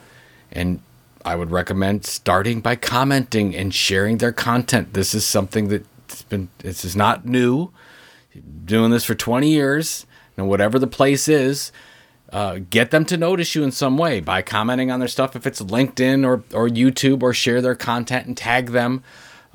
And 0.53 0.83
I 1.25 1.37
would 1.37 1.51
recommend 1.51 2.05
starting 2.05 2.61
by 2.61 2.77
commenting 2.77 3.57
and 3.57 3.75
sharing 3.75 4.19
their 4.19 4.33
content. 4.33 4.93
This 4.93 5.15
is 5.15 5.25
something 5.25 5.69
that's 5.69 6.21
been 6.29 6.51
this 6.59 6.85
is 6.85 6.95
not 6.95 7.25
new. 7.25 7.71
Doing 8.67 8.91
this 8.91 9.05
for 9.07 9.15
20 9.15 9.49
years, 9.49 10.05
and 10.37 10.51
whatever 10.51 10.79
the 10.79 10.87
place 10.87 11.29
is, 11.29 11.73
uh, 12.35 12.59
get 12.69 12.91
them 12.91 13.05
to 13.05 13.17
notice 13.17 13.55
you 13.55 13.63
in 13.63 13.71
some 13.71 13.97
way 13.97 14.19
by 14.19 14.43
commenting 14.43 14.91
on 14.91 14.99
their 14.99 15.09
stuff 15.09 15.37
if 15.37 15.47
it's 15.47 15.61
LinkedIn 15.61 16.27
or, 16.27 16.43
or 16.53 16.69
YouTube 16.69 17.23
or 17.23 17.33
share 17.33 17.63
their 17.63 17.77
content 17.77 18.27
and 18.27 18.37
tag 18.37 18.71
them. 18.71 19.05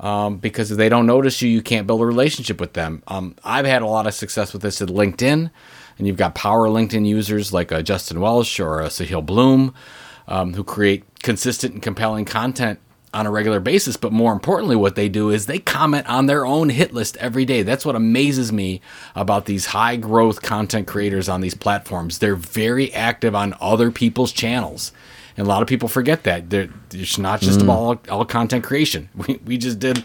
Um, 0.00 0.38
because 0.38 0.70
if 0.70 0.78
they 0.78 0.88
don't 0.88 1.04
notice 1.04 1.42
you, 1.42 1.50
you 1.50 1.60
can't 1.60 1.86
build 1.86 2.00
a 2.00 2.06
relationship 2.06 2.58
with 2.58 2.72
them. 2.72 3.02
Um, 3.06 3.36
I've 3.44 3.66
had 3.66 3.82
a 3.82 3.86
lot 3.86 4.06
of 4.06 4.14
success 4.14 4.54
with 4.54 4.62
this 4.62 4.80
at 4.80 4.88
LinkedIn, 4.88 5.50
and 5.98 6.06
you've 6.06 6.16
got 6.16 6.34
power 6.34 6.68
LinkedIn 6.68 7.06
users 7.06 7.52
like 7.52 7.70
uh, 7.70 7.82
Justin 7.82 8.18
Welsh 8.18 8.58
or 8.58 8.80
uh, 8.80 8.86
Sahil 8.86 9.26
Bloom 9.26 9.74
um, 10.26 10.54
who 10.54 10.64
create 10.64 11.04
consistent 11.22 11.74
and 11.74 11.82
compelling 11.82 12.24
content 12.24 12.78
on 13.12 13.26
a 13.26 13.30
regular 13.30 13.60
basis. 13.60 13.96
But 13.96 14.12
more 14.12 14.32
importantly, 14.32 14.76
what 14.76 14.94
they 14.94 15.08
do 15.08 15.30
is 15.30 15.46
they 15.46 15.58
comment 15.58 16.08
on 16.08 16.26
their 16.26 16.46
own 16.46 16.68
hit 16.68 16.92
list 16.92 17.16
every 17.16 17.44
day. 17.44 17.62
That's 17.62 17.84
what 17.84 17.96
amazes 17.96 18.52
me 18.52 18.80
about 19.14 19.46
these 19.46 19.66
high 19.66 19.96
growth 19.96 20.42
content 20.42 20.86
creators 20.86 21.28
on 21.28 21.40
these 21.40 21.54
platforms. 21.54 22.18
They're 22.18 22.36
very 22.36 22.92
active 22.92 23.34
on 23.34 23.54
other 23.60 23.90
people's 23.90 24.32
channels. 24.32 24.92
And 25.36 25.46
a 25.46 25.48
lot 25.48 25.62
of 25.62 25.68
people 25.68 25.88
forget 25.88 26.24
that. 26.24 26.50
They're, 26.50 26.68
it's 26.92 27.18
not 27.18 27.40
just 27.40 27.60
mm. 27.60 27.64
about 27.64 27.78
all, 27.78 28.18
all, 28.18 28.24
content 28.24 28.64
creation. 28.64 29.08
We, 29.26 29.40
we 29.44 29.58
just 29.58 29.78
did 29.78 30.04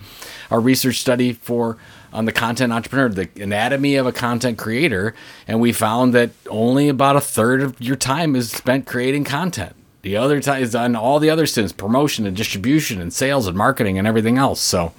our 0.52 0.60
research 0.60 1.00
study 1.00 1.34
for 1.34 1.78
on 2.14 2.26
the 2.26 2.32
content 2.32 2.72
entrepreneur, 2.72 3.10
the 3.10 3.30
anatomy 3.42 3.96
of 3.96 4.06
a 4.06 4.12
content 4.14 4.58
creator, 4.58 5.14
and 5.48 5.60
we 5.60 5.74
found 5.74 6.14
that 6.14 6.30
only 6.50 6.88
about 6.88 7.18
a 7.18 7.22
third 7.22 7.62
of 7.62 7.80
your 7.82 7.98
time 7.98 8.36
is 8.36 8.52
spent 8.52 8.86
creating 8.86 9.26
content. 9.26 9.76
The 10.06 10.18
other 10.18 10.40
time 10.40 10.62
is 10.62 10.76
on 10.76 10.96
all 10.96 11.18
the 11.18 11.32
other 11.32 11.48
sins, 11.48 11.74
promotion 11.74 12.28
and 12.28 12.38
distribution 12.38 13.02
and 13.02 13.12
sales 13.12 13.48
and 13.48 13.58
marketing 13.58 13.98
and 13.98 14.08
everything 14.08 14.38
else. 14.38 14.62
So, 14.62 14.94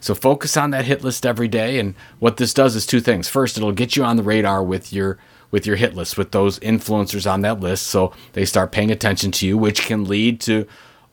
so 0.00 0.14
focus 0.14 0.56
on 0.56 0.70
that 0.70 0.86
hit 0.86 1.04
list 1.04 1.26
every 1.26 1.46
day. 1.46 1.78
And 1.78 1.94
what 2.20 2.38
this 2.38 2.54
does 2.54 2.74
is 2.74 2.86
two 2.86 3.00
things. 3.00 3.28
First, 3.28 3.58
it'll 3.58 3.72
get 3.72 3.96
you 3.96 4.02
on 4.02 4.16
the 4.16 4.22
radar 4.22 4.62
with 4.64 4.94
your 4.94 5.18
with 5.50 5.66
your 5.66 5.76
hit 5.76 5.94
list 5.94 6.16
with 6.16 6.32
those 6.32 6.58
influencers 6.60 7.30
on 7.30 7.42
that 7.42 7.60
list, 7.60 7.86
so 7.86 8.14
they 8.32 8.46
start 8.46 8.72
paying 8.72 8.90
attention 8.90 9.30
to 9.32 9.46
you, 9.46 9.58
which 9.58 9.82
can 9.82 10.04
lead 10.04 10.40
to 10.40 10.66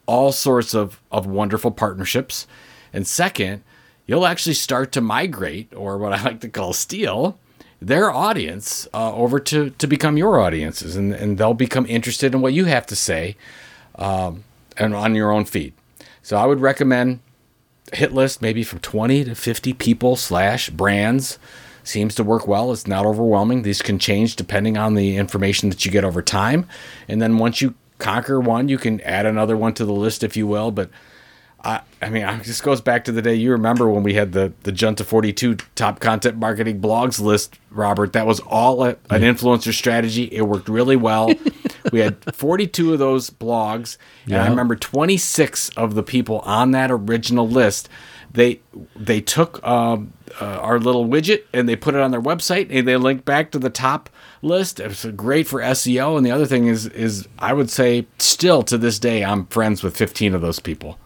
all 0.05 0.31
sorts 0.31 0.73
of 0.73 1.01
of 1.11 1.25
wonderful 1.25 1.71
partnerships. 1.71 2.47
And 2.93 3.05
second, 3.05 3.61
you'll 4.07 4.25
actually 4.25 4.55
start 4.55 4.93
to 4.93 5.01
migrate, 5.01 5.73
or 5.75 5.97
what 5.97 6.13
I 6.13 6.23
like 6.23 6.39
to 6.39 6.49
call 6.49 6.71
steal, 6.71 7.37
their 7.88 8.11
audience 8.11 8.88
uh, 8.93 9.13
over 9.13 9.39
to 9.39 9.71
to 9.71 9.88
become 9.88 10.17
your 10.17 10.39
audiences, 10.39 10.95
and 10.95 11.13
and 11.13 11.38
they'll 11.38 11.53
become 11.53 11.86
interested 11.88 12.34
in 12.34 12.41
what 12.41 12.53
you 12.53 12.65
have 12.65 12.86
to 12.88 12.95
say, 12.95 13.36
um, 13.95 14.43
and 14.77 14.95
on 14.95 15.15
your 15.15 15.31
own 15.31 15.45
feed. 15.45 15.73
So 16.21 16.38
I 16.38 16.45
would 16.45 16.61
recommend 16.61 17.19
hit 17.91 18.13
list 18.13 18.41
maybe 18.41 18.63
from 18.63 18.79
20 18.79 19.25
to 19.25 19.36
50 19.36 19.73
people 19.73 20.15
slash 20.15 20.69
brands. 20.69 21.38
Seems 21.84 22.15
to 22.15 22.23
work 22.23 22.47
well. 22.47 22.71
It's 22.71 22.88
not 22.88 23.05
overwhelming. 23.05 23.63
These 23.63 23.81
can 23.81 23.99
change 23.99 24.38
depending 24.38 24.77
on 24.77 24.95
the 24.95 25.17
information 25.17 25.69
that 25.69 25.86
you 25.86 25.91
get 25.91 26.05
over 26.05 26.21
time. 26.21 26.67
And 27.07 27.21
then 27.21 27.38
once 27.38 27.61
you 27.61 27.75
conquer 27.99 28.39
one 28.39 28.67
you 28.67 28.77
can 28.77 28.99
add 29.01 29.25
another 29.25 29.55
one 29.55 29.73
to 29.73 29.86
the 29.86 29.93
list 29.93 30.23
if 30.23 30.38
you 30.38 30.47
will. 30.47 30.71
But 30.71 30.89
I, 31.64 31.82
I 32.01 32.09
mean, 32.09 32.26
this 32.39 32.59
goes 32.59 32.82
back 32.82 33.05
to 33.05 33.14
the 33.14 33.22
day 33.22 33.36
you 33.36 33.51
remember 33.51 33.88
when 33.89 34.03
we 34.03 34.16
had 34.16 34.34
the 34.34 34.51
the 34.64 34.72
Junta 34.72 35.05
42 35.05 35.55
top 35.76 36.01
content 36.01 36.38
marketing 36.38 36.82
blogs 36.82 37.22
list, 37.22 37.57
Robert. 37.70 38.14
That 38.14 38.26
was 38.26 38.41
all 38.41 38.84
a, 38.84 38.89
an 39.09 39.22
influencer 39.22 39.74
strategy. 39.74 40.26
It 40.26 40.41
worked 40.41 40.68
really 40.68 40.97
well. 40.97 41.32
we 41.91 41.99
had 42.01 42.36
42 42.36 42.93
of 42.93 42.99
those 42.99 43.30
blogs, 43.30 43.97
and 44.26 44.36
I 44.36 44.47
remember 44.47 44.76
26 44.76 45.70
of 45.70 45.95
the 45.95 46.03
people 46.03 46.39
on 46.39 46.72
that 46.72 46.91
original 46.91 47.47
list. 47.47 47.88
They 48.34 48.59
they 48.95 49.22
took 49.22 49.66
um, 49.66 50.11
uh, 50.41 50.45
our 50.45 50.80
little 50.80 51.07
widget 51.07 51.43
and 51.53 51.70
they 51.70 51.76
put 51.76 51.95
it 51.95 52.01
on 52.01 52.11
their 52.11 52.22
website, 52.22 52.68
and 52.72 52.86
they 52.86 52.97
linked 52.97 53.24
back 53.24 53.51
to 53.51 53.59
the 53.59 53.70
top 53.70 54.09
list. 54.41 54.80
It 54.82 54.88
was 54.88 55.05
great 55.16 55.47
for 55.47 55.61
SEO. 55.61 56.18
And 56.18 56.26
the 56.26 56.32
other 56.32 56.45
thing 56.45 56.68
is 56.68 56.88
is 56.88 57.28
I 57.39 57.53
would 57.53 57.70
say 57.70 58.07
still 58.18 58.64
to 58.64 58.78
this 58.78 58.99
day 58.99 59.24
I'm 59.24 59.45
friends 59.45 59.82
with 59.82 59.95
15 59.95 60.34
of 60.34 60.41
those 60.41 60.59
people. 60.59 60.97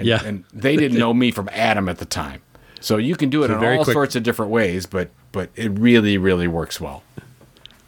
And, 0.00 0.08
yeah. 0.08 0.22
and 0.24 0.44
they 0.52 0.76
didn't 0.76 0.98
know 0.98 1.14
me 1.14 1.30
from 1.30 1.48
Adam 1.52 1.88
at 1.88 1.98
the 1.98 2.04
time. 2.04 2.42
So 2.80 2.96
you 2.96 3.14
can 3.14 3.30
do 3.30 3.42
it 3.44 3.48
so 3.48 3.58
in 3.58 3.64
all 3.64 3.84
quick, 3.84 3.94
sorts 3.94 4.16
of 4.16 4.22
different 4.22 4.50
ways, 4.50 4.86
but 4.86 5.10
but 5.32 5.50
it 5.54 5.70
really 5.78 6.18
really 6.18 6.48
works 6.48 6.80
well. 6.80 7.02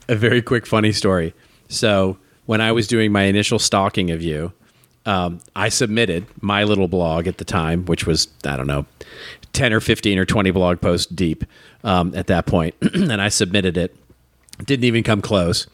A 0.08 0.14
very 0.14 0.42
quick 0.42 0.66
funny 0.66 0.92
story. 0.92 1.34
So 1.68 2.18
when 2.46 2.60
I 2.60 2.72
was 2.72 2.86
doing 2.86 3.10
my 3.10 3.22
initial 3.22 3.58
stalking 3.58 4.10
of 4.10 4.20
you, 4.20 4.52
um, 5.06 5.40
I 5.56 5.70
submitted 5.70 6.26
my 6.40 6.64
little 6.64 6.88
blog 6.88 7.26
at 7.26 7.38
the 7.38 7.44
time, 7.44 7.86
which 7.86 8.06
was 8.06 8.28
I 8.44 8.56
don't 8.56 8.66
know, 8.66 8.86
ten 9.52 9.72
or 9.72 9.80
fifteen 9.80 10.18
or 10.18 10.26
twenty 10.26 10.50
blog 10.50 10.80
posts 10.80 11.06
deep 11.06 11.44
um, 11.84 12.14
at 12.14 12.26
that 12.26 12.46
point, 12.46 12.74
and 12.94 13.20
I 13.20 13.28
submitted 13.28 13.76
it. 13.76 13.96
Didn't 14.64 14.84
even 14.84 15.02
come 15.02 15.22
close. 15.22 15.66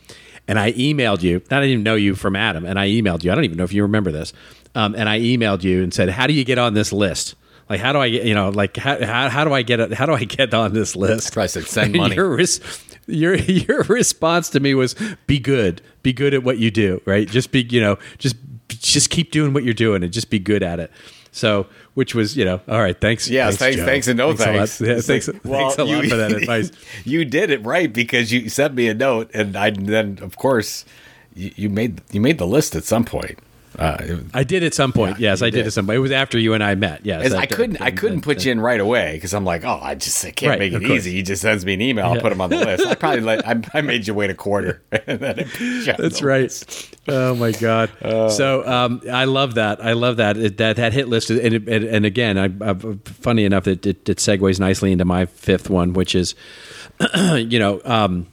And 0.47 0.59
I 0.59 0.73
emailed 0.73 1.21
you. 1.21 1.43
I 1.51 1.57
didn't 1.57 1.69
even 1.69 1.83
know 1.83 1.95
you 1.95 2.15
from 2.15 2.35
Adam, 2.35 2.65
and 2.65 2.79
I 2.79 2.89
emailed 2.89 3.23
you. 3.23 3.31
I 3.31 3.35
don't 3.35 3.45
even 3.45 3.59
know 3.59 3.65
if 3.65 3.73
you 3.75 3.83
remember 3.83 4.11
this. 4.11 4.33
Um, 4.75 4.95
and 4.95 5.09
I 5.09 5.21
emailed 5.21 5.63
you 5.63 5.83
and 5.83 5.93
said, 5.93 6.09
"How 6.11 6.27
do 6.27 6.33
you 6.33 6.45
get 6.45 6.59
on 6.59 6.75
this 6.75 6.93
list? 6.93 7.35
Like, 7.69 7.81
how 7.81 7.93
do 7.93 7.99
I, 7.99 8.07
you 8.07 8.35
know, 8.35 8.49
like 8.51 8.77
how 8.77 9.05
how, 9.05 9.29
how 9.29 9.45
do 9.45 9.53
I 9.53 9.63
get 9.63 9.93
how 9.93 10.07
do 10.07 10.15
I 10.15 10.25
get 10.25 10.55
on 10.55 10.73
this 10.73 10.97
list?" 10.97 11.37
I 11.37 11.47
said, 11.47 11.67
"Send 11.67 11.95
money." 11.97 12.17
Your, 12.17 12.37
res- 12.37 12.61
your 13.07 13.35
your 13.37 13.83
response 13.85 14.51
to 14.51 14.61
me 14.61 14.75
was, 14.75 14.95
"Be 15.27 15.39
good, 15.39 15.83
be 16.03 16.13
good 16.13 16.35
at 16.35 16.43
what 16.43 16.59
you 16.59 16.71
do, 16.71 17.01
right? 17.05 17.29
Just 17.29 17.51
be, 17.51 17.63
you 17.63 17.81
know, 17.81 17.99
just 18.19 18.37
just 18.69 19.11
keep 19.11 19.31
doing 19.31 19.53
what 19.53 19.65
you're 19.65 19.75
doing 19.75 20.03
and 20.03 20.13
just 20.13 20.31
be 20.31 20.39
good 20.39 20.63
at 20.63 20.81
it." 20.81 20.91
So, 21.31 21.67
which 21.95 22.15
was, 22.15 22.37
you 22.37 22.45
know, 22.45 22.61
all 22.69 22.81
right. 22.81 22.99
Thanks. 22.99 23.29
yeah, 23.29 23.45
thanks, 23.45 23.59
thanks, 23.59 23.83
thanks 23.83 24.09
and 24.09 24.19
no 24.19 24.35
thanks. 24.35 24.79
thanks. 24.79 24.81
Yeah, 24.81 25.01
thanks, 25.01 25.45
well, 25.45 25.71
thanks 25.71 25.79
a 25.79 25.87
you, 25.87 25.97
lot 25.97 26.07
for 26.07 26.17
that 26.17 26.33
advice. 26.33 26.73
You 27.05 27.25
did 27.25 27.51
it 27.51 27.65
right 27.65 27.93
because 27.93 28.33
you 28.33 28.49
sent 28.49 28.75
me 28.75 28.89
a 28.89 28.95
note, 28.95 29.31
and 29.35 29.57
I 29.57 29.71
then, 29.71 30.19
of 30.21 30.37
course, 30.37 30.85
you, 31.35 31.53
you 31.55 31.71
made 31.71 32.01
you 32.13 32.21
made 32.21 32.39
the 32.39 32.47
list 32.47 32.75
at 32.75 32.85
some 32.85 33.05
point. 33.05 33.39
Uh, 33.79 34.19
I 34.35 34.43
did 34.43 34.65
at 34.65 34.75
some 34.75 34.93
point. 34.93 35.21
Yeah, 35.21 35.31
yes, 35.31 35.43
I 35.43 35.47
did. 35.47 35.59
did. 35.59 35.67
at 35.69 35.73
some 35.73 35.87
point. 35.87 35.97
It 35.97 36.01
was 36.01 36.11
after 36.11 36.37
you 36.39 36.53
and 36.55 36.65
I 36.65 36.75
met. 36.75 37.07
Yes, 37.07 37.33
I, 37.33 37.41
I 37.41 37.47
couldn't. 37.47 37.81
I 37.81 37.93
couldn't 37.93 38.23
put 38.23 38.45
you 38.45 38.51
in 38.51 38.61
right 38.61 38.81
away 38.81 39.13
because 39.15 39.33
I'm 39.33 39.45
like, 39.45 39.65
oh, 39.65 39.79
I 39.81 39.95
just 39.95 40.25
I 40.25 40.33
can't 40.33 40.51
right, 40.51 40.59
make 40.59 40.73
it 40.73 40.83
easy. 40.83 41.13
He 41.13 41.23
just 41.23 41.43
sends 41.43 41.65
me 41.65 41.75
an 41.75 41.81
email. 41.81 42.07
I'll 42.07 42.21
put 42.21 42.33
him 42.33 42.41
on 42.41 42.51
the 42.51 42.57
list. 42.57 42.85
I 42.85 42.95
probably 42.97 43.21
let. 43.21 43.47
I, 43.47 43.61
I, 43.75 43.81
made 43.83 44.07
you 44.07 44.15
wait 44.15 44.31
a 44.31 44.35
quarter. 44.35 44.83
That's 44.91 46.23
right. 46.23 46.91
Oh 47.07 47.35
my 47.35 47.53
god. 47.53 47.91
Uh, 48.09 48.31
so 48.31 48.67
um, 48.67 49.03
I 49.13 49.25
love 49.25 49.57
that. 49.57 49.85
I 49.85 49.93
love 49.93 50.17
that. 50.17 50.39
It, 50.39 50.57
that 50.59 50.77
that 50.77 50.95
hit 50.95 51.09
list. 51.09 51.29
And, 51.29 51.69
and, 51.69 51.85
and 51.85 52.07
again, 52.07 52.39
I, 52.39 52.71
I, 52.71 52.75
funny 53.05 53.45
enough, 53.45 53.67
it, 53.67 53.85
it, 53.85 54.09
it 54.09 54.17
segues 54.17 54.59
nicely 54.59 54.93
into 54.93 55.05
my 55.05 55.27
fifth 55.27 55.69
one, 55.69 55.93
which 55.93 56.15
is, 56.15 56.35
you 57.35 57.59
know. 57.59 57.83
Um, 57.85 58.29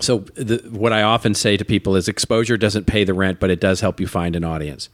so 0.00 0.18
the, 0.34 0.58
what 0.70 0.92
I 0.92 1.02
often 1.02 1.34
say 1.34 1.56
to 1.56 1.64
people 1.64 1.96
is 1.96 2.08
exposure 2.08 2.56
doesn't 2.56 2.86
pay 2.86 3.04
the 3.04 3.14
rent, 3.14 3.40
but 3.40 3.50
it 3.50 3.60
does 3.60 3.80
help 3.80 4.00
you 4.00 4.06
find 4.06 4.36
an 4.36 4.44
audience. 4.44 4.88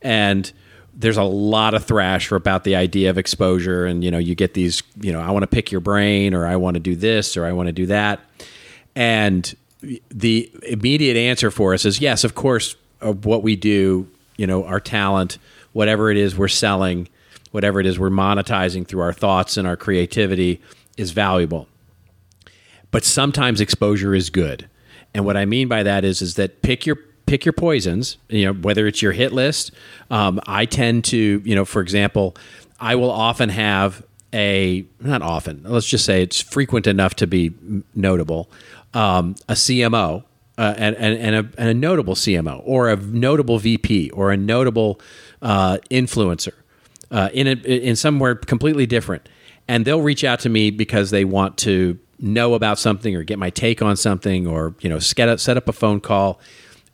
And 0.00 0.50
there's 0.94 1.16
a 1.16 1.24
lot 1.24 1.74
of 1.74 1.84
thrash 1.84 2.30
about 2.30 2.64
the 2.64 2.76
idea 2.76 3.10
of 3.10 3.18
exposure, 3.18 3.84
and 3.84 4.04
you 4.04 4.10
know, 4.10 4.18
you 4.18 4.34
get 4.34 4.54
these, 4.54 4.82
you 5.00 5.12
know, 5.12 5.20
I 5.20 5.30
want 5.30 5.42
to 5.42 5.48
pick 5.48 5.72
your 5.72 5.80
brain, 5.80 6.34
or 6.34 6.46
I 6.46 6.56
want 6.56 6.74
to 6.74 6.80
do 6.80 6.94
this, 6.94 7.36
or 7.36 7.44
I 7.44 7.52
want 7.52 7.66
to 7.66 7.72
do 7.72 7.86
that, 7.86 8.20
and 8.94 9.54
the 10.10 10.50
immediate 10.62 11.16
answer 11.16 11.50
for 11.50 11.74
us 11.74 11.84
is 11.84 12.00
yes, 12.00 12.24
of 12.24 12.34
course, 12.34 12.76
of 13.00 13.26
what 13.26 13.42
we 13.42 13.56
do, 13.56 14.08
you 14.36 14.46
know, 14.46 14.64
our 14.64 14.80
talent, 14.80 15.38
whatever 15.72 16.10
it 16.10 16.16
is 16.16 16.38
we're 16.38 16.48
selling, 16.48 17.08
whatever 17.50 17.80
it 17.80 17.86
is 17.86 17.98
we're 17.98 18.08
monetizing 18.08 18.86
through 18.86 19.00
our 19.00 19.12
thoughts 19.12 19.56
and 19.56 19.66
our 19.66 19.76
creativity 19.76 20.60
is 20.96 21.10
valuable 21.10 21.68
but 22.94 23.04
sometimes 23.04 23.60
exposure 23.60 24.14
is 24.14 24.30
good. 24.30 24.68
And 25.14 25.24
what 25.24 25.36
I 25.36 25.46
mean 25.46 25.66
by 25.66 25.82
that 25.82 26.04
is 26.04 26.22
is 26.22 26.36
that 26.36 26.62
pick 26.62 26.86
your 26.86 26.94
pick 27.26 27.44
your 27.44 27.52
poisons. 27.52 28.18
You 28.28 28.44
know 28.46 28.52
whether 28.52 28.86
it's 28.86 29.02
your 29.02 29.10
hit 29.10 29.32
list. 29.32 29.72
Um, 30.10 30.38
I 30.46 30.64
tend 30.64 31.04
to 31.06 31.42
you 31.44 31.56
know 31.56 31.64
for 31.64 31.82
example, 31.82 32.36
I 32.78 32.94
will 32.94 33.10
often 33.10 33.48
have 33.48 34.06
a 34.32 34.86
not 35.00 35.22
often. 35.22 35.62
Let's 35.64 35.88
just 35.88 36.04
say 36.04 36.22
it's 36.22 36.40
frequent 36.40 36.86
enough 36.86 37.16
to 37.16 37.26
be 37.26 37.52
notable. 37.96 38.48
Um, 38.94 39.34
a 39.48 39.54
CMO. 39.54 40.22
Uh, 40.56 40.72
and, 40.76 40.94
and, 40.94 41.18
and, 41.18 41.34
a, 41.34 41.38
and 41.58 41.68
a 41.68 41.74
notable 41.74 42.14
CMO 42.14 42.62
or 42.64 42.88
a 42.88 42.94
notable 42.94 43.58
VP 43.58 44.10
or 44.10 44.30
a 44.30 44.36
notable 44.36 45.00
uh, 45.42 45.78
influencer 45.90 46.52
uh, 47.10 47.28
in 47.32 47.48
a, 47.48 47.54
in 47.54 47.96
somewhere 47.96 48.36
completely 48.36 48.86
different, 48.86 49.28
and 49.66 49.84
they'll 49.84 50.00
reach 50.00 50.22
out 50.22 50.38
to 50.38 50.48
me 50.48 50.70
because 50.70 51.10
they 51.10 51.24
want 51.24 51.58
to 51.58 51.98
know 52.18 52.54
about 52.54 52.78
something 52.78 53.14
or 53.14 53.22
get 53.22 53.38
my 53.38 53.50
take 53.50 53.82
on 53.82 53.96
something 53.96 54.46
or 54.46 54.74
you 54.80 54.88
know 54.88 54.98
set 54.98 55.28
up, 55.28 55.40
set 55.40 55.56
up 55.56 55.68
a 55.68 55.72
phone 55.72 56.00
call 56.00 56.40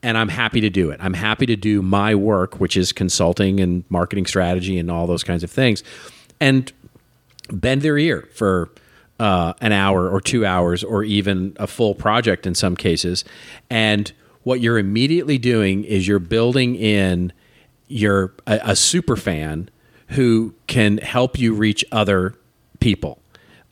and 0.03 0.17
I'm 0.17 0.29
happy 0.29 0.61
to 0.63 0.71
do 0.71 0.91
it. 0.91 1.01
I'm 1.03 1.15
happy 1.15 1.47
to 1.47 1.57
do 1.57 1.83
my 1.83 2.15
work, 2.15 2.59
which 2.59 2.77
is 2.77 2.93
consulting 2.93 3.61
and 3.61 3.85
marketing 3.91 4.27
strategy 4.27 4.79
and 4.79 4.91
all 4.91 5.07
those 5.07 5.25
kinds 5.25 5.45
of 5.45 5.51
things, 5.51 5.83
and 6.41 6.73
bend 7.51 7.83
their 7.83 7.99
ear 7.99 8.29
for 8.33 8.71
uh, 9.19 9.53
an 9.61 9.73
hour 9.73 10.09
or 10.09 10.21
two 10.21 10.47
hours 10.47 10.83
or 10.83 11.05
even 11.05 11.55
a 11.57 11.67
full 11.67 11.95
project 11.95 12.47
in 12.47 12.55
some 12.55 12.77
cases. 12.77 13.25
And 13.69 14.11
what 14.43 14.61
you're 14.61 14.79
immediately 14.79 15.37
doing 15.37 15.85
is 15.85 16.09
you're 16.09 16.19
building 16.19 16.75
in 16.77 17.33
your 17.89 18.33
a, 18.47 18.61
a 18.65 18.77
super 18.77 19.17
fan 19.17 19.69
who 20.09 20.55
can 20.67 20.99
help 20.99 21.39
you 21.39 21.53
reach 21.53 21.85
other 21.93 22.35
people. 22.81 23.20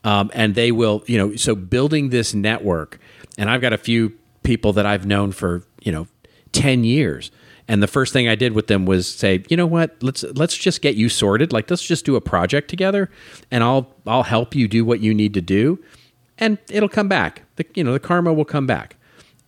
Um, 0.03 0.31
and 0.33 0.55
they 0.55 0.71
will, 0.71 1.03
you 1.07 1.17
know, 1.17 1.35
so 1.35 1.55
building 1.55 2.09
this 2.09 2.33
network. 2.33 2.99
And 3.37 3.49
I've 3.49 3.61
got 3.61 3.73
a 3.73 3.77
few 3.77 4.13
people 4.43 4.73
that 4.73 4.85
I've 4.85 5.05
known 5.05 5.31
for, 5.31 5.63
you 5.81 5.91
know, 5.91 6.07
10 6.53 6.83
years. 6.83 7.31
And 7.67 7.83
the 7.83 7.87
first 7.87 8.13
thing 8.13 8.27
I 8.27 8.35
did 8.35 8.53
with 8.53 8.67
them 8.67 8.85
was 8.85 9.07
say, 9.07 9.43
you 9.47 9.55
know 9.55 9.67
what, 9.67 9.95
let's 10.01 10.23
let's 10.23 10.57
just 10.57 10.81
get 10.81 10.95
you 10.95 11.07
sorted. 11.07 11.53
Like 11.53 11.69
let's 11.69 11.85
just 11.85 12.03
do 12.03 12.15
a 12.15 12.21
project 12.21 12.67
together 12.67 13.11
and 13.51 13.63
I'll 13.63 13.93
I'll 14.07 14.23
help 14.23 14.55
you 14.55 14.67
do 14.67 14.83
what 14.83 15.01
you 15.01 15.13
need 15.13 15.35
to 15.35 15.41
do 15.41 15.77
and 16.39 16.57
it'll 16.69 16.89
come 16.89 17.07
back. 17.07 17.43
The 17.57 17.65
you 17.75 17.83
know, 17.83 17.93
the 17.93 17.99
karma 17.99 18.33
will 18.33 18.45
come 18.45 18.65
back. 18.65 18.95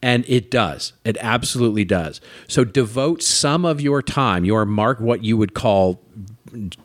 And 0.03 0.25
it 0.27 0.49
does. 0.49 0.93
It 1.03 1.17
absolutely 1.19 1.85
does. 1.85 2.21
So 2.47 2.63
devote 2.63 3.21
some 3.21 3.65
of 3.65 3.81
your 3.81 4.01
time, 4.01 4.45
your 4.45 4.65
mark 4.65 4.99
what 4.99 5.23
you 5.23 5.37
would 5.37 5.53
call 5.53 6.01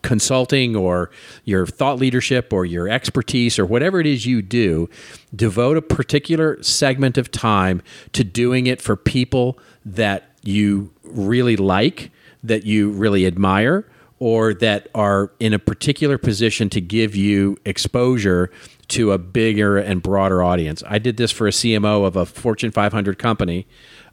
consulting 0.02 0.76
or 0.76 1.10
your 1.44 1.66
thought 1.66 1.98
leadership 1.98 2.52
or 2.52 2.64
your 2.64 2.88
expertise 2.88 3.58
or 3.58 3.66
whatever 3.66 4.00
it 4.00 4.06
is 4.06 4.26
you 4.26 4.42
do, 4.42 4.88
devote 5.34 5.76
a 5.76 5.82
particular 5.82 6.62
segment 6.62 7.18
of 7.18 7.30
time 7.30 7.82
to 8.12 8.24
doing 8.24 8.66
it 8.66 8.80
for 8.80 8.96
people 8.96 9.58
that 9.84 10.30
you 10.42 10.92
really 11.02 11.56
like, 11.56 12.10
that 12.42 12.64
you 12.64 12.90
really 12.90 13.26
admire, 13.26 13.88
or 14.18 14.54
that 14.54 14.88
are 14.94 15.30
in 15.40 15.52
a 15.52 15.58
particular 15.58 16.16
position 16.18 16.70
to 16.70 16.80
give 16.80 17.14
you 17.14 17.58
exposure 17.64 18.50
to 18.88 19.12
a 19.12 19.18
bigger 19.18 19.76
and 19.76 20.02
broader 20.02 20.42
audience. 20.42 20.82
I 20.86 20.98
did 20.98 21.16
this 21.16 21.32
for 21.32 21.46
a 21.46 21.50
CMO 21.50 22.06
of 22.06 22.16
a 22.16 22.24
Fortune 22.24 22.70
500 22.70 23.18
company 23.18 23.66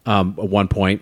um, 0.05 0.35
at 0.37 0.49
one 0.49 0.67
point 0.67 1.01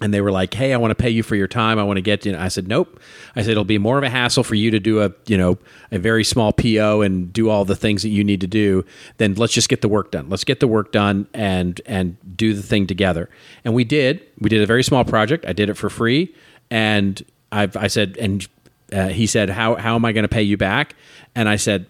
and 0.00 0.14
they 0.14 0.20
were 0.20 0.32
like, 0.32 0.54
"Hey, 0.54 0.72
I 0.72 0.76
want 0.76 0.90
to 0.90 0.94
pay 0.94 1.10
you 1.10 1.22
for 1.22 1.36
your 1.36 1.48
time. 1.48 1.78
I 1.78 1.82
want 1.82 1.98
to 1.98 2.02
get 2.02 2.24
you." 2.24 2.36
I 2.36 2.48
said, 2.48 2.68
"Nope." 2.68 3.00
I 3.36 3.42
said 3.42 3.52
it'll 3.52 3.64
be 3.64 3.78
more 3.78 3.98
of 3.98 4.04
a 4.04 4.10
hassle 4.10 4.44
for 4.44 4.54
you 4.54 4.70
to 4.70 4.80
do 4.80 5.02
a 5.02 5.12
you 5.26 5.36
know 5.36 5.58
a 5.90 5.98
very 5.98 6.24
small 6.24 6.52
PO 6.52 7.02
and 7.02 7.32
do 7.32 7.50
all 7.50 7.64
the 7.64 7.76
things 7.76 8.02
that 8.02 8.08
you 8.08 8.24
need 8.24 8.40
to 8.40 8.46
do. 8.46 8.84
Then 9.18 9.34
let's 9.34 9.52
just 9.52 9.68
get 9.68 9.82
the 9.82 9.88
work 9.88 10.10
done. 10.10 10.28
Let's 10.28 10.44
get 10.44 10.60
the 10.60 10.68
work 10.68 10.92
done 10.92 11.26
and 11.34 11.80
and 11.86 12.16
do 12.36 12.54
the 12.54 12.62
thing 12.62 12.86
together. 12.86 13.28
And 13.64 13.74
we 13.74 13.84
did. 13.84 14.22
We 14.38 14.48
did 14.48 14.62
a 14.62 14.66
very 14.66 14.82
small 14.82 15.04
project. 15.04 15.44
I 15.46 15.52
did 15.52 15.68
it 15.68 15.74
for 15.74 15.90
free, 15.90 16.34
and 16.70 17.22
I, 17.52 17.68
I 17.74 17.88
said, 17.88 18.16
and 18.18 18.46
uh, 18.92 19.08
he 19.08 19.26
said, 19.26 19.50
"How 19.50 19.74
how 19.76 19.94
am 19.94 20.04
I 20.04 20.12
going 20.12 20.24
to 20.24 20.28
pay 20.28 20.42
you 20.42 20.56
back?" 20.56 20.94
And 21.34 21.48
I 21.48 21.56
said, 21.56 21.86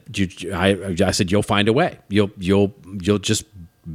I, 0.53 0.97
I 1.03 1.11
said, 1.13 1.33
you'll 1.33 1.43
find 1.43 1.67
a 1.69 1.73
way. 1.73 1.99
You'll 2.09 2.31
you'll 2.39 2.75
you'll 3.01 3.19
just 3.19 3.45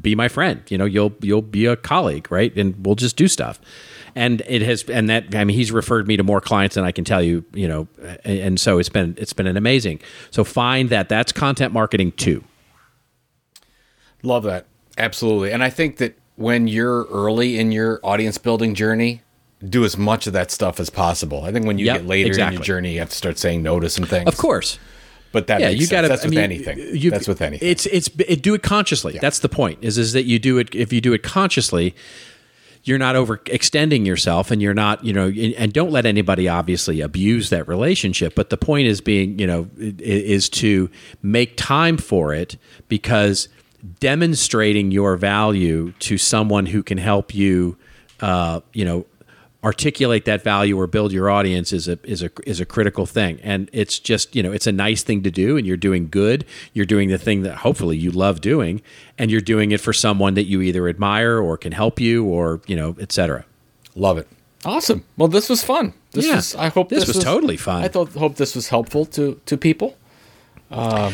be 0.01 0.15
my 0.15 0.27
friend. 0.27 0.63
You 0.69 0.77
know, 0.77 0.85
you'll 0.85 1.13
you'll 1.21 1.43
be 1.43 1.65
a 1.65 1.75
colleague, 1.75 2.31
right? 2.31 2.55
And 2.55 2.85
we'll 2.85 2.95
just 2.95 3.15
do 3.15 3.27
stuff." 3.27 3.59
And 4.15 4.41
it 4.47 4.61
has 4.61 4.83
and 4.89 5.09
that 5.09 5.35
I 5.35 5.43
mean 5.43 5.55
he's 5.55 5.71
referred 5.71 6.07
me 6.07 6.15
to 6.17 6.23
more 6.23 6.39
clients 6.41 6.75
than 6.75 6.83
I 6.85 6.91
can 6.91 7.03
tell 7.03 7.21
you 7.21 7.43
you 7.53 7.67
know 7.67 7.87
and 8.23 8.59
so 8.59 8.79
it's 8.79 8.89
been 8.89 9.15
it's 9.17 9.33
been 9.33 9.47
an 9.47 9.57
amazing. 9.57 9.99
So 10.31 10.43
find 10.43 10.89
that. 10.89 11.09
That's 11.09 11.31
content 11.31 11.73
marketing 11.73 12.13
too. 12.13 12.43
Love 14.23 14.43
that. 14.43 14.65
Absolutely. 14.97 15.51
And 15.51 15.63
I 15.63 15.69
think 15.69 15.97
that 15.97 16.17
when 16.35 16.67
you're 16.67 17.03
early 17.05 17.59
in 17.59 17.71
your 17.71 17.99
audience 18.03 18.37
building 18.37 18.73
journey 18.75 19.21
do 19.69 19.83
as 19.85 19.97
much 19.97 20.27
of 20.27 20.33
that 20.33 20.51
stuff 20.51 20.79
as 20.79 20.89
possible. 20.89 21.43
I 21.43 21.51
think 21.51 21.65
when 21.65 21.79
you 21.79 21.85
Yep, 21.85 21.97
get 22.01 22.05
later 22.07 22.27
exactly. 22.27 22.55
in 22.55 22.59
your 22.59 22.65
journey 22.65 22.93
you 22.93 22.99
have 22.99 23.09
to 23.09 23.15
start 23.15 23.37
saying 23.37 23.63
no 23.63 23.79
to 23.79 23.89
some 23.89 24.05
things. 24.05 24.27
Of 24.27 24.37
course. 24.37 24.77
But 25.31 25.47
that 25.47 25.59
yeah 25.59 25.69
makes 25.69 25.81
you 25.81 25.87
got 25.87 26.01
to 26.01 26.07
that's 26.07 26.21
I 26.23 26.25
with 26.27 26.31
mean, 26.35 26.43
anything. 26.43 26.77
you- 26.95 27.09
that's 27.11 27.27
with 27.27 27.41
anything. 27.41 27.67
it's 27.67 27.85
it's 27.87 28.09
it, 28.19 28.41
do 28.41 28.53
it 28.53 28.63
consciously. 28.63 29.17
That's 29.19 29.39
the 29.39 29.49
point 29.49 29.79
is 29.81 29.97
is 29.97 30.13
that 30.13 30.23
you 30.23 30.39
do 30.39 30.57
it 30.57 30.73
if 30.75 30.93
you 30.93 31.01
do 31.01 31.13
it 31.13 31.23
consciously 31.23 31.95
you're 32.85 32.99
not 32.99 33.15
overextending 33.15 34.05
yourself 34.05 34.51
and 34.51 34.61
you're 34.61 34.73
not 34.73 35.03
you 35.03 35.11
know 35.11 35.27
and 35.27 35.73
don't 35.73 35.91
let 35.91 36.05
anybody 36.05 36.47
obviously 36.47 37.01
abuse 37.01 37.49
that 37.49 37.67
relationship. 37.67 38.35
But 38.35 38.49
the 38.49 38.57
point 38.57 38.87
is 38.87 39.01
being 39.01 39.37
you 39.39 39.47
know 39.47 39.69
is 39.77 40.47
to 40.49 40.89
make 41.21 41.57
time 41.57 41.97
for 41.97 42.33
it 42.33 42.57
because 42.87 43.49
demonstrating 43.99 44.91
your 44.91 45.17
value 45.17 45.91
to 45.99 46.17
someone 46.17 46.65
who 46.65 46.81
can 46.83 46.97
help 46.97 47.33
you 47.35 47.77
uh, 48.21 48.61
you 48.73 48.85
know 48.85 49.05
articulate 49.65 50.25
that 50.25 50.43
value 50.43 50.77
or 50.79 50.85
build 50.85 51.11
your 51.11 51.29
audience 51.29 51.73
is 51.73 51.87
a 51.87 51.97
is 52.03 52.21
a 52.21 52.29
is 52.45 52.59
a 52.61 52.65
critical 52.65 53.05
thing 53.07 53.39
and 53.41 53.67
it's 53.73 53.97
just 53.97 54.35
you 54.35 54.43
know 54.43 54.51
it's 54.51 54.67
a 54.67 54.71
nice 54.71 55.01
thing 55.01 55.23
to 55.23 55.31
do 55.31 55.57
and 55.57 55.65
you're 55.65 55.75
doing 55.89 56.07
good 56.07 56.45
you're 56.73 56.85
doing 56.85 57.09
the 57.09 57.17
thing 57.17 57.41
that 57.41 57.55
hopefully 57.57 57.97
you 57.97 58.11
love 58.11 58.41
doing 58.41 58.79
and 59.17 59.31
you're 59.31 59.41
doing 59.41 59.71
it 59.71 59.81
for 59.81 59.91
someone 59.91 60.35
that 60.35 60.43
you 60.43 60.61
either 60.61 60.87
admire 60.87 61.39
or 61.39 61.57
can 61.57 61.71
help 61.71 61.99
you 61.99 62.23
or 62.25 62.61
you 62.67 62.75
know 62.75 62.95
etc 62.99 63.43
love 63.95 64.17
it 64.19 64.27
awesome 64.65 65.03
well 65.17 65.27
this 65.27 65.49
was 65.49 65.63
fun 65.63 65.93
this 66.11 66.27
Yeah. 66.27 66.35
was 66.35 66.53
I 66.55 66.69
hope 66.69 66.89
This 66.89 67.07
was 67.07 67.17
totally 67.23 67.57
fun. 67.57 67.83
I 67.83 67.87
thought 67.87 68.09
hope 68.13 68.35
this 68.35 68.55
was 68.55 68.69
helpful 68.69 69.05
to 69.17 69.41
to 69.47 69.57
people 69.57 69.97
um, 70.71 71.13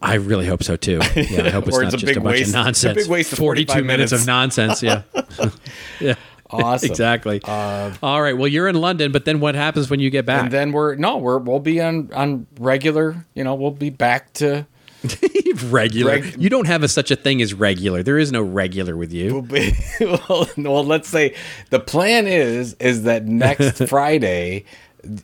I 0.00 0.14
really 0.14 0.46
hope 0.46 0.62
so 0.64 0.76
too. 0.76 0.98
Yeah, 1.16 1.46
I 1.46 1.50
hope 1.50 1.68
it's 1.68 1.76
not 1.78 1.84
it's 1.84 1.94
a 1.94 1.96
just 1.98 2.06
big 2.06 2.16
a 2.16 2.20
bunch 2.20 2.38
waste- 2.38 2.42
of 2.42 2.48
it's 2.48 2.54
a 2.54 2.64
nonsense. 2.88 2.96
big 3.02 3.08
waste 3.10 3.32
of 3.32 3.38
42 3.38 3.72
minutes 3.84 3.86
minutes. 3.86 4.12
of 4.12 4.26
nonsense. 4.26 4.82
Yeah. 4.82 5.02
yeah. 6.00 6.14
awesome 6.64 6.90
Exactly. 6.90 7.40
Uh, 7.44 7.94
All 8.02 8.20
right. 8.20 8.36
Well, 8.36 8.48
you're 8.48 8.68
in 8.68 8.76
London, 8.76 9.12
but 9.12 9.24
then 9.24 9.40
what 9.40 9.54
happens 9.54 9.90
when 9.90 10.00
you 10.00 10.10
get 10.10 10.26
back? 10.26 10.44
and 10.44 10.52
then 10.52 10.72
we're 10.72 10.94
no 10.94 11.16
we're 11.18 11.38
we'll 11.38 11.60
be 11.60 11.80
on 11.80 12.10
on 12.12 12.46
regular 12.58 13.24
you 13.34 13.44
know 13.44 13.54
we'll 13.54 13.70
be 13.70 13.90
back 13.90 14.32
to 14.34 14.66
regular. 15.64 16.12
Reg- 16.12 16.36
you 16.38 16.48
don't 16.48 16.66
have 16.66 16.82
a, 16.82 16.88
such 16.88 17.10
a 17.10 17.16
thing 17.16 17.42
as 17.42 17.54
regular. 17.54 18.02
There 18.02 18.18
is 18.18 18.30
no 18.30 18.42
regular 18.42 18.96
with 18.96 19.12
you. 19.12 19.40
We'll 19.40 19.72
well, 20.28 20.48
well 20.56 20.84
let's 20.84 21.08
say 21.08 21.34
the 21.70 21.80
plan 21.80 22.26
is 22.26 22.74
is 22.74 23.04
that 23.04 23.26
next 23.26 23.88
friday 23.88 24.64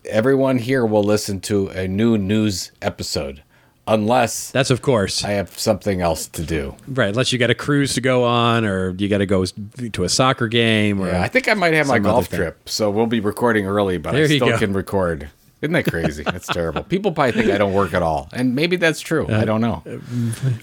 everyone 0.05 0.59
here 0.59 0.85
will 0.85 1.05
listen 1.05 1.41
to 1.41 1.69
a 1.69 1.87
new 1.87 2.19
news 2.19 2.73
episode 2.83 3.43
unless 3.89 4.51
That's 4.51 4.71
of 4.71 4.83
course. 4.83 5.25
I 5.25 5.31
have 5.33 5.59
something 5.59 6.01
else 6.01 6.27
to 6.29 6.43
do. 6.43 6.75
Right. 6.87 7.09
Unless 7.09 7.33
you 7.33 7.39
got 7.39 7.51
a 7.51 7.55
cruise 7.55 7.95
to 7.95 8.01
go 8.01 8.25
on, 8.25 8.65
or 8.65 8.91
you 8.99 9.09
got 9.09 9.19
to 9.19 9.27
go 9.27 9.45
to 9.45 10.05
a 10.05 10.09
soccer 10.09 10.47
game, 10.49 11.01
or 11.01 11.09
yeah, 11.09 11.23
i 11.23 11.29
think 11.29 11.49
i 11.49 11.55
might 11.55 11.75
have 11.75 11.87
my 11.89 11.99
golf 11.99 12.29
trip 12.29 12.69
so 12.69 12.91
we'll 12.91 13.07
be 13.07 13.21
recording 13.21 13.67
early 13.67 13.99
but 13.99 14.13
There 14.13 14.25
i 14.25 14.27
still 14.27 14.49
go. 14.51 14.59
can 14.59 14.73
record. 14.73 15.31
Isn't 15.61 15.73
that 15.73 15.87
crazy? 15.91 16.23
That's 16.23 16.47
terrible. 16.59 16.85
People 16.85 17.11
probably 17.13 17.33
think 17.33 17.51
i 17.51 17.59
don't 17.59 17.75
work 17.75 17.93
at 17.95 18.03
all 18.03 18.29
and 18.33 18.55
maybe 18.55 18.77
that's 18.77 19.01
true. 19.01 19.27
I 19.29 19.45
don't 19.45 19.61
know. 19.61 19.83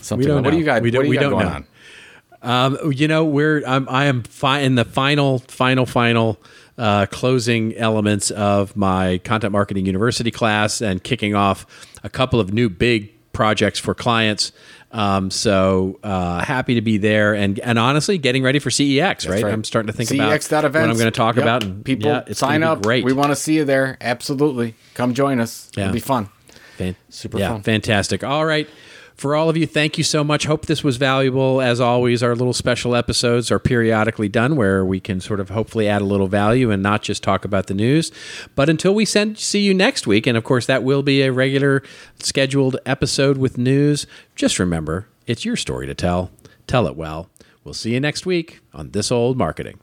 something 0.02 0.28
don't 0.28 0.44
what 0.44 0.52
do 0.52 0.58
you 0.58 0.64
got 0.64 0.82
We 0.82 0.92
don't- 0.92 1.02
do 1.04 1.08
you 1.08 1.10
we 1.12 1.16
got 1.18 1.22
don't 1.24 1.32
going 1.32 1.46
know. 1.46 1.52
on? 1.54 1.66
Um, 2.42 2.92
you 2.94 3.08
know, 3.08 3.26
we're 3.26 3.64
I'm, 3.66 3.90
I 3.90 4.06
am 4.06 4.22
fi- 4.22 4.60
in 4.60 4.76
the 4.76 4.86
final, 4.86 5.40
final, 5.40 5.88
final 5.88 6.38
uh, 6.78 7.08
closing 7.08 7.76
elements 7.76 8.30
of 8.30 8.76
my 8.76 9.18
content 9.24 9.52
marketing 9.52 9.88
university 9.88 10.30
class 10.30 10.80
and 10.80 11.04
kicking 11.04 11.34
off 11.34 11.66
a 12.04 12.10
couple 12.10 12.40
of 12.40 12.54
new 12.54 12.70
big 12.70 13.12
projects 13.36 13.78
for 13.80 13.94
clients. 13.94 14.52
Um, 14.92 15.30
so 15.30 16.00
uh, 16.04 16.44
happy 16.44 16.76
to 16.76 16.82
be 16.82 16.98
there 16.98 17.34
and 17.34 17.60
and 17.60 17.78
honestly 17.78 18.18
getting 18.18 18.44
ready 18.44 18.60
for 18.60 18.70
CEX. 18.70 19.30
Right? 19.30 19.44
right. 19.44 19.54
I'm 19.54 19.64
starting 19.66 19.88
to 19.88 19.94
think 19.94 20.10
CEX 20.10 20.48
about 20.48 20.64
what 20.74 20.76
I'm 20.90 20.94
going 20.98 21.06
to 21.06 21.12
talk 21.12 21.36
Yep. 21.36 21.44
about. 21.44 21.64
And 21.64 21.84
people 21.84 22.10
yeah, 22.10 22.24
sign 22.32 22.64
up 22.64 22.82
Great. 22.82 23.04
we 23.04 23.12
want 23.14 23.32
to 23.32 23.36
see 23.36 23.56
you 23.56 23.66
there 23.66 23.98
absolutely 24.00 24.74
come 24.94 25.14
join 25.14 25.40
us 25.42 25.70
Yeah. 25.76 25.84
it'll 25.86 25.94
be 25.94 26.00
fun 26.00 26.30
Fan- 26.78 26.96
Super 27.10 27.40
yeah, 27.40 27.50
fun. 27.50 27.62
fantastic. 27.64 28.24
All 28.24 28.46
right. 28.46 28.70
For 29.16 29.34
all 29.34 29.50
of 29.50 29.56
you, 29.56 29.66
thank 29.66 29.98
you 29.98 30.04
so 30.04 30.26
much. 30.26 30.46
Hope 30.46 30.66
this 30.66 30.84
was 30.84 30.98
valuable. 30.98 31.62
As 31.62 31.80
always, 31.80 32.22
our 32.22 32.36
little 32.36 32.54
special 32.54 32.96
episodes 32.96 33.50
are 33.50 33.60
periodically 33.60 34.28
done 34.28 34.58
where 34.58 34.84
we 34.84 35.00
can 35.00 35.22
sort 35.22 35.40
of 35.40 35.50
hopefully 35.50 35.88
add 35.88 36.02
a 36.02 36.06
little 36.06 36.28
value 36.28 36.70
and 36.70 36.84
not 36.84 37.02
just 37.02 37.24
talk 37.24 37.46
about 37.46 37.68
the 37.68 37.74
news. 37.74 38.12
But 38.56 38.70
until 38.70 38.94
we 38.94 39.06
send, 39.06 39.40
see 39.40 39.62
you 39.62 39.74
next 39.74 40.06
week, 40.06 40.28
and 40.28 40.38
of 40.38 40.44
course, 40.44 40.66
that 40.66 40.84
will 40.84 41.02
be 41.02 41.22
a 41.22 41.32
regular 41.32 41.82
scheduled 42.20 42.76
episode 42.86 43.38
with 43.38 43.58
news, 43.58 44.06
just 44.36 44.60
remember 44.60 45.08
it's 45.26 45.46
your 45.46 45.56
story 45.56 45.88
to 45.88 45.96
tell. 45.96 46.30
Tell 46.68 46.86
it 46.86 46.98
well. 46.98 47.30
We'll 47.64 47.74
see 47.74 47.94
you 47.94 48.00
next 48.02 48.26
week 48.26 48.60
on 48.74 48.92
This 48.92 49.12
Old 49.12 49.38
Marketing. 49.38 49.80